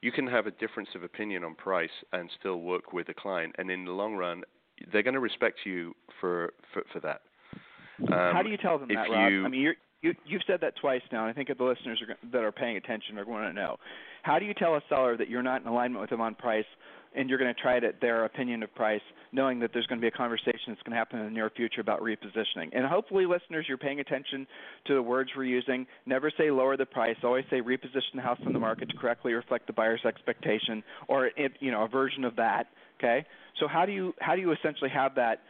You 0.04 0.12
can 0.12 0.26
have 0.26 0.46
a 0.46 0.50
difference 0.50 0.90
of 0.94 1.02
opinion 1.02 1.44
on 1.44 1.54
price 1.54 1.96
and 2.12 2.28
still 2.38 2.60
work 2.60 2.92
with 2.92 3.08
a 3.08 3.14
client, 3.14 3.54
and 3.56 3.70
in 3.70 3.86
the 3.86 3.90
long 3.90 4.16
run, 4.16 4.42
they're 4.92 5.02
going 5.02 5.14
to 5.14 5.20
respect 5.20 5.60
you 5.64 5.94
for 6.20 6.52
for, 6.74 6.82
for 6.92 7.00
that. 7.00 7.22
Um, 8.12 8.34
How 8.36 8.42
do 8.42 8.50
you 8.50 8.58
tell 8.58 8.78
them 8.78 8.88
that, 8.88 9.08
Rob? 9.08 9.32
you- 9.32 9.46
I 9.46 9.48
mean, 9.48 9.62
you're, 9.62 9.76
you 10.02 10.14
you've 10.26 10.42
said 10.46 10.60
that 10.60 10.74
twice 10.78 11.00
now, 11.10 11.22
and 11.22 11.30
I 11.30 11.32
think 11.32 11.48
the 11.56 11.64
listeners 11.64 12.02
are, 12.02 12.16
that 12.32 12.42
are 12.44 12.52
paying 12.52 12.76
attention 12.76 13.16
are 13.16 13.24
going 13.24 13.44
to 13.44 13.52
know. 13.54 13.78
How 14.24 14.38
do 14.38 14.46
you 14.46 14.54
tell 14.54 14.74
a 14.74 14.80
seller 14.88 15.18
that 15.18 15.28
you're 15.28 15.42
not 15.42 15.60
in 15.60 15.68
alignment 15.68 16.00
with 16.00 16.08
them 16.08 16.22
on 16.22 16.34
price, 16.34 16.64
and 17.14 17.28
you're 17.28 17.38
going 17.38 17.54
to 17.54 17.60
try 17.60 17.78
to 17.78 17.92
their 18.00 18.24
opinion 18.24 18.62
of 18.62 18.74
price, 18.74 19.02
knowing 19.32 19.60
that 19.60 19.72
there's 19.74 19.86
going 19.86 20.00
to 20.00 20.02
be 20.02 20.08
a 20.08 20.16
conversation 20.16 20.68
that's 20.68 20.80
going 20.80 20.92
to 20.92 20.96
happen 20.96 21.18
in 21.18 21.26
the 21.26 21.30
near 21.30 21.50
future 21.50 21.82
about 21.82 22.00
repositioning? 22.00 22.70
And 22.72 22.86
hopefully, 22.86 23.26
listeners, 23.26 23.66
you're 23.68 23.76
paying 23.76 24.00
attention 24.00 24.46
to 24.86 24.94
the 24.94 25.02
words 25.02 25.28
we're 25.36 25.44
using. 25.44 25.86
Never 26.06 26.32
say 26.38 26.50
lower 26.50 26.78
the 26.78 26.86
price. 26.86 27.16
Always 27.22 27.44
say 27.50 27.60
reposition 27.60 28.14
the 28.14 28.22
house 28.22 28.38
on 28.46 28.54
the 28.54 28.58
market 28.58 28.88
to 28.88 28.96
correctly 28.96 29.34
reflect 29.34 29.66
the 29.66 29.74
buyer's 29.74 30.00
expectation, 30.06 30.82
or 31.06 31.30
you 31.60 31.70
know 31.70 31.84
a 31.84 31.88
version 31.88 32.24
of 32.24 32.34
that. 32.36 32.68
Okay. 32.98 33.26
So 33.60 33.68
how 33.68 33.84
do 33.84 33.92
you 33.92 34.14
how 34.20 34.36
do 34.36 34.40
you 34.40 34.52
essentially 34.52 34.90
have 34.90 35.16
that 35.16 35.40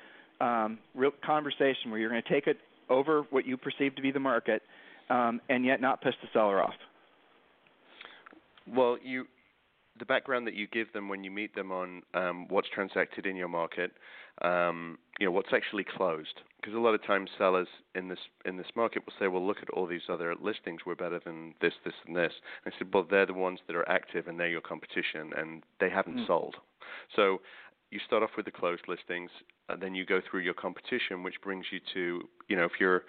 um, 0.40 0.80
real 0.96 1.12
conversation 1.24 1.92
where 1.92 2.00
you're 2.00 2.10
going 2.10 2.22
to 2.22 2.28
take 2.28 2.48
it 2.48 2.58
over 2.90 3.22
what 3.30 3.46
you 3.46 3.56
perceive 3.56 3.94
to 3.94 4.02
be 4.02 4.10
the 4.10 4.18
market, 4.18 4.62
um, 5.10 5.40
and 5.48 5.64
yet 5.64 5.80
not 5.80 6.02
piss 6.02 6.14
the 6.22 6.28
seller 6.32 6.60
off? 6.60 6.74
Well, 8.66 8.98
you 9.02 9.26
the 9.98 10.04
background 10.04 10.46
that 10.46 10.54
you 10.54 10.66
give 10.66 10.92
them 10.92 11.08
when 11.08 11.22
you 11.22 11.30
meet 11.30 11.54
them 11.54 11.70
on 11.70 12.02
um, 12.14 12.48
what's 12.48 12.68
transacted 12.68 13.26
in 13.26 13.36
your 13.36 13.48
market, 13.48 13.92
um, 14.42 14.98
you 15.20 15.26
know 15.26 15.30
what's 15.30 15.52
actually 15.52 15.84
closed. 15.84 16.40
Because 16.60 16.74
a 16.74 16.80
lot 16.80 16.94
of 16.94 17.04
times 17.04 17.30
sellers 17.38 17.68
in 17.94 18.08
this 18.08 18.18
in 18.44 18.56
this 18.56 18.66
market 18.74 19.04
will 19.06 19.12
say, 19.18 19.28
"Well, 19.28 19.46
look 19.46 19.58
at 19.62 19.70
all 19.70 19.86
these 19.86 20.08
other 20.08 20.34
listings. 20.34 20.80
We're 20.84 20.96
better 20.96 21.20
than 21.24 21.54
this, 21.60 21.74
this, 21.84 21.94
and 22.06 22.16
this." 22.16 22.32
And 22.64 22.74
I 22.74 22.78
said, 22.78 22.92
"Well, 22.92 23.06
they're 23.08 23.26
the 23.26 23.34
ones 23.34 23.60
that 23.66 23.76
are 23.76 23.88
active, 23.88 24.26
and 24.26 24.38
they're 24.38 24.48
your 24.48 24.60
competition, 24.60 25.32
and 25.36 25.62
they 25.78 25.90
haven't 25.90 26.18
Mm. 26.18 26.26
sold." 26.26 26.56
So 27.14 27.40
you 27.90 28.00
start 28.00 28.24
off 28.24 28.36
with 28.36 28.46
the 28.46 28.50
closed 28.50 28.88
listings, 28.88 29.30
and 29.68 29.80
then 29.80 29.94
you 29.94 30.04
go 30.04 30.20
through 30.20 30.40
your 30.40 30.54
competition, 30.54 31.22
which 31.22 31.40
brings 31.40 31.70
you 31.70 31.80
to 31.92 32.28
you 32.48 32.56
know 32.56 32.64
if 32.64 32.80
you're 32.80 33.04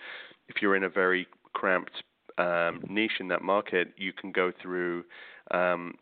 if 0.48 0.62
you're 0.62 0.76
in 0.76 0.84
a 0.84 0.90
very 0.90 1.28
cramped 1.54 2.04
um, 2.38 2.84
niche 2.88 3.20
in 3.20 3.28
that 3.30 3.42
market, 3.42 3.94
you 3.98 4.14
can 4.14 4.32
go 4.32 4.52
through 4.52 5.06
um, 5.52 5.96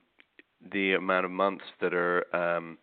the 0.71 0.93
amount 0.93 1.25
of 1.25 1.31
months 1.31 1.65
that 1.81 1.93
are 1.93 2.23
um, 2.35 2.77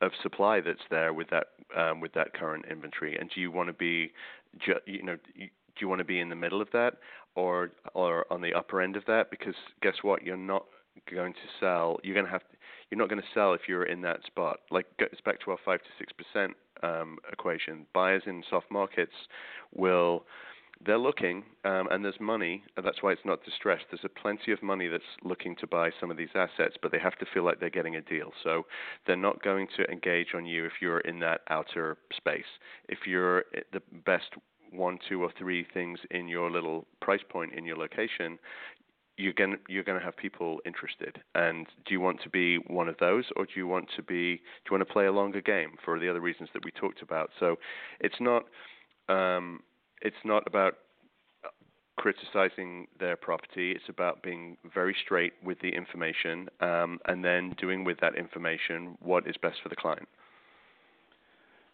of 0.00 0.12
supply 0.22 0.60
that's 0.60 0.80
there 0.90 1.12
with 1.12 1.28
that 1.30 1.48
um, 1.76 2.00
with 2.00 2.12
that 2.14 2.32
current 2.34 2.64
inventory, 2.70 3.16
and 3.16 3.30
do 3.34 3.40
you 3.40 3.50
want 3.50 3.68
to 3.68 3.72
be, 3.72 4.10
ju- 4.64 4.80
you 4.86 5.02
know, 5.02 5.16
do 5.36 5.46
you 5.78 5.88
want 5.88 6.00
to 6.00 6.04
be 6.04 6.20
in 6.20 6.28
the 6.28 6.34
middle 6.34 6.60
of 6.60 6.68
that, 6.72 6.94
or 7.34 7.70
or 7.94 8.26
on 8.32 8.40
the 8.40 8.54
upper 8.54 8.80
end 8.80 8.96
of 8.96 9.04
that? 9.06 9.30
Because 9.30 9.54
guess 9.82 9.96
what, 10.02 10.22
you're 10.22 10.36
not 10.36 10.64
going 11.10 11.32
to 11.34 11.38
sell. 11.58 11.98
You're 12.02 12.14
going 12.14 12.26
to 12.26 12.32
have. 12.32 12.42
To, 12.42 12.56
you're 12.90 12.98
not 12.98 13.08
going 13.08 13.22
to 13.22 13.28
sell 13.32 13.54
if 13.54 13.62
you're 13.68 13.84
in 13.84 14.00
that 14.02 14.24
spot. 14.26 14.60
Like 14.70 14.86
it's 14.98 15.20
back 15.20 15.40
to 15.44 15.52
our 15.52 15.58
five 15.64 15.80
to 15.80 15.88
six 15.98 16.12
percent 16.12 16.54
um, 16.82 17.18
equation. 17.32 17.86
Buyers 17.94 18.22
in 18.26 18.42
soft 18.50 18.70
markets 18.70 19.12
will 19.74 20.24
they're 20.84 20.98
looking, 20.98 21.44
um, 21.64 21.88
and 21.90 22.04
there's 22.04 22.18
money, 22.20 22.62
and 22.76 22.86
that's 22.86 23.02
why 23.02 23.12
it's 23.12 23.24
not 23.24 23.44
distressed. 23.44 23.84
There's 23.90 24.04
a 24.04 24.08
plenty 24.08 24.52
of 24.52 24.62
money 24.62 24.88
that's 24.88 25.04
looking 25.22 25.54
to 25.56 25.66
buy 25.66 25.90
some 26.00 26.10
of 26.10 26.16
these 26.16 26.30
assets, 26.34 26.76
but 26.80 26.90
they 26.90 26.98
have 26.98 27.18
to 27.18 27.26
feel 27.32 27.44
like 27.44 27.60
they're 27.60 27.68
getting 27.68 27.96
a 27.96 28.00
deal. 28.00 28.32
So 28.42 28.64
they're 29.06 29.16
not 29.16 29.42
going 29.42 29.68
to 29.76 29.84
engage 29.84 30.28
on 30.34 30.46
you 30.46 30.64
if 30.64 30.72
you're 30.80 31.00
in 31.00 31.20
that 31.20 31.42
outer 31.50 31.98
space. 32.16 32.44
If 32.88 33.00
you're 33.06 33.44
the 33.72 33.82
best 34.06 34.30
one, 34.70 34.98
two, 35.06 35.22
or 35.22 35.30
three 35.38 35.66
things 35.74 35.98
in 36.10 36.28
your 36.28 36.50
little 36.50 36.86
price 37.02 37.20
point 37.28 37.52
in 37.54 37.64
your 37.64 37.76
location, 37.76 38.38
you're 39.18 39.34
going 39.34 39.56
you're 39.68 39.84
going 39.84 39.98
to 39.98 40.04
have 40.04 40.16
people 40.16 40.60
interested. 40.64 41.20
And 41.34 41.66
do 41.84 41.92
you 41.92 42.00
want 42.00 42.22
to 42.22 42.30
be 42.30 42.56
one 42.68 42.88
of 42.88 42.96
those, 42.98 43.24
or 43.36 43.44
do 43.44 43.52
you 43.56 43.66
want 43.66 43.88
to 43.96 44.02
be 44.02 44.36
do 44.36 44.70
you 44.70 44.78
want 44.78 44.86
to 44.86 44.92
play 44.92 45.06
a 45.06 45.12
longer 45.12 45.42
game 45.42 45.72
for 45.84 45.98
the 45.98 46.08
other 46.08 46.20
reasons 46.20 46.48
that 46.54 46.64
we 46.64 46.70
talked 46.70 47.02
about? 47.02 47.30
So 47.38 47.56
it's 48.00 48.20
not. 48.20 48.44
Um, 49.08 49.60
it's 50.00 50.24
not 50.24 50.46
about 50.46 50.74
criticizing 51.96 52.86
their 52.98 53.16
property. 53.16 53.72
It's 53.72 53.88
about 53.88 54.22
being 54.22 54.56
very 54.74 54.96
straight 55.04 55.34
with 55.44 55.60
the 55.60 55.68
information, 55.68 56.48
um, 56.60 56.98
and 57.04 57.22
then 57.22 57.54
doing 57.58 57.84
with 57.84 58.00
that 58.00 58.14
information 58.14 58.96
what 59.00 59.26
is 59.26 59.36
best 59.36 59.58
for 59.62 59.68
the 59.68 59.76
client. 59.76 60.08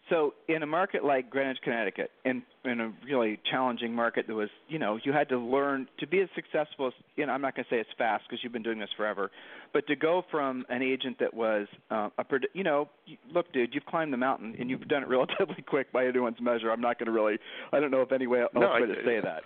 So, 0.08 0.34
in 0.48 0.62
a 0.62 0.66
market 0.66 1.04
like 1.04 1.30
Greenwich, 1.30 1.58
Connecticut, 1.64 2.10
in 2.24 2.42
in 2.64 2.80
a 2.80 2.92
really 3.04 3.40
challenging 3.50 3.92
market 3.92 4.26
that 4.28 4.34
was, 4.34 4.48
you 4.68 4.78
know, 4.78 4.98
you 5.02 5.12
had 5.12 5.28
to 5.30 5.38
learn 5.38 5.88
to 5.98 6.06
be 6.06 6.20
as 6.20 6.28
successful 6.34 6.88
as, 6.88 6.92
you 7.16 7.26
know, 7.26 7.32
I'm 7.32 7.40
not 7.40 7.56
going 7.56 7.64
to 7.64 7.70
say 7.74 7.80
it's 7.80 7.90
fast 7.98 8.24
because 8.28 8.42
you've 8.42 8.52
been 8.52 8.62
doing 8.62 8.78
this 8.78 8.88
forever, 8.96 9.30
but 9.72 9.86
to 9.88 9.96
go 9.96 10.24
from 10.30 10.64
an 10.68 10.82
agent 10.82 11.18
that 11.20 11.32
was 11.34 11.66
uh, 11.90 12.08
a, 12.18 12.24
you 12.54 12.62
know, 12.62 12.88
look, 13.32 13.52
dude, 13.52 13.74
you've 13.74 13.86
climbed 13.86 14.12
the 14.12 14.16
mountain 14.16 14.54
and 14.58 14.70
you've 14.70 14.86
done 14.88 15.02
it 15.02 15.08
relatively 15.08 15.62
quick 15.66 15.92
by 15.92 16.06
anyone's 16.06 16.40
measure. 16.40 16.70
I'm 16.70 16.80
not 16.80 16.98
going 16.98 17.06
to 17.06 17.12
really, 17.12 17.38
I 17.72 17.80
don't 17.80 17.90
know 17.90 18.02
if 18.02 18.12
any 18.12 18.26
way 18.26 18.42
else 18.42 18.50
no, 18.54 18.60
way 18.60 18.66
I, 18.82 18.86
to 18.86 18.94
say 19.04 19.20
that. 19.22 19.42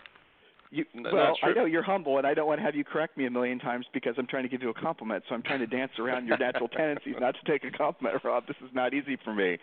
You, 0.73 0.85
well, 0.95 1.37
I 1.43 1.53
know 1.53 1.65
you're 1.65 1.83
humble, 1.83 2.19
and 2.19 2.27
I 2.27 2.33
don't 2.33 2.47
want 2.47 2.61
to 2.61 2.65
have 2.65 2.77
you 2.77 2.85
correct 2.85 3.19
me 3.19 3.27
a 3.27 3.31
million 3.31 3.59
times 3.59 3.87
because 3.93 4.15
I'm 4.19 4.29
trying 4.29 4.45
to 4.45 4.49
give 4.49 4.63
you 4.63 4.71
a 4.71 4.75
compliment. 4.75 5.25
So 5.29 5.35
I'm 5.35 5.43
trying 5.43 5.59
to 5.59 5.67
dance 5.67 5.91
around 5.99 6.29
your 6.29 6.39
natural 6.39 6.69
tendencies 6.77 7.17
not 7.19 7.35
to 7.35 7.51
take 7.51 7.65
a 7.65 7.77
compliment, 7.77 8.23
Rob. 8.23 8.47
This 8.47 8.57
is 8.63 8.71
not 8.73 8.95
easy 8.95 9.19
for 9.25 9.35
me, 9.35 9.59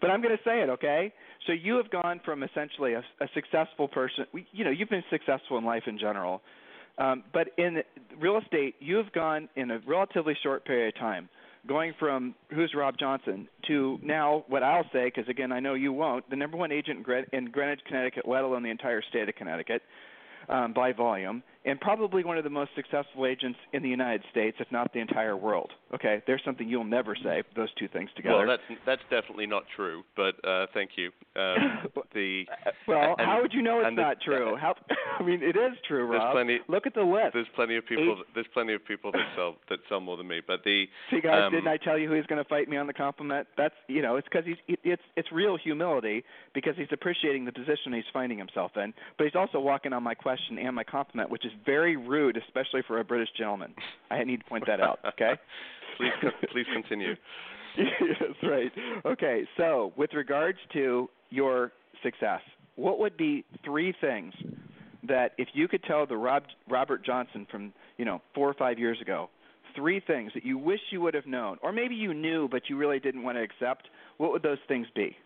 but 0.00 0.10
I'm 0.10 0.22
going 0.22 0.36
to 0.36 0.42
say 0.44 0.62
it, 0.62 0.68
okay? 0.68 1.12
So 1.48 1.52
you 1.52 1.74
have 1.76 1.90
gone 1.90 2.20
from 2.24 2.44
essentially 2.44 2.92
a, 2.92 3.02
a 3.20 3.26
successful 3.34 3.88
person. 3.88 4.26
You 4.52 4.64
know, 4.64 4.70
you've 4.70 4.88
been 4.88 5.02
successful 5.10 5.58
in 5.58 5.64
life 5.64 5.84
in 5.88 5.98
general, 5.98 6.40
um, 6.98 7.24
but 7.32 7.48
in 7.58 7.82
real 8.20 8.38
estate, 8.38 8.76
you 8.78 8.96
have 8.96 9.12
gone 9.12 9.48
in 9.56 9.72
a 9.72 9.80
relatively 9.88 10.34
short 10.40 10.64
period 10.64 10.94
of 10.94 11.00
time 11.00 11.28
going 11.66 11.94
from 11.98 12.34
who's 12.50 12.72
Rob 12.76 12.94
Johnson 12.98 13.48
to 13.68 13.98
now 14.02 14.44
what 14.48 14.62
I'll 14.62 14.84
say, 14.92 15.06
because 15.06 15.28
again 15.28 15.50
I 15.50 15.60
know 15.60 15.74
you 15.74 15.92
won't, 15.92 16.28
the 16.30 16.36
number 16.36 16.56
one 16.56 16.70
agent 16.70 17.06
in 17.32 17.50
Greenwich, 17.50 17.80
Connecticut, 17.86 18.28
let 18.28 18.44
alone 18.44 18.62
the 18.62 18.70
entire 18.70 19.02
state 19.08 19.28
of 19.28 19.34
Connecticut, 19.34 19.82
um, 20.48 20.72
by 20.72 20.92
volume, 20.92 21.42
and 21.64 21.80
probably 21.80 22.24
one 22.24 22.36
of 22.36 22.44
the 22.44 22.50
most 22.50 22.70
successful 22.76 23.26
agents 23.26 23.58
in 23.72 23.82
the 23.82 23.88
United 23.88 24.22
States, 24.30 24.56
if 24.60 24.70
not 24.70 24.92
the 24.92 25.00
entire 25.00 25.36
world. 25.36 25.70
Okay, 25.94 26.22
there's 26.26 26.42
something 26.44 26.68
you'll 26.68 26.84
never 26.84 27.16
say. 27.16 27.42
Those 27.56 27.68
two 27.78 27.88
things 27.88 28.10
together. 28.16 28.38
Well, 28.38 28.46
that's 28.46 28.80
that's 28.84 29.02
definitely 29.10 29.46
not 29.46 29.64
true. 29.74 30.02
But 30.16 30.34
uh, 30.46 30.66
thank 30.74 30.90
you. 30.96 31.10
Um, 31.36 31.88
the 32.14 32.44
well, 32.86 33.14
and, 33.18 33.26
how 33.26 33.40
would 33.40 33.52
you 33.52 33.62
know 33.62 33.80
it's 33.80 33.96
not 33.96 34.18
the, 34.18 34.24
true? 34.24 34.56
How 34.60 34.74
I 35.18 35.22
mean, 35.22 35.42
it 35.42 35.56
is 35.56 35.72
true, 35.86 36.06
Rob. 36.06 36.32
Plenty, 36.32 36.60
Look 36.68 36.86
at 36.86 36.94
the 36.94 37.02
list. 37.02 37.32
There's 37.32 37.46
plenty 37.54 37.76
of 37.76 37.86
people. 37.86 38.16
Eight. 38.18 38.26
There's 38.34 38.46
plenty 38.52 38.74
of 38.74 38.84
people 38.84 39.12
that 39.12 39.24
sell 39.36 39.56
that 39.70 39.78
sell 39.88 40.00
more 40.00 40.16
than 40.16 40.28
me. 40.28 40.40
But 40.46 40.64
the 40.64 40.86
see, 41.10 41.20
guys, 41.20 41.44
um, 41.46 41.52
didn't 41.52 41.68
I 41.68 41.78
tell 41.78 41.98
you 41.98 42.08
who 42.08 42.14
he's 42.14 42.26
going 42.26 42.42
to 42.42 42.48
fight 42.48 42.68
me 42.68 42.76
on 42.76 42.86
the 42.86 42.92
compliment? 42.92 43.46
That's 43.56 43.74
you 43.88 44.02
know, 44.02 44.16
it's 44.16 44.28
because 44.28 44.44
he's 44.46 44.76
it's 44.82 45.02
it's 45.16 45.32
real 45.32 45.56
humility 45.56 46.24
because 46.52 46.74
he's 46.76 46.88
appreciating 46.92 47.44
the 47.44 47.52
position 47.52 47.92
he's 47.92 48.04
finding 48.12 48.38
himself 48.38 48.72
in, 48.76 48.92
but 49.16 49.24
he's 49.24 49.36
also 49.36 49.60
walking 49.60 49.92
on 49.92 50.02
my 50.02 50.14
question 50.14 50.58
and 50.58 50.74
my 50.74 50.84
compliment, 50.84 51.30
which 51.30 51.44
is 51.44 51.52
very 51.64 51.96
rude, 51.96 52.36
especially 52.36 52.82
for 52.86 53.00
a 53.00 53.04
British 53.04 53.30
gentleman. 53.36 53.74
I 54.10 54.22
need 54.24 54.40
to 54.40 54.44
point 54.44 54.64
that 54.66 54.80
out. 54.80 54.98
Okay. 55.06 55.32
please, 55.96 56.32
please 56.52 56.66
continue. 56.72 57.14
yes, 57.78 58.22
right. 58.42 58.72
Okay, 59.04 59.42
so 59.56 59.92
with 59.96 60.12
regards 60.12 60.58
to 60.72 61.08
your 61.30 61.72
success, 62.02 62.40
what 62.76 62.98
would 62.98 63.16
be 63.16 63.44
three 63.64 63.94
things 64.00 64.32
that 65.06 65.32
if 65.38 65.48
you 65.52 65.68
could 65.68 65.82
tell 65.84 66.06
the 66.06 66.16
Rob, 66.16 66.44
Robert 66.68 67.04
Johnson 67.04 67.46
from 67.50 67.72
you 67.96 68.04
know 68.04 68.20
four 68.34 68.48
or 68.48 68.54
five 68.54 68.78
years 68.78 69.00
ago, 69.00 69.28
three 69.74 70.00
things 70.00 70.32
that 70.34 70.44
you 70.44 70.56
wish 70.56 70.80
you 70.90 71.00
would 71.00 71.14
have 71.14 71.26
known, 71.26 71.58
or 71.62 71.72
maybe 71.72 71.94
you 71.94 72.14
knew 72.14 72.48
but 72.48 72.62
you 72.68 72.76
really 72.76 73.00
didn't 73.00 73.22
want 73.22 73.36
to 73.36 73.42
accept, 73.42 73.88
what 74.18 74.32
would 74.32 74.42
those 74.42 74.58
things 74.68 74.86
be? 74.94 75.16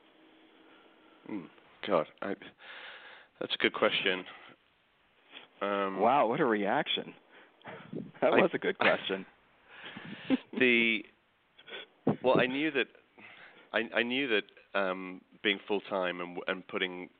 Hmm, 1.26 1.40
God, 1.86 2.06
I, 2.22 2.34
that's 3.40 3.54
a 3.54 3.62
good 3.62 3.74
question. 3.74 4.24
Um, 5.60 6.00
wow, 6.00 6.26
what 6.26 6.40
a 6.40 6.44
reaction! 6.44 7.14
That 8.20 8.32
was 8.32 8.50
a 8.52 8.58
good 8.58 8.76
question. 8.78 9.24
the 10.58 11.04
well, 12.22 12.40
I 12.40 12.46
knew 12.46 12.70
that 12.72 12.86
I, 13.72 13.82
I 13.94 14.02
knew 14.02 14.26
that 14.28 14.78
um, 14.78 15.20
being 15.42 15.60
full 15.68 15.80
time 15.82 16.20
and, 16.20 16.38
and 16.48 16.66
putting 16.66 17.10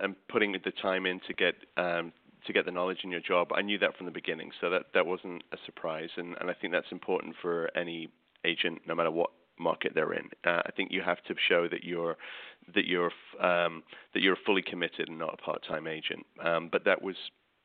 and 0.00 0.14
putting 0.28 0.52
the 0.52 0.72
time 0.82 1.06
in 1.06 1.20
to 1.26 1.34
get 1.34 1.54
um, 1.76 2.12
to 2.46 2.52
get 2.52 2.64
the 2.64 2.70
knowledge 2.70 2.98
in 3.04 3.10
your 3.10 3.20
job, 3.20 3.48
I 3.54 3.62
knew 3.62 3.78
that 3.78 3.96
from 3.96 4.06
the 4.06 4.12
beginning. 4.12 4.50
So 4.60 4.70
that 4.70 4.86
that 4.94 5.06
wasn't 5.06 5.42
a 5.52 5.56
surprise, 5.66 6.10
and, 6.16 6.36
and 6.40 6.50
I 6.50 6.54
think 6.54 6.72
that's 6.72 6.90
important 6.92 7.34
for 7.42 7.70
any 7.76 8.08
agent, 8.44 8.82
no 8.86 8.94
matter 8.94 9.10
what 9.10 9.30
market 9.58 9.92
they're 9.94 10.12
in. 10.12 10.28
Uh, 10.46 10.62
I 10.64 10.70
think 10.76 10.92
you 10.92 11.02
have 11.02 11.22
to 11.24 11.34
show 11.48 11.68
that 11.68 11.84
you're 11.84 12.16
that 12.74 12.86
you're 12.86 13.10
um, 13.40 13.82
that 14.14 14.20
you're 14.20 14.36
fully 14.46 14.62
committed 14.62 15.08
and 15.08 15.18
not 15.18 15.34
a 15.34 15.36
part-time 15.36 15.86
agent. 15.86 16.24
Um, 16.42 16.68
but 16.70 16.84
that 16.84 17.02
was 17.02 17.16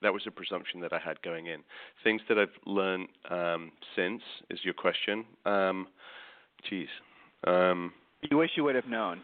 that 0.04 0.14
was 0.14 0.24
a 0.28 0.32
presumption 0.32 0.80
that 0.82 0.94
I 0.94 1.00
had 1.00 1.22
going 1.22 1.48
in. 1.48 1.62
Things 2.04 2.22
that 2.30 2.38
I've 2.38 2.50
learned 2.66 3.08
um, 3.30 3.72
since 3.96 4.22
is 4.50 4.60
your 4.64 4.74
question. 4.74 5.26
Um, 5.46 5.88
geez. 6.70 6.90
Um, 7.46 7.94
you 8.30 8.38
wish 8.38 8.52
you 8.56 8.64
would 8.64 8.76
have 8.76 8.88
known. 8.88 9.22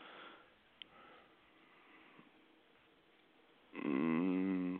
Mm, 3.85 4.79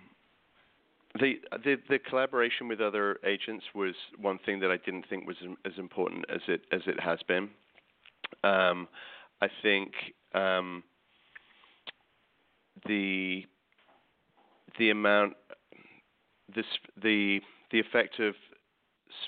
the, 1.20 1.36
the 1.64 1.76
the 1.90 2.00
collaboration 2.00 2.68
with 2.68 2.82
other 2.82 3.20
agents 3.26 3.66
was 3.74 3.94
one 4.20 4.40
thing 4.46 4.60
that 4.60 4.72
I 4.72 4.78
didn't 4.78 5.06
think 5.10 5.28
was 5.28 5.38
as 5.66 5.74
important 5.78 6.26
as 6.34 6.42
it 6.48 6.62
as 6.72 6.82
it 6.88 7.00
has 7.00 7.20
been. 7.28 7.50
Um, 8.44 8.88
I 9.42 9.48
think 9.62 9.92
um, 10.34 10.84
the 12.86 13.46
the 14.78 14.90
amount 14.90 15.34
this 16.56 16.66
the 17.02 17.40
the 17.72 17.80
effect 17.80 18.20
of 18.20 18.36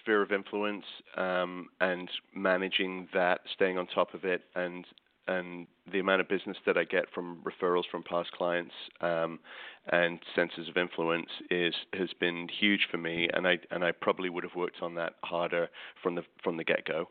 sphere 0.01 0.22
of 0.22 0.32
influence 0.32 0.86
um, 1.17 1.69
and 1.80 2.09
managing 2.36 3.07
that, 3.13 3.41
staying 3.53 3.78
on 3.78 3.88
top 3.88 4.13
of 4.13 4.26
it, 4.26 4.43
and 4.55 4.86
and 5.28 5.67
the 5.91 5.99
amount 5.99 6.22
of 6.22 6.28
business 6.28 6.57
that 6.65 6.78
I 6.78 6.84
get 6.84 7.05
from 7.13 7.43
referrals 7.43 7.84
from 7.89 8.03
past 8.03 8.32
clients 8.32 8.74
um, 9.01 9.39
and 9.91 10.19
centers 10.36 10.67
of 10.67 10.78
influence 10.78 11.30
is 11.49 11.74
has 11.93 12.09
been 12.19 12.47
huge 12.59 12.88
for 12.89 12.97
me, 12.97 13.30
and 13.34 13.47
I 13.47 13.59
and 13.72 13.84
I 13.84 13.91
probably 13.91 14.30
would 14.30 14.43
have 14.43 14.55
worked 14.55 14.82
on 14.82 14.95
that 14.95 15.13
harder 15.24 15.69
from 16.01 16.15
the 16.15 16.24
from 16.43 16.57
the 16.57 16.63
get 16.63 16.86
go. 16.86 17.09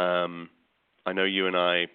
Um, 0.00 0.50
I 1.06 1.12
know 1.12 1.24
you 1.24 1.46
and 1.46 1.56
I 1.56 1.86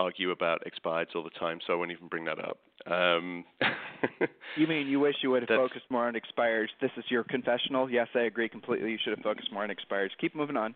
argue 0.00 0.30
about 0.30 0.62
expireds 0.64 1.14
all 1.14 1.22
the 1.22 1.30
time, 1.38 1.58
so 1.66 1.72
I 1.72 1.76
won't 1.76 1.90
even 1.90 2.08
bring 2.08 2.24
that 2.24 2.38
up. 2.38 2.58
Um, 2.86 3.44
you 4.56 4.66
mean 4.66 4.86
you 4.86 5.00
wish 5.00 5.16
you 5.22 5.30
would 5.30 5.42
have 5.42 5.48
focused 5.48 5.84
more 5.90 6.06
on 6.06 6.14
expireds? 6.14 6.68
This 6.80 6.90
is 6.96 7.04
your 7.08 7.24
confessional. 7.24 7.90
Yes, 7.90 8.08
I 8.14 8.20
agree 8.20 8.48
completely. 8.48 8.90
You 8.90 8.98
should 9.02 9.16
have 9.16 9.22
focused 9.22 9.52
more 9.52 9.62
on 9.62 9.70
expireds. 9.70 10.10
Keep 10.20 10.34
moving 10.34 10.56
on. 10.56 10.74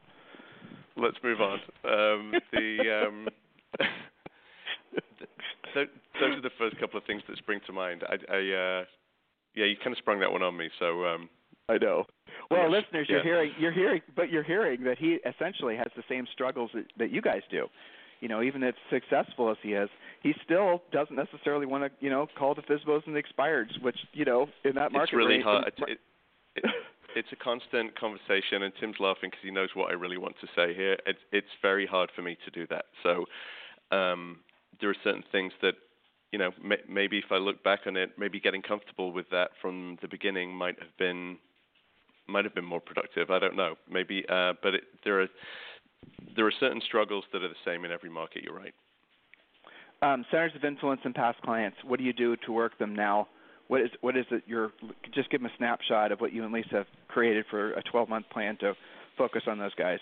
Let's 0.96 1.16
move 1.24 1.40
on. 1.40 1.58
Um, 1.84 2.32
the 2.52 3.06
um, 3.06 3.28
th- 5.74 5.88
those 6.20 6.36
are 6.36 6.42
the 6.42 6.50
first 6.58 6.78
couple 6.78 6.98
of 6.98 7.04
things 7.04 7.22
that 7.28 7.36
spring 7.38 7.60
to 7.66 7.72
mind. 7.72 8.02
I, 8.08 8.14
I 8.32 8.36
uh, 8.36 8.84
yeah, 9.54 9.64
you 9.64 9.76
kind 9.82 9.92
of 9.92 9.98
sprung 9.98 10.20
that 10.20 10.30
one 10.30 10.42
on 10.42 10.56
me. 10.56 10.68
So 10.78 11.04
um, 11.06 11.28
I 11.68 11.78
know. 11.78 12.04
Well, 12.50 12.70
yes, 12.70 12.84
listeners, 12.84 13.06
you're 13.08 13.22
hearing, 13.22 13.52
you're 13.58 13.72
hearing, 13.72 14.02
but 14.14 14.30
you're 14.30 14.42
hearing 14.42 14.84
that 14.84 14.98
he 14.98 15.18
essentially 15.26 15.76
has 15.76 15.86
the 15.96 16.02
same 16.08 16.26
struggles 16.32 16.70
that, 16.74 16.84
that 16.98 17.10
you 17.10 17.22
guys 17.22 17.42
do. 17.50 17.66
You 18.24 18.30
know, 18.30 18.40
even 18.40 18.62
as 18.62 18.72
successful 18.88 19.50
as 19.50 19.58
he 19.62 19.74
is, 19.74 19.90
he 20.22 20.32
still 20.42 20.80
doesn't 20.92 21.14
necessarily 21.14 21.66
want 21.66 21.84
to, 21.84 21.90
you 22.00 22.08
know, 22.08 22.26
call 22.38 22.54
the 22.54 22.62
FSBOs 22.62 23.06
and 23.06 23.14
the 23.14 23.22
expireds, 23.22 23.82
which, 23.82 23.98
you 24.14 24.24
know, 24.24 24.48
in 24.64 24.74
that 24.76 24.92
market. 24.92 25.02
It's 25.02 25.12
really 25.12 25.36
rate, 25.36 25.44
hard. 25.44 25.72
It, 25.76 25.98
it, 26.56 26.64
it's 27.16 27.28
a 27.32 27.36
constant 27.36 28.00
conversation, 28.00 28.62
and 28.62 28.72
Tim's 28.80 28.96
laughing 28.98 29.28
because 29.28 29.42
he 29.42 29.50
knows 29.50 29.68
what 29.74 29.90
I 29.90 29.92
really 29.92 30.16
want 30.16 30.36
to 30.40 30.46
say 30.56 30.72
here. 30.72 30.96
It's 31.04 31.18
it's 31.32 31.52
very 31.60 31.84
hard 31.84 32.08
for 32.16 32.22
me 32.22 32.38
to 32.46 32.50
do 32.50 32.66
that. 32.68 32.86
So 33.02 33.26
um, 33.94 34.38
there 34.80 34.88
are 34.88 34.96
certain 35.04 35.24
things 35.30 35.52
that 35.60 35.74
you 36.32 36.38
know 36.38 36.52
may, 36.64 36.78
maybe 36.88 37.18
if 37.18 37.30
I 37.30 37.36
look 37.36 37.62
back 37.62 37.80
on 37.86 37.98
it, 37.98 38.12
maybe 38.16 38.40
getting 38.40 38.62
comfortable 38.62 39.12
with 39.12 39.28
that 39.32 39.50
from 39.60 39.98
the 40.00 40.08
beginning 40.08 40.50
might 40.54 40.78
have 40.78 40.96
been 40.98 41.36
might 42.26 42.46
have 42.46 42.54
been 42.54 42.64
more 42.64 42.80
productive. 42.80 43.30
I 43.30 43.38
don't 43.38 43.54
know. 43.54 43.74
Maybe, 43.86 44.24
uh, 44.30 44.54
but 44.62 44.76
it, 44.76 44.84
there 45.04 45.20
are 45.20 45.28
there 46.36 46.46
are 46.46 46.52
certain 46.60 46.80
struggles 46.86 47.24
that 47.32 47.42
are 47.42 47.48
the 47.48 47.54
same 47.64 47.84
in 47.84 47.92
every 47.92 48.10
market. 48.10 48.42
You're 48.44 48.56
right. 48.56 48.74
Um, 50.02 50.24
centers 50.30 50.52
of 50.54 50.64
influence 50.64 51.00
and 51.04 51.14
past 51.14 51.40
clients. 51.42 51.78
What 51.84 51.98
do 51.98 52.04
you 52.04 52.12
do 52.12 52.36
to 52.44 52.52
work 52.52 52.78
them 52.78 52.94
now? 52.94 53.28
What 53.68 53.80
is 53.80 53.90
what 54.02 54.16
is 54.16 54.26
it? 54.30 54.42
Your 54.46 54.72
just 55.14 55.30
give 55.30 55.40
them 55.40 55.50
a 55.50 55.56
snapshot 55.56 56.12
of 56.12 56.20
what 56.20 56.32
you 56.32 56.44
and 56.44 56.52
Lisa 56.52 56.68
have 56.72 56.86
created 57.08 57.46
for 57.50 57.72
a 57.72 57.82
12 57.82 58.08
month 58.08 58.26
plan 58.30 58.56
to 58.60 58.74
focus 59.16 59.42
on 59.46 59.58
those 59.58 59.74
guys. 59.74 59.98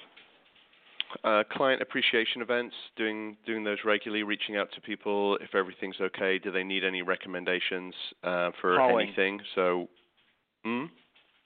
Uh, 1.25 1.45
client 1.53 1.83
appreciation 1.83 2.41
events, 2.43 2.75
doing 2.97 3.37
doing 3.47 3.63
those 3.63 3.79
regularly, 3.85 4.23
reaching 4.23 4.57
out 4.57 4.69
to 4.75 4.81
people 4.81 5.37
if 5.37 5.55
everything's 5.55 6.01
okay. 6.01 6.39
Do 6.39 6.51
they 6.51 6.65
need 6.65 6.85
any 6.85 7.03
recommendations 7.03 7.95
uh, 8.25 8.51
for 8.61 8.77
calling. 8.77 9.09
anything? 9.09 9.41
So, 9.55 9.89
mm? 10.67 10.89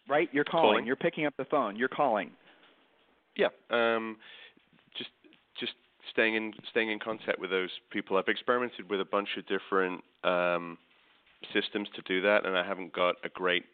right, 0.09 0.29
you're 0.33 0.45
calling. 0.45 0.69
calling. 0.69 0.87
You're 0.87 0.97
picking 0.97 1.27
up 1.27 1.35
the 1.37 1.47
phone. 1.47 1.77
You're 1.77 1.89
calling. 1.89 2.31
Yeah, 3.37 3.49
um, 3.71 4.17
staying 6.11 6.35
in 6.35 6.53
staying 6.71 6.91
in 6.91 6.99
contact 6.99 7.39
with 7.39 7.51
those 7.51 7.71
people. 7.91 8.17
I've 8.17 8.29
experimented 8.29 8.89
with 8.91 9.01
a 9.01 9.05
bunch 9.05 9.29
of 9.37 9.47
different 9.47 10.03
um, 10.25 10.79
systems 11.53 11.89
to 11.97 12.03
do 12.03 12.21
that, 12.23 12.47
and 12.47 12.57
I 12.57 12.67
haven't 12.67 12.93
got 12.93 13.17
a 13.25 13.29
great 13.29 13.65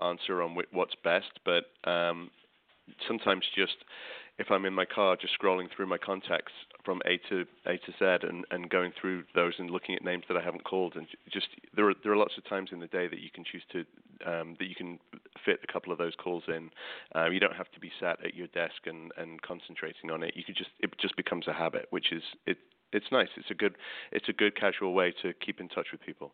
answer 0.00 0.42
on 0.42 0.56
what's 0.72 0.94
best, 1.02 1.40
but 1.44 1.64
um, 1.90 2.30
sometimes 3.06 3.44
just 3.54 3.76
if 4.38 4.50
I'm 4.50 4.66
in 4.66 4.74
my 4.74 4.84
car, 4.84 5.16
just 5.16 5.32
scrolling 5.40 5.68
through 5.74 5.86
my 5.86 5.98
contacts 5.98 6.52
from 6.86 7.02
A 7.04 7.18
to 7.28 7.44
A 7.66 7.76
to 7.76 7.92
Z 7.98 8.26
and, 8.26 8.46
and 8.50 8.70
going 8.70 8.92
through 8.98 9.24
those 9.34 9.54
and 9.58 9.68
looking 9.68 9.94
at 9.96 10.04
names 10.04 10.24
that 10.28 10.36
I 10.36 10.42
haven't 10.42 10.64
called, 10.64 10.94
and 10.96 11.06
just 11.30 11.48
there 11.74 11.90
are 11.90 11.94
there 12.02 12.12
are 12.12 12.16
lots 12.16 12.38
of 12.38 12.48
times 12.48 12.70
in 12.72 12.80
the 12.80 12.86
day 12.86 13.08
that 13.08 13.18
you 13.18 13.30
can 13.30 13.44
choose 13.44 13.64
to 13.72 13.80
um, 14.24 14.56
that 14.58 14.66
you 14.66 14.74
can 14.74 14.98
fit 15.44 15.60
a 15.62 15.70
couple 15.70 15.92
of 15.92 15.98
those 15.98 16.14
calls 16.14 16.44
in. 16.48 16.70
Uh, 17.14 17.28
you 17.28 17.40
don't 17.40 17.56
have 17.56 17.70
to 17.72 17.80
be 17.80 17.90
sat 18.00 18.24
at 18.24 18.34
your 18.34 18.46
desk 18.48 18.86
and, 18.86 19.12
and 19.18 19.42
concentrating 19.42 20.10
on 20.10 20.22
it. 20.22 20.34
You 20.36 20.44
could 20.44 20.56
just 20.56 20.70
it 20.80 20.90
just 20.98 21.16
becomes 21.16 21.48
a 21.48 21.52
habit, 21.52 21.86
which 21.90 22.12
is 22.12 22.22
it 22.46 22.58
it's 22.92 23.10
nice. 23.10 23.28
It's 23.36 23.50
a 23.50 23.54
good 23.54 23.74
it's 24.12 24.28
a 24.28 24.32
good 24.32 24.58
casual 24.58 24.94
way 24.94 25.12
to 25.22 25.34
keep 25.34 25.60
in 25.60 25.68
touch 25.68 25.88
with 25.92 26.00
people. 26.00 26.32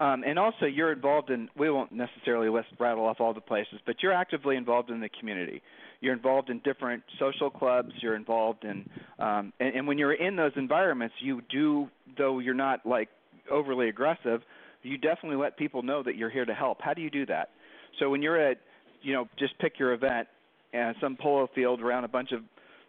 Um, 0.00 0.24
and 0.26 0.38
also, 0.38 0.66
you're 0.66 0.92
involved 0.92 1.30
in. 1.30 1.48
We 1.56 1.70
won't 1.70 1.92
necessarily 1.92 2.48
list 2.48 2.68
rattle 2.80 3.04
off 3.06 3.20
all 3.20 3.32
the 3.32 3.40
places, 3.40 3.78
but 3.86 3.96
you're 4.02 4.12
actively 4.12 4.56
involved 4.56 4.90
in 4.90 5.00
the 5.00 5.08
community. 5.20 5.62
You're 6.00 6.14
involved 6.14 6.50
in 6.50 6.58
different 6.60 7.02
social 7.18 7.48
clubs. 7.48 7.92
You're 8.00 8.16
involved 8.16 8.64
in, 8.64 8.88
um, 9.18 9.52
and, 9.60 9.76
and 9.76 9.86
when 9.86 9.96
you're 9.96 10.12
in 10.12 10.36
those 10.36 10.52
environments, 10.56 11.14
you 11.20 11.42
do, 11.48 11.88
though 12.18 12.40
you're 12.40 12.54
not 12.54 12.84
like 12.84 13.08
overly 13.50 13.88
aggressive, 13.88 14.42
you 14.82 14.98
definitely 14.98 15.36
let 15.36 15.56
people 15.56 15.82
know 15.82 16.02
that 16.02 16.16
you're 16.16 16.30
here 16.30 16.44
to 16.44 16.54
help. 16.54 16.78
How 16.80 16.92
do 16.92 17.00
you 17.00 17.10
do 17.10 17.24
that? 17.26 17.50
So 18.00 18.10
when 18.10 18.20
you're 18.20 18.50
at, 18.50 18.58
you 19.00 19.12
know, 19.12 19.28
just 19.38 19.56
pick 19.58 19.78
your 19.78 19.92
event, 19.92 20.26
and 20.74 20.96
some 21.00 21.16
polo 21.16 21.48
field 21.54 21.80
around 21.80 22.02
a 22.02 22.08
bunch 22.08 22.32
of 22.32 22.40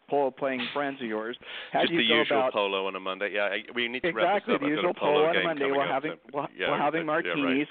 polo 0.09 0.31
playing 0.31 0.61
friends 0.73 1.01
of 1.01 1.07
yours. 1.07 1.37
How 1.71 1.81
Just 1.81 1.91
do 1.91 1.95
you 1.95 2.03
the 2.03 2.09
go 2.09 2.19
usual 2.19 2.37
about 2.39 2.53
polo 2.53 2.87
on 2.87 2.95
a 2.95 2.99
Monday. 2.99 3.31
Yeah, 3.33 3.43
I, 3.43 3.63
we 3.73 3.87
need 3.87 4.01
to 4.01 4.09
exactly 4.09 4.23
wrap 4.23 4.45
the 4.45 4.51
this 4.51 4.55
up. 4.55 4.69
usual 4.69 4.89
I've 4.89 4.95
a 4.95 4.99
polo, 4.99 5.25
on 5.25 5.35
a 5.37 5.43
Monday 5.43 5.71
up, 5.71 5.87
having 5.87 6.11
so, 6.11 6.17
while, 6.31 6.47
yeah, 6.57 6.69
while 6.69 6.79
having 6.79 7.05
martinis. 7.13 7.67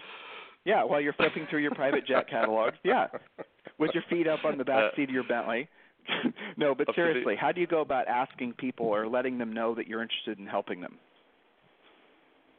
Yeah, 0.64 0.76
yeah, 0.76 0.84
while 0.84 1.00
you're 1.00 1.12
flipping 1.14 1.46
through 1.50 1.60
your 1.60 1.74
private 1.74 2.06
jet 2.06 2.28
catalog. 2.28 2.74
Yeah, 2.84 3.06
with 3.78 3.90
your 3.94 4.02
feet 4.08 4.26
up 4.26 4.44
on 4.44 4.58
the 4.58 4.64
back 4.64 4.92
Uh, 4.92 4.96
seat 4.96 5.08
of 5.08 5.14
your 5.14 5.24
Bentley. 5.24 5.68
no, 6.56 6.74
but 6.74 6.86
the- 6.86 6.92
seriously, 6.94 7.36
how 7.36 7.52
do 7.52 7.60
you 7.60 7.66
go 7.66 7.80
about 7.80 8.08
asking 8.08 8.54
people 8.54 8.86
or 8.86 9.06
letting 9.06 9.38
them 9.38 9.52
know 9.52 9.74
that 9.74 9.86
you're 9.86 10.02
interested 10.02 10.38
in 10.38 10.46
helping 10.46 10.80
them? 10.80 10.98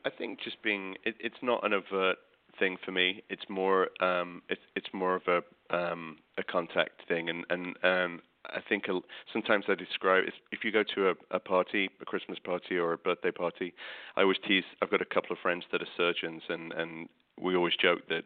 I 0.05 0.09
think 0.11 0.39
just 0.43 0.61
being 0.61 0.95
it, 1.03 1.15
it's 1.19 1.35
not 1.41 1.65
an 1.65 1.73
overt 1.73 2.17
thing 2.59 2.77
for 2.85 2.91
me. 2.91 3.23
It's 3.29 3.43
more 3.49 3.89
um, 4.01 4.41
it's 4.49 4.61
it's 4.75 4.87
more 4.93 5.15
of 5.15 5.23
a 5.27 5.75
um, 5.75 6.17
a 6.37 6.43
contact 6.43 7.01
thing, 7.07 7.29
and 7.29 7.43
and 7.49 7.75
um, 7.83 8.21
I 8.49 8.61
think 8.67 8.85
sometimes 9.31 9.65
I 9.67 9.75
describe 9.75 10.23
if, 10.27 10.33
if 10.51 10.63
you 10.63 10.71
go 10.71 10.83
to 10.95 11.09
a, 11.09 11.13
a 11.31 11.39
party, 11.39 11.89
a 12.01 12.05
Christmas 12.05 12.39
party 12.39 12.77
or 12.77 12.93
a 12.93 12.97
birthday 12.97 13.31
party, 13.31 13.73
I 14.15 14.21
always 14.21 14.37
tease. 14.47 14.63
I've 14.81 14.91
got 14.91 15.01
a 15.01 15.05
couple 15.05 15.31
of 15.31 15.39
friends 15.39 15.63
that 15.71 15.81
are 15.81 15.87
surgeons, 15.97 16.43
and 16.49 16.73
and 16.73 17.09
we 17.41 17.55
always 17.55 17.73
joke 17.75 18.07
that 18.09 18.23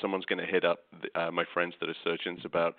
someone's 0.00 0.24
going 0.24 0.38
to 0.38 0.46
hit 0.46 0.64
up 0.64 0.80
uh, 1.14 1.30
my 1.30 1.44
friends 1.52 1.74
that 1.80 1.88
are 1.88 1.96
surgeons 2.02 2.40
about 2.44 2.74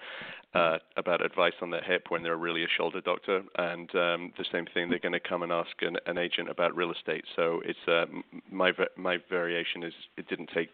uh, 0.53 0.77
about 0.97 1.25
advice 1.25 1.53
on 1.61 1.69
their 1.69 1.83
hip 1.83 2.05
when 2.09 2.23
they're 2.23 2.37
really 2.37 2.63
a 2.63 2.67
shoulder 2.77 3.01
doctor, 3.01 3.43
and 3.57 3.89
um, 3.95 4.33
the 4.37 4.45
same 4.51 4.65
thing 4.73 4.89
they're 4.89 4.99
going 4.99 5.13
to 5.13 5.19
come 5.19 5.43
and 5.43 5.51
ask 5.51 5.71
an, 5.81 5.97
an 6.05 6.17
agent 6.17 6.49
about 6.49 6.75
real 6.75 6.91
estate. 6.91 7.25
So 7.35 7.61
it's 7.65 7.79
uh, 7.87 8.05
my 8.51 8.71
my 8.97 9.17
variation 9.29 9.83
is 9.83 9.93
it 10.17 10.27
didn't 10.27 10.49
take 10.53 10.69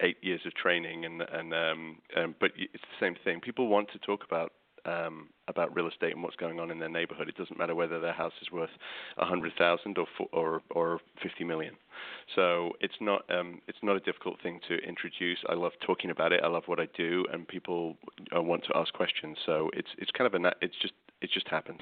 eight 0.00 0.18
years 0.22 0.40
of 0.46 0.54
training, 0.54 1.04
and 1.04 1.22
and 1.22 1.54
um, 1.54 1.98
um, 2.16 2.34
but 2.40 2.52
it's 2.56 2.82
the 2.82 3.06
same 3.06 3.16
thing. 3.24 3.40
People 3.40 3.68
want 3.68 3.90
to 3.92 3.98
talk 3.98 4.24
about 4.24 4.52
um, 4.86 5.28
about 5.48 5.74
real 5.74 5.88
estate 5.88 6.12
and 6.12 6.22
what's 6.22 6.36
going 6.36 6.60
on 6.60 6.70
in 6.70 6.78
their 6.78 6.88
neighborhood. 6.88 7.28
It 7.28 7.36
doesn't 7.36 7.58
matter 7.58 7.74
whether 7.74 8.00
their 8.00 8.12
house 8.12 8.32
is 8.40 8.50
worth 8.50 8.70
a 9.18 9.24
hundred 9.24 9.52
thousand 9.58 9.98
or 9.98 10.06
or 10.32 10.62
or 10.70 11.00
fifty 11.22 11.44
million. 11.44 11.74
So 12.34 12.72
it's 12.80 12.94
not 13.00 13.22
um, 13.30 13.60
it's 13.68 13.78
not 13.82 13.96
a 13.96 14.00
difficult 14.00 14.40
thing 14.42 14.60
to 14.68 14.76
introduce. 14.78 15.38
I 15.48 15.54
love 15.54 15.72
talking 15.84 16.10
about 16.10 16.32
it. 16.32 16.40
I 16.42 16.48
love 16.48 16.64
what 16.66 16.80
I 16.80 16.88
do, 16.96 17.24
and 17.32 17.46
people 17.46 17.96
uh, 18.34 18.42
want 18.42 18.64
to 18.64 18.76
ask 18.76 18.92
questions. 18.92 19.36
So 19.44 19.70
it's 19.74 19.90
it's 19.98 20.10
kind 20.10 20.32
of 20.32 20.40
a 20.40 20.52
it's 20.60 20.76
just 20.80 20.94
it 21.20 21.30
just 21.32 21.48
happens. 21.48 21.80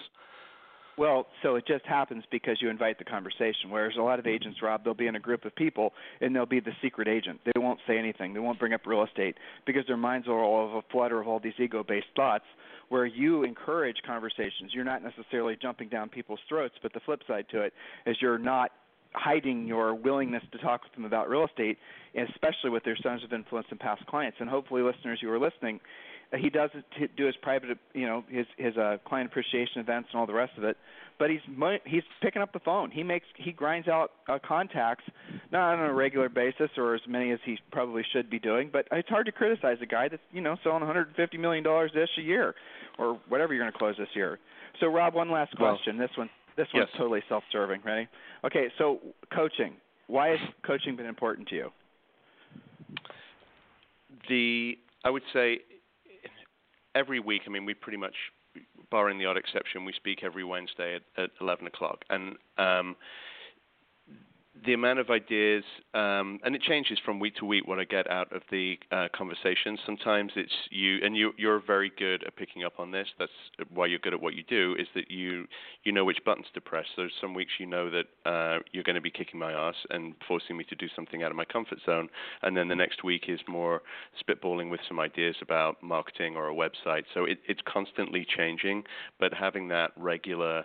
Well, 0.96 1.26
so 1.42 1.56
it 1.56 1.66
just 1.66 1.84
happens 1.86 2.24
because 2.30 2.58
you 2.60 2.70
invite 2.70 2.98
the 2.98 3.04
conversation. 3.04 3.70
Whereas 3.70 3.94
a 3.98 4.02
lot 4.02 4.18
of 4.18 4.24
mm-hmm. 4.24 4.34
agents, 4.34 4.62
Rob, 4.62 4.84
they'll 4.84 4.94
be 4.94 5.06
in 5.06 5.16
a 5.16 5.20
group 5.20 5.44
of 5.44 5.54
people 5.56 5.92
and 6.20 6.34
they'll 6.34 6.46
be 6.46 6.60
the 6.60 6.72
secret 6.82 7.08
agent. 7.08 7.40
They 7.44 7.58
won't 7.58 7.80
say 7.86 7.98
anything. 7.98 8.32
They 8.32 8.40
won't 8.40 8.58
bring 8.58 8.72
up 8.72 8.86
real 8.86 9.04
estate 9.04 9.36
because 9.66 9.84
their 9.86 9.96
minds 9.96 10.28
are 10.28 10.38
all 10.38 10.68
of 10.68 10.74
a 10.74 10.82
flutter 10.92 11.20
of 11.20 11.26
all 11.26 11.40
these 11.40 11.54
ego-based 11.58 12.06
thoughts. 12.14 12.44
Where 12.90 13.06
you 13.06 13.44
encourage 13.44 13.96
conversations, 14.06 14.72
you're 14.72 14.84
not 14.84 15.02
necessarily 15.02 15.56
jumping 15.60 15.88
down 15.88 16.10
people's 16.10 16.40
throats. 16.48 16.74
But 16.82 16.92
the 16.92 17.00
flip 17.00 17.22
side 17.26 17.46
to 17.50 17.62
it 17.62 17.72
is 18.06 18.16
you're 18.20 18.38
not 18.38 18.70
hiding 19.14 19.66
your 19.66 19.94
willingness 19.94 20.42
to 20.52 20.58
talk 20.58 20.82
with 20.82 20.92
them 20.92 21.04
about 21.04 21.28
real 21.28 21.46
estate, 21.46 21.78
especially 22.14 22.70
with 22.70 22.84
their 22.84 22.96
zones 22.96 23.24
of 23.24 23.32
influence 23.32 23.66
and 23.70 23.80
past 23.80 24.04
clients. 24.06 24.36
And 24.40 24.50
hopefully, 24.50 24.82
listeners 24.82 25.18
who 25.22 25.30
are 25.30 25.38
listening, 25.38 25.80
he 26.36 26.50
does 26.50 26.70
do 27.16 27.26
his 27.26 27.36
private, 27.42 27.78
you 27.92 28.06
know, 28.06 28.24
his 28.28 28.46
his 28.56 28.76
uh, 28.76 28.98
client 29.06 29.30
appreciation 29.30 29.80
events 29.80 30.08
and 30.12 30.20
all 30.20 30.26
the 30.26 30.34
rest 30.34 30.52
of 30.56 30.64
it. 30.64 30.76
But 31.18 31.30
he's 31.30 31.40
he's 31.84 32.02
picking 32.22 32.42
up 32.42 32.52
the 32.52 32.58
phone. 32.60 32.90
He 32.90 33.02
makes 33.02 33.26
he 33.36 33.52
grinds 33.52 33.86
out 33.88 34.10
uh, 34.28 34.38
contacts, 34.44 35.04
not 35.52 35.74
on 35.74 35.80
a 35.88 35.92
regular 35.92 36.28
basis 36.28 36.70
or 36.76 36.94
as 36.94 37.00
many 37.08 37.30
as 37.30 37.38
he 37.44 37.58
probably 37.70 38.02
should 38.12 38.28
be 38.28 38.38
doing. 38.38 38.70
But 38.72 38.88
it's 38.90 39.08
hard 39.08 39.26
to 39.26 39.32
criticize 39.32 39.78
a 39.80 39.86
guy 39.86 40.08
that's 40.08 40.22
you 40.32 40.40
know 40.40 40.56
selling 40.62 40.80
150 40.80 41.38
million 41.38 41.62
dollars 41.62 41.92
this 41.94 42.08
a 42.18 42.22
year, 42.22 42.54
or 42.98 43.20
whatever 43.28 43.54
you're 43.54 43.62
going 43.62 43.72
to 43.72 43.78
close 43.78 43.96
this 43.96 44.08
year. 44.14 44.38
So 44.80 44.88
Rob, 44.88 45.14
one 45.14 45.30
last 45.30 45.54
Well, 45.58 45.74
question. 45.76 45.98
this 45.98 46.10
one 46.16 46.30
this 46.56 46.66
one's 46.74 46.88
yes. 46.90 46.98
totally 46.98 47.22
self-serving. 47.28 47.82
Ready? 47.84 48.08
Okay, 48.44 48.68
so 48.78 48.98
coaching. 49.32 49.74
Why 50.06 50.28
has 50.28 50.38
coaching 50.66 50.96
been 50.96 51.06
important 51.06 51.48
to 51.48 51.54
you? 51.54 51.70
The 54.28 54.78
I 55.04 55.10
would 55.10 55.22
say 55.32 55.60
every 56.94 57.20
week. 57.20 57.42
I 57.46 57.50
mean, 57.50 57.64
we 57.64 57.74
pretty 57.74 57.98
much, 57.98 58.14
barring 58.90 59.18
the 59.18 59.26
odd 59.26 59.36
exception, 59.36 59.84
we 59.84 59.92
speak 59.92 60.20
every 60.22 60.44
Wednesday 60.44 60.96
at, 60.96 61.22
at 61.22 61.30
11 61.40 61.66
o'clock, 61.66 62.04
and 62.10 62.36
um, 62.58 62.96
the 64.64 64.72
amount 64.72 64.98
of 64.98 65.10
ideas, 65.10 65.64
um, 65.94 66.40
and 66.44 66.54
it 66.54 66.62
changes 66.62 66.98
from 67.04 67.20
week 67.20 67.36
to 67.36 67.44
week 67.44 67.66
what 67.66 67.78
I 67.78 67.84
get 67.84 68.10
out 68.10 68.34
of 68.34 68.42
the 68.50 68.78
uh, 68.90 69.08
conversation. 69.14 69.78
Sometimes 69.84 70.32
it's 70.36 70.52
you, 70.70 70.98
and 71.04 71.16
you, 71.16 71.32
you're 71.36 71.60
very 71.60 71.92
good 71.98 72.24
at 72.24 72.36
picking 72.36 72.64
up 72.64 72.74
on 72.78 72.90
this. 72.90 73.06
That's 73.18 73.32
why 73.72 73.86
you're 73.86 73.98
good 73.98 74.14
at 74.14 74.20
what 74.20 74.34
you 74.34 74.42
do. 74.44 74.74
Is 74.78 74.86
that 74.94 75.10
you 75.10 75.46
you 75.84 75.92
know 75.92 76.04
which 76.04 76.18
buttons 76.24 76.46
to 76.54 76.60
press. 76.60 76.86
So 76.96 77.08
some 77.20 77.34
weeks 77.34 77.52
you 77.58 77.66
know 77.66 77.90
that 77.90 78.06
uh, 78.30 78.58
you're 78.72 78.84
going 78.84 78.94
to 78.94 79.02
be 79.02 79.10
kicking 79.10 79.38
my 79.38 79.52
ass 79.52 79.76
and 79.90 80.14
forcing 80.26 80.56
me 80.56 80.64
to 80.64 80.74
do 80.74 80.86
something 80.94 81.22
out 81.22 81.30
of 81.30 81.36
my 81.36 81.44
comfort 81.44 81.78
zone, 81.84 82.08
and 82.42 82.56
then 82.56 82.68
the 82.68 82.76
next 82.76 83.04
week 83.04 83.24
is 83.28 83.40
more 83.48 83.82
spitballing 84.22 84.70
with 84.70 84.80
some 84.88 84.98
ideas 85.00 85.36
about 85.42 85.82
marketing 85.82 86.36
or 86.36 86.48
a 86.48 86.54
website. 86.54 87.04
So 87.12 87.24
it, 87.24 87.38
it's 87.46 87.60
constantly 87.66 88.26
changing, 88.36 88.84
but 89.18 89.32
having 89.34 89.68
that 89.68 89.90
regular 89.96 90.64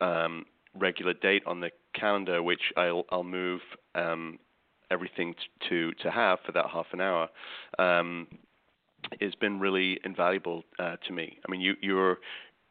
um, 0.00 0.46
regular 0.74 1.14
date 1.14 1.42
on 1.46 1.60
the 1.60 1.70
calendar, 1.94 2.42
which 2.42 2.72
I'll 2.76 3.04
I'll 3.10 3.24
move 3.24 3.60
um, 3.94 4.38
everything 4.90 5.34
to 5.68 5.92
to 6.02 6.10
have 6.10 6.38
for 6.44 6.52
that 6.52 6.66
half 6.72 6.86
an 6.92 7.00
hour, 7.00 7.28
um, 7.78 8.26
has 9.20 9.34
been 9.34 9.60
really 9.60 9.98
invaluable 10.04 10.64
uh, 10.78 10.96
to 11.06 11.12
me. 11.12 11.38
I 11.46 11.50
mean, 11.50 11.60
you 11.60 11.74
your 11.80 12.18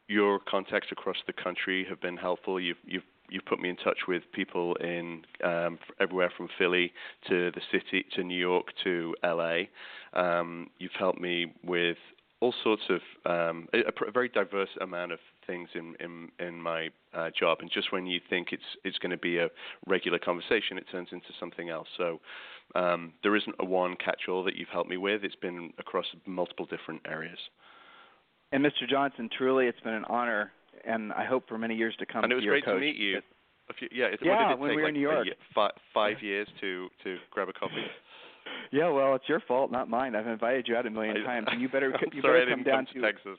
your 0.08 0.40
contacts 0.40 0.88
across 0.90 1.16
the 1.26 1.32
country 1.32 1.86
have 1.88 2.00
been 2.00 2.16
helpful. 2.16 2.60
You've 2.60 2.78
you've 2.84 3.04
you've 3.30 3.44
put 3.44 3.60
me 3.60 3.68
in 3.68 3.76
touch 3.76 3.98
with 4.08 4.22
people 4.32 4.74
in 4.76 5.22
um, 5.44 5.78
everywhere 6.00 6.32
from 6.36 6.48
Philly 6.58 6.92
to 7.28 7.50
the 7.52 7.60
city 7.70 8.04
to 8.14 8.24
New 8.24 8.38
York 8.38 8.66
to 8.84 9.14
LA. 9.22 9.64
Um, 10.14 10.70
you've 10.78 10.92
helped 10.98 11.20
me 11.20 11.52
with 11.62 11.98
all 12.40 12.54
sorts 12.62 12.82
of 12.88 13.00
um, 13.30 13.68
a, 13.74 13.78
a 13.78 14.08
a 14.08 14.10
very 14.10 14.28
diverse 14.28 14.70
amount 14.80 15.12
of 15.12 15.18
things 15.48 15.68
in 15.74 15.96
in, 15.98 16.28
in 16.38 16.62
my 16.62 16.90
uh, 17.12 17.30
job. 17.36 17.58
And 17.60 17.70
just 17.72 17.90
when 17.90 18.06
you 18.06 18.20
think 18.30 18.48
it's 18.52 18.62
it's 18.84 18.98
going 18.98 19.10
to 19.10 19.16
be 19.16 19.38
a 19.38 19.48
regular 19.88 20.20
conversation, 20.20 20.78
it 20.78 20.84
turns 20.92 21.08
into 21.10 21.26
something 21.40 21.68
else. 21.70 21.88
So 21.96 22.20
um, 22.76 23.14
there 23.24 23.34
isn't 23.34 23.56
a 23.58 23.64
one 23.64 23.96
catch-all 23.96 24.44
that 24.44 24.54
you've 24.54 24.68
helped 24.68 24.90
me 24.90 24.96
with. 24.98 25.24
It's 25.24 25.34
been 25.34 25.72
across 25.78 26.06
multiple 26.26 26.66
different 26.66 27.00
areas. 27.08 27.38
And 28.52 28.64
Mr. 28.64 28.88
Johnson, 28.88 29.28
truly, 29.36 29.66
it's 29.66 29.80
been 29.80 29.94
an 29.94 30.04
honor, 30.08 30.52
and 30.86 31.12
I 31.12 31.24
hope 31.24 31.48
for 31.48 31.58
many 31.58 31.74
years 31.74 31.94
to 31.98 32.06
come. 32.06 32.22
and 32.24 32.32
it 32.32 32.36
was 32.36 32.44
great 32.44 32.64
coach. 32.64 32.74
to 32.76 32.80
meet 32.80 32.96
you. 32.96 33.18
A 33.70 33.74
few, 33.74 33.88
yeah, 33.92 34.06
it, 34.06 34.20
Yeah, 34.22 34.32
what 34.32 34.48
did 34.48 34.52
it 34.52 34.58
when 34.60 34.70
take, 34.70 34.76
we 34.76 34.82
were 34.82 34.82
like 34.84 34.88
in 34.88 34.94
New 34.94 35.00
York. 35.00 35.26
year- 35.26 35.34
fi- 35.54 35.70
five 35.92 36.22
years 36.22 36.48
to 36.60 36.88
to 37.04 37.16
grab 37.30 37.48
a 37.48 37.52
coffee. 37.52 37.84
Yeah, 38.72 38.88
well, 38.90 39.14
it's 39.14 39.28
your 39.28 39.40
fault, 39.40 39.70
not 39.70 39.90
mine. 39.90 40.14
I've 40.14 40.26
invited 40.26 40.66
you 40.68 40.76
out 40.76 40.86
a 40.86 40.90
million 40.90 41.22
times, 41.24 41.46
and 41.50 41.60
you 41.60 41.68
better 41.74 41.92
you 42.12 42.22
better 42.22 42.46
come 42.48 42.62
down 42.62 42.86
come 42.86 43.02
to 43.02 43.12
Texas. 43.12 43.38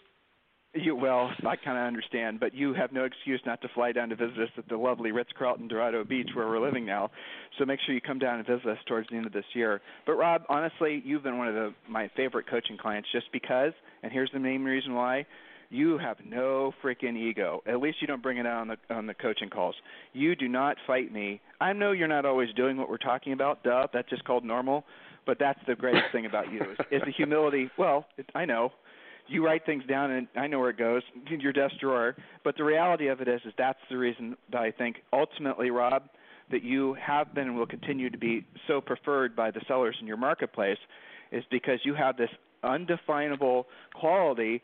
You 0.76 0.96
well, 0.96 1.32
I 1.48 1.56
kind 1.56 1.80
of 1.80 1.86
understand, 1.86 2.40
but 2.40 2.54
you 2.54 2.76
have 2.76 2.92
no 2.92 3.04
excuse 3.04 3.42
not 3.44 3.60
to 3.64 3.68
fly 3.70 3.92
down 3.92 4.10
to 4.10 4.16
visit 4.16 4.38
us 4.38 4.50
at 4.56 4.70
the 4.70 4.78
lovely 4.78 5.12
Ritz 5.12 5.32
Carlton 5.38 5.68
Dorado 5.68 6.04
Beach 6.04 6.30
where 6.36 6.48
we're 6.48 6.64
living 6.64 6.86
now. 6.86 7.10
So 7.58 7.66
make 7.66 7.80
sure 7.84 7.96
you 7.96 8.02
come 8.02 8.20
down 8.20 8.38
and 8.38 8.46
visit 8.46 8.68
us 8.68 8.78
towards 8.88 9.10
the 9.10 9.16
end 9.16 9.26
of 9.26 9.34
this 9.34 9.46
year. 9.54 9.82
But 10.06 10.14
Rob, 10.14 10.44
honestly, 10.48 11.02
you've 11.04 11.24
been 11.24 11.40
one 11.40 11.48
of 11.48 11.56
the, 11.56 11.74
my 11.90 12.08
favorite 12.16 12.48
coaching 12.48 12.78
clients 12.78 13.10
just 13.12 13.32
because, 13.34 13.74
and 14.04 14.12
here's 14.12 14.30
the 14.32 14.40
main 14.40 14.64
reason 14.64 14.94
why. 14.94 15.26
You 15.72 15.98
have 15.98 16.18
no 16.24 16.72
freaking 16.84 17.18
ego. 17.18 17.64
At 17.68 17.80
least 17.80 17.98
you 18.02 18.08
don't 18.08 18.22
bring 18.22 18.38
it 18.38 18.46
out 18.46 18.62
on 18.62 18.68
the 18.68 18.78
on 18.94 19.08
the 19.08 19.14
coaching 19.16 19.50
calls. 19.50 19.76
You 20.14 20.36
do 20.36 20.48
not 20.48 20.78
fight 20.86 21.12
me. 21.12 21.42
I 21.60 21.74
know 21.74 21.94
you're 21.94 22.08
not 22.08 22.26
always 22.26 22.50
doing 22.56 22.78
what 22.78 22.90
we're 22.90 22.98
talking 22.98 23.34
about. 23.34 23.64
Duh, 23.64 23.88
that's 23.92 24.10
just 24.10 24.24
called 24.24 24.44
normal. 24.44 24.84
but 25.26 25.38
that's 25.40 25.60
the 25.68 25.76
greatest 25.76 26.06
thing 26.12 26.26
about 26.26 26.52
you 26.52 26.60
is, 26.62 26.78
is 26.92 27.02
the 27.06 27.12
humility. 27.12 27.70
Well, 27.78 28.06
it, 28.18 28.26
I 28.34 28.46
know 28.46 28.72
you 29.30 29.46
write 29.46 29.66
things 29.66 29.84
down 29.88 30.12
and 30.12 30.28
I 30.36 30.48
know 30.48 30.60
where 30.60 30.70
it 30.70 30.78
goes 30.78 31.04
in 31.32 31.40
your 31.42 31.54
desk 31.54 31.76
drawer. 31.80 32.16
But 32.44 32.58
the 32.58 32.64
reality 32.64 33.08
of 33.08 33.22
it 33.22 33.28
is, 33.28 33.42
is 33.46 33.54
that's 33.58 33.80
the 33.90 33.98
reason 33.98 34.36
that 34.52 34.62
I 34.62 34.72
think 34.72 34.98
ultimately, 35.14 35.72
Rob, 35.72 36.04
that 36.52 36.64
you 36.64 36.96
have 36.96 37.34
been 37.34 37.48
and 37.48 37.58
will 37.58 37.68
continue 37.68 38.10
to 38.10 38.18
be 38.18 38.46
so 38.68 38.82
preferred 38.82 39.36
by 39.36 39.52
the 39.52 39.62
sellers 39.68 39.96
in 40.02 40.08
your 40.08 40.18
marketplace, 40.18 40.80
is 41.32 41.44
because 41.52 41.80
you 41.84 41.94
have 41.94 42.18
this 42.18 42.30
undefinable 42.64 43.68
quality 43.94 44.62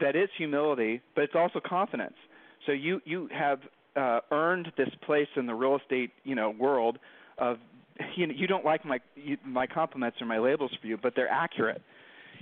that 0.00 0.16
is 0.16 0.28
humility, 0.36 1.00
but 1.14 1.24
it's 1.24 1.34
also 1.34 1.60
confidence. 1.64 2.16
So 2.64 2.72
you 2.72 3.00
you 3.04 3.28
have 3.32 3.60
uh, 3.94 4.20
earned 4.30 4.72
this 4.76 4.88
place 5.04 5.28
in 5.36 5.46
the 5.46 5.54
real 5.54 5.76
estate 5.76 6.10
you 6.24 6.34
know 6.34 6.50
world 6.50 6.98
of 7.38 7.58
you 8.16 8.26
know 8.26 8.34
you 8.34 8.46
don't 8.46 8.64
like 8.64 8.84
my 8.84 8.98
you, 9.14 9.36
my 9.44 9.66
compliments 9.66 10.20
or 10.20 10.26
my 10.26 10.38
labels 10.38 10.72
for 10.80 10.86
you, 10.86 10.96
but 10.96 11.14
they're 11.14 11.30
accurate 11.30 11.82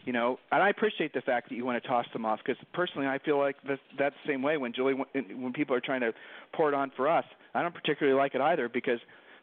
you 0.05 0.13
know, 0.13 0.39
and 0.53 0.63
I 0.63 0.69
appreciate 0.69 1.15
the 1.15 1.23
fact 1.23 1.49
that 1.49 1.55
you 1.55 1.65
want 1.65 1.83
to 1.83 1.89
toss 1.89 2.07
them 2.13 2.27
off 2.27 2.39
because 2.45 2.63
personally, 2.75 3.07
I 3.07 3.19
feel 3.19 3.39
like 3.39 3.57
that's, 3.67 3.81
that's 3.99 4.15
the 4.25 4.33
same 4.33 4.43
way 4.43 4.57
when 4.59 4.73
Julie, 4.75 4.95
when 4.95 5.53
people 5.53 5.75
are 5.75 5.81
trying 5.81 6.03
to 6.03 6.13
pour 6.55 6.69
it 6.69 6.75
on 6.75 6.93
for 6.95 7.09
us. 7.09 7.25
I 7.55 7.63
don't 7.63 7.75
particularly 7.75 8.17
like 8.19 8.35
it 8.35 8.41
either 8.41 8.69
because, 8.69 8.99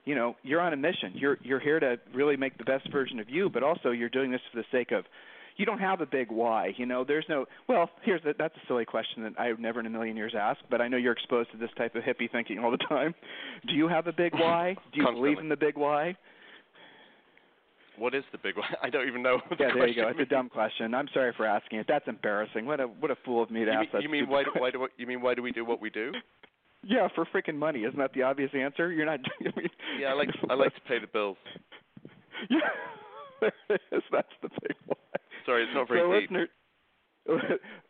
you 0.06 0.14
know, 0.16 0.36
you're 0.44 0.62
on 0.62 0.74
a 0.74 0.78
mission. 0.78 1.14
You're 1.16 1.38
you're 1.42 1.60
here 1.60 1.80
to 1.80 1.98
really 2.14 2.38
make 2.38 2.58
the 2.58 2.64
best 2.64 2.92
version 2.92 3.20
of 3.20 3.30
you, 3.30 3.50
but 3.50 3.64
also 3.64 3.92
you're 3.92 4.10
doing 4.10 4.32
this 4.32 4.42
for 4.52 4.58
the 4.60 4.66
sake 4.72 4.92
of. 4.92 5.06
You 5.58 5.66
don't 5.66 5.80
have 5.80 6.00
a 6.00 6.06
big 6.06 6.32
why, 6.32 6.74
you 6.78 6.86
know. 6.86 7.04
There's 7.04 7.26
no. 7.28 7.46
Well, 7.68 7.90
here's 8.04 8.24
the, 8.24 8.34
that's 8.38 8.56
a 8.56 8.68
silly 8.68 8.86
question 8.86 9.24
that 9.24 9.34
I 9.38 9.52
would 9.52 9.60
never 9.60 9.80
in 9.80 9.86
a 9.86 9.90
million 9.90 10.16
years 10.16 10.34
ask, 10.36 10.60
but 10.70 10.80
I 10.80 10.88
know 10.88 10.98
you're 10.98 11.12
exposed 11.12 11.52
to 11.52 11.58
this 11.58 11.70
type 11.78 11.94
of 11.96 12.04
hippie 12.04 12.32
thinking 12.32 12.58
all 12.60 12.72
the 12.72 12.78
time. 12.90 13.14
Do 13.68 13.74
you 13.74 13.88
have 13.90 14.08
a 14.08 14.14
big 14.14 14.34
why? 14.34 14.76
Do 14.94 15.00
you 15.00 15.04
Constantly. 15.04 15.30
believe 15.30 15.40
in 15.44 15.50
the 15.50 15.58
big 15.58 15.78
why? 15.78 16.16
What 18.02 18.16
is 18.16 18.24
the 18.32 18.40
big 18.40 18.58
one? 18.58 18.66
I 18.84 18.90
don't 18.90 19.08
even 19.08 19.22
know. 19.22 19.38
What 19.48 19.60
yeah, 19.60 19.68
the 19.74 19.80
there 19.80 19.88
you 19.88 19.96
go. 19.96 20.08
It's 20.08 20.20
a 20.20 20.26
dumb 20.26 20.50
question. 20.50 20.96
I'm 20.96 21.08
sorry 21.14 21.34
for 21.38 21.46
asking 21.46 21.80
it. 21.80 21.86
That's 21.88 22.08
embarrassing. 22.08 22.66
What 22.66 22.80
a 22.80 22.88
what 22.88 23.12
a 23.12 23.16
fool 23.24 23.44
of 23.44 23.52
me 23.52 23.64
to 23.64 23.72
You 23.72 23.72
ask 23.72 23.82
mean, 23.82 23.90
that. 23.94 24.02
you 24.04 24.10
mean 24.10 24.28
why? 24.28 24.44
Do, 24.44 24.52
question. 24.52 24.80
why 24.82 24.88
do 24.88 24.94
you 24.98 25.06
mean 25.06 25.22
why 25.22 25.36
do 25.36 25.44
we 25.44 25.52
do 25.52 25.64
what 25.64 25.80
we 25.80 25.92
do? 25.92 26.12
Yeah, 26.84 27.08
for 27.14 27.26
freaking 27.26 27.58
money. 27.58 27.82
Isn't 27.82 28.00
that 28.00 28.14
the 28.14 28.24
obvious 28.24 28.50
answer? 28.58 28.92
You're 28.92 29.06
not. 29.06 29.20
I 29.40 29.44
mean, 29.56 29.70
Yeah, 30.00 30.08
I 30.08 30.14
like 30.14 30.30
I 30.50 30.56
like 30.56 30.74
to 30.74 30.82
pay 30.82 30.98
the 31.00 31.06
bills. 31.06 31.38
yeah, 32.50 32.58
there 33.40 33.52
it 33.70 33.82
is. 33.92 34.02
That's 34.12 34.28
the 34.42 34.50
big 34.50 34.76
one. 34.88 34.98
Sorry, 35.46 35.64
it's 35.64 35.72
not 35.76 35.88
very 35.88 36.02
so, 36.02 36.12
deep. 36.12 36.32
listener, 36.32 36.48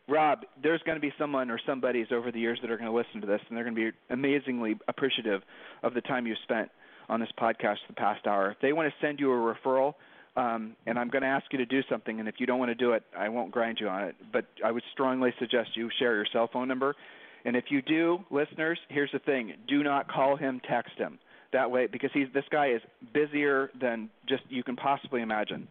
Rob, 0.08 0.40
there's 0.62 0.82
going 0.82 0.96
to 0.96 1.00
be 1.00 1.12
someone 1.18 1.50
or 1.50 1.58
somebody's 1.66 2.06
over 2.12 2.30
the 2.30 2.40
years 2.40 2.58
that 2.60 2.70
are 2.70 2.76
going 2.76 2.90
to 2.90 2.96
listen 2.96 3.20
to 3.22 3.26
this, 3.26 3.40
and 3.48 3.56
they're 3.56 3.64
going 3.64 3.74
to 3.76 3.90
be 3.92 3.96
amazingly 4.10 4.76
appreciative 4.88 5.42
of 5.82 5.94
the 5.94 6.00
time 6.02 6.26
you 6.26 6.34
spent 6.42 6.70
on 7.08 7.20
this 7.20 7.30
podcast 7.38 7.76
the 7.88 7.94
past 7.94 8.26
hour. 8.26 8.50
If 8.50 8.58
they 8.60 8.72
want 8.72 8.92
to 8.92 9.06
send 9.06 9.20
you 9.20 9.32
a 9.32 9.54
referral, 9.54 9.94
um, 10.36 10.76
and 10.86 10.98
I'm 10.98 11.08
going 11.08 11.22
to 11.22 11.28
ask 11.28 11.44
you 11.52 11.58
to 11.58 11.66
do 11.66 11.82
something, 11.90 12.18
and 12.18 12.28
if 12.28 12.36
you 12.38 12.46
don't 12.46 12.58
want 12.58 12.70
to 12.70 12.74
do 12.74 12.92
it, 12.92 13.02
I 13.16 13.28
won't 13.28 13.50
grind 13.50 13.78
you 13.80 13.88
on 13.88 14.04
it. 14.04 14.16
But 14.32 14.46
I 14.64 14.70
would 14.70 14.82
strongly 14.92 15.34
suggest 15.38 15.70
you 15.76 15.90
share 15.98 16.14
your 16.14 16.26
cell 16.32 16.48
phone 16.50 16.68
number. 16.68 16.94
And 17.44 17.56
if 17.56 17.64
you 17.68 17.82
do, 17.82 18.20
listeners, 18.30 18.78
here's 18.88 19.10
the 19.12 19.18
thing: 19.18 19.54
do 19.68 19.82
not 19.82 20.08
call 20.08 20.36
him, 20.36 20.60
text 20.68 20.92
him. 20.96 21.18
That 21.52 21.70
way, 21.70 21.86
because 21.86 22.08
he's 22.14 22.28
this 22.32 22.44
guy 22.50 22.68
is 22.68 22.80
busier 23.12 23.70
than 23.78 24.08
just 24.26 24.42
you 24.48 24.64
can 24.64 24.74
possibly 24.74 25.20
imagine. 25.20 25.68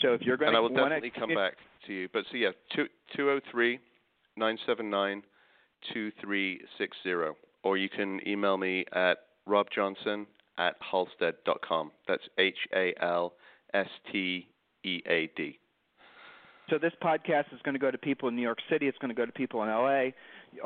So 0.00 0.12
if 0.12 0.20
you're 0.20 0.36
going 0.36 0.48
and 0.48 0.56
I 0.56 0.60
to 0.60 0.62
will 0.62 0.72
wanna, 0.72 1.00
definitely 1.00 1.18
come 1.18 1.34
back 1.34 1.54
to 1.86 1.92
you. 1.92 2.08
But 2.12 2.24
so 2.30 2.36
yeah, 2.36 2.50
two 2.76 2.84
two 3.16 3.24
zero 3.24 3.40
three 3.50 3.80
nine 4.36 4.56
seven 4.64 4.90
nine 4.90 5.24
two 5.92 6.12
three 6.20 6.60
six 6.78 6.96
zero, 7.02 7.34
or 7.64 7.76
you 7.76 7.88
can 7.88 8.20
email 8.28 8.56
me 8.56 8.84
at 8.92 9.18
robjohnson 9.48 10.26
at 10.58 10.76
halstead 10.80 11.34
dot 11.44 11.60
com. 11.66 11.90
That's 12.06 12.22
H 12.38 12.58
A 12.74 12.94
L 13.00 13.34
S 13.72 13.88
T 14.10 14.48
E 14.84 15.02
A 15.06 15.30
D. 15.36 15.58
So 16.70 16.78
this 16.78 16.92
podcast 17.02 17.52
is 17.52 17.60
going 17.62 17.74
to 17.74 17.78
go 17.78 17.90
to 17.90 17.98
people 17.98 18.28
in 18.28 18.36
New 18.36 18.42
York 18.42 18.58
City. 18.70 18.88
It's 18.88 18.96
going 18.98 19.10
to 19.10 19.14
go 19.14 19.26
to 19.26 19.32
people 19.32 19.62
in 19.62 19.68
LA. 19.68 20.10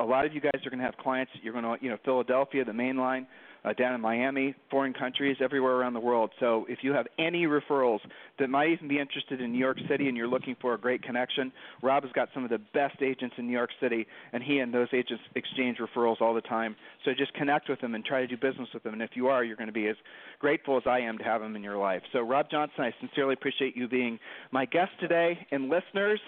A 0.01 0.05
lot 0.05 0.25
of 0.25 0.33
you 0.33 0.39
guys 0.39 0.61
are 0.65 0.69
going 0.69 0.79
to 0.79 0.85
have 0.85 0.95
clients. 0.97 1.31
You're 1.41 1.51
going 1.53 1.65
to, 1.65 1.75
you 1.83 1.89
know, 1.89 1.97
Philadelphia, 2.05 2.63
the 2.63 2.73
main 2.73 2.95
line, 2.95 3.27
uh, 3.65 3.73
down 3.73 3.93
in 3.93 4.01
Miami, 4.01 4.55
foreign 4.71 4.93
countries, 4.93 5.37
everywhere 5.41 5.73
around 5.73 5.93
the 5.93 5.99
world. 5.99 6.31
So 6.39 6.65
if 6.69 6.79
you 6.81 6.93
have 6.93 7.07
any 7.17 7.45
referrals 7.45 7.99
that 8.39 8.49
might 8.49 8.69
even 8.69 8.87
be 8.87 8.99
interested 8.99 9.41
in 9.41 9.51
New 9.51 9.57
York 9.59 9.77
City 9.89 10.07
and 10.07 10.15
you're 10.15 10.27
looking 10.27 10.55
for 10.61 10.73
a 10.73 10.77
great 10.77 11.03
connection, 11.03 11.51
Rob 11.81 12.03
has 12.03 12.11
got 12.13 12.29
some 12.33 12.43
of 12.43 12.49
the 12.49 12.59
best 12.73 13.01
agents 13.01 13.35
in 13.37 13.47
New 13.47 13.53
York 13.53 13.71
City, 13.81 14.07
and 14.33 14.41
he 14.41 14.59
and 14.59 14.73
those 14.73 14.87
agents 14.93 15.23
exchange 15.35 15.77
referrals 15.77 16.21
all 16.21 16.33
the 16.33 16.41
time. 16.41 16.75
So 17.05 17.11
just 17.17 17.33
connect 17.33 17.69
with 17.69 17.81
them 17.81 17.95
and 17.95 18.05
try 18.05 18.21
to 18.21 18.27
do 18.27 18.37
business 18.37 18.69
with 18.73 18.83
them. 18.83 18.93
And 18.93 19.01
if 19.01 19.11
you 19.13 19.27
are, 19.27 19.43
you're 19.43 19.57
going 19.57 19.67
to 19.67 19.73
be 19.73 19.87
as 19.87 19.97
grateful 20.39 20.77
as 20.77 20.83
I 20.85 20.99
am 20.99 21.17
to 21.17 21.23
have 21.23 21.41
them 21.41 21.55
in 21.55 21.63
your 21.63 21.77
life. 21.77 22.01
So 22.13 22.21
Rob 22.21 22.49
Johnson, 22.49 22.83
I 22.83 22.93
sincerely 22.99 23.33
appreciate 23.33 23.75
you 23.75 23.87
being 23.87 24.19
my 24.51 24.65
guest 24.65 24.91
today, 24.99 25.37
and 25.51 25.69
listeners. 25.69 26.19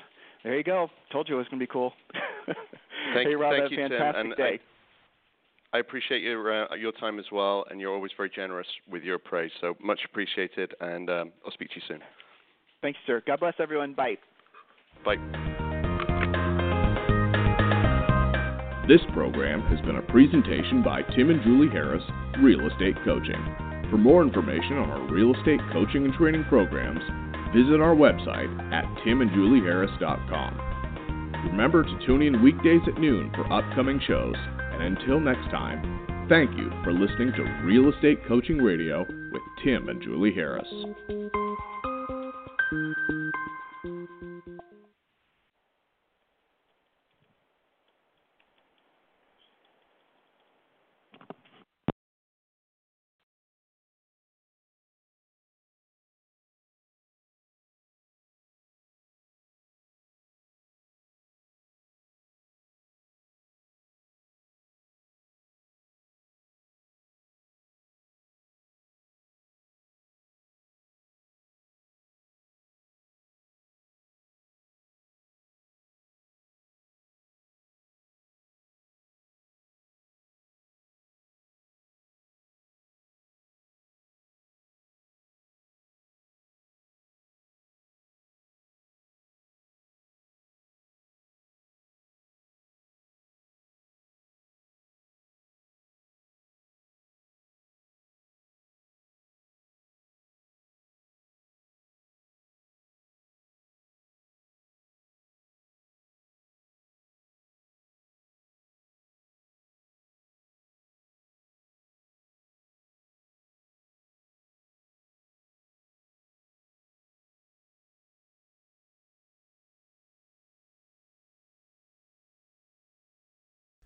There 0.44 0.58
you 0.58 0.64
go. 0.64 0.90
Told 1.12 1.30
you 1.30 1.36
it 1.36 1.38
was 1.38 1.48
going 1.50 1.60
to 1.60 1.64
be 1.64 1.72
cool. 1.72 1.94
Thank, 3.14 3.28
hey, 3.28 3.36
Rob, 3.36 3.52
thank 3.52 3.64
have 3.64 3.72
a 3.72 3.76
you, 3.76 3.78
Tim. 3.78 3.90
fantastic 3.90 4.26
And 4.26 4.36
day. 4.36 4.60
I, 5.74 5.78
I 5.78 5.80
appreciate 5.80 6.22
your 6.22 6.72
uh, 6.72 6.76
your 6.76 6.92
time 6.94 7.20
as 7.20 7.26
well, 7.32 7.66
and 7.70 7.80
you're 7.80 7.94
always 7.94 8.12
very 8.16 8.30
generous 8.30 8.68
with 8.90 9.04
your 9.04 9.20
praise. 9.20 9.52
So 9.62 9.76
much 9.82 10.00
appreciated, 10.06 10.74
and 10.82 11.10
um, 11.10 11.32
I'll 11.46 11.52
speak 11.52 11.70
to 11.70 11.76
you 11.76 11.82
soon. 11.88 12.00
Thanks, 12.82 13.00
sir. 13.06 13.22
God 13.26 13.40
bless 13.40 13.54
everyone. 13.60 13.94
Bye. 13.94 14.18
Bye. 15.06 15.16
This 18.88 19.02
program 19.14 19.62
has 19.68 19.80
been 19.86 19.98
a 19.98 20.02
presentation 20.02 20.82
by 20.84 21.04
Tim 21.16 21.30
and 21.30 21.42
Julie 21.44 21.70
Harris, 21.70 22.04
Real 22.42 22.68
Estate 22.68 22.96
Coaching. 23.06 23.40
For 23.90 23.98
more 23.98 24.24
information 24.24 24.78
on 24.78 24.90
our 24.90 25.02
real 25.12 25.36
estate 25.36 25.60
coaching 25.72 26.04
and 26.06 26.14
training 26.16 26.46
programs, 26.50 27.00
visit 27.56 27.80
our 27.80 27.96
website 27.96 28.50
at 28.74 28.84
timandjulieharris.com. 29.06 31.48
Remember 31.52 31.84
to 31.84 32.06
tune 32.06 32.22
in 32.22 32.42
weekdays 32.42 32.82
at 32.88 33.00
noon 33.00 33.32
for 33.36 33.52
upcoming 33.54 34.02
shows, 34.08 34.36
and 34.82 34.98
until 34.98 35.20
next 35.20 35.50
time, 35.52 36.26
thank 36.28 36.58
you 36.58 36.72
for 36.84 36.92
listening 36.92 37.32
to 37.34 37.44
Real 37.64 37.94
Estate 37.94 38.26
Coaching 38.28 38.58
Radio 38.58 39.06
with 39.32 39.42
Tim 39.64 39.90
and 39.90 40.02
Julie 40.02 40.34
Harris. 40.34 40.68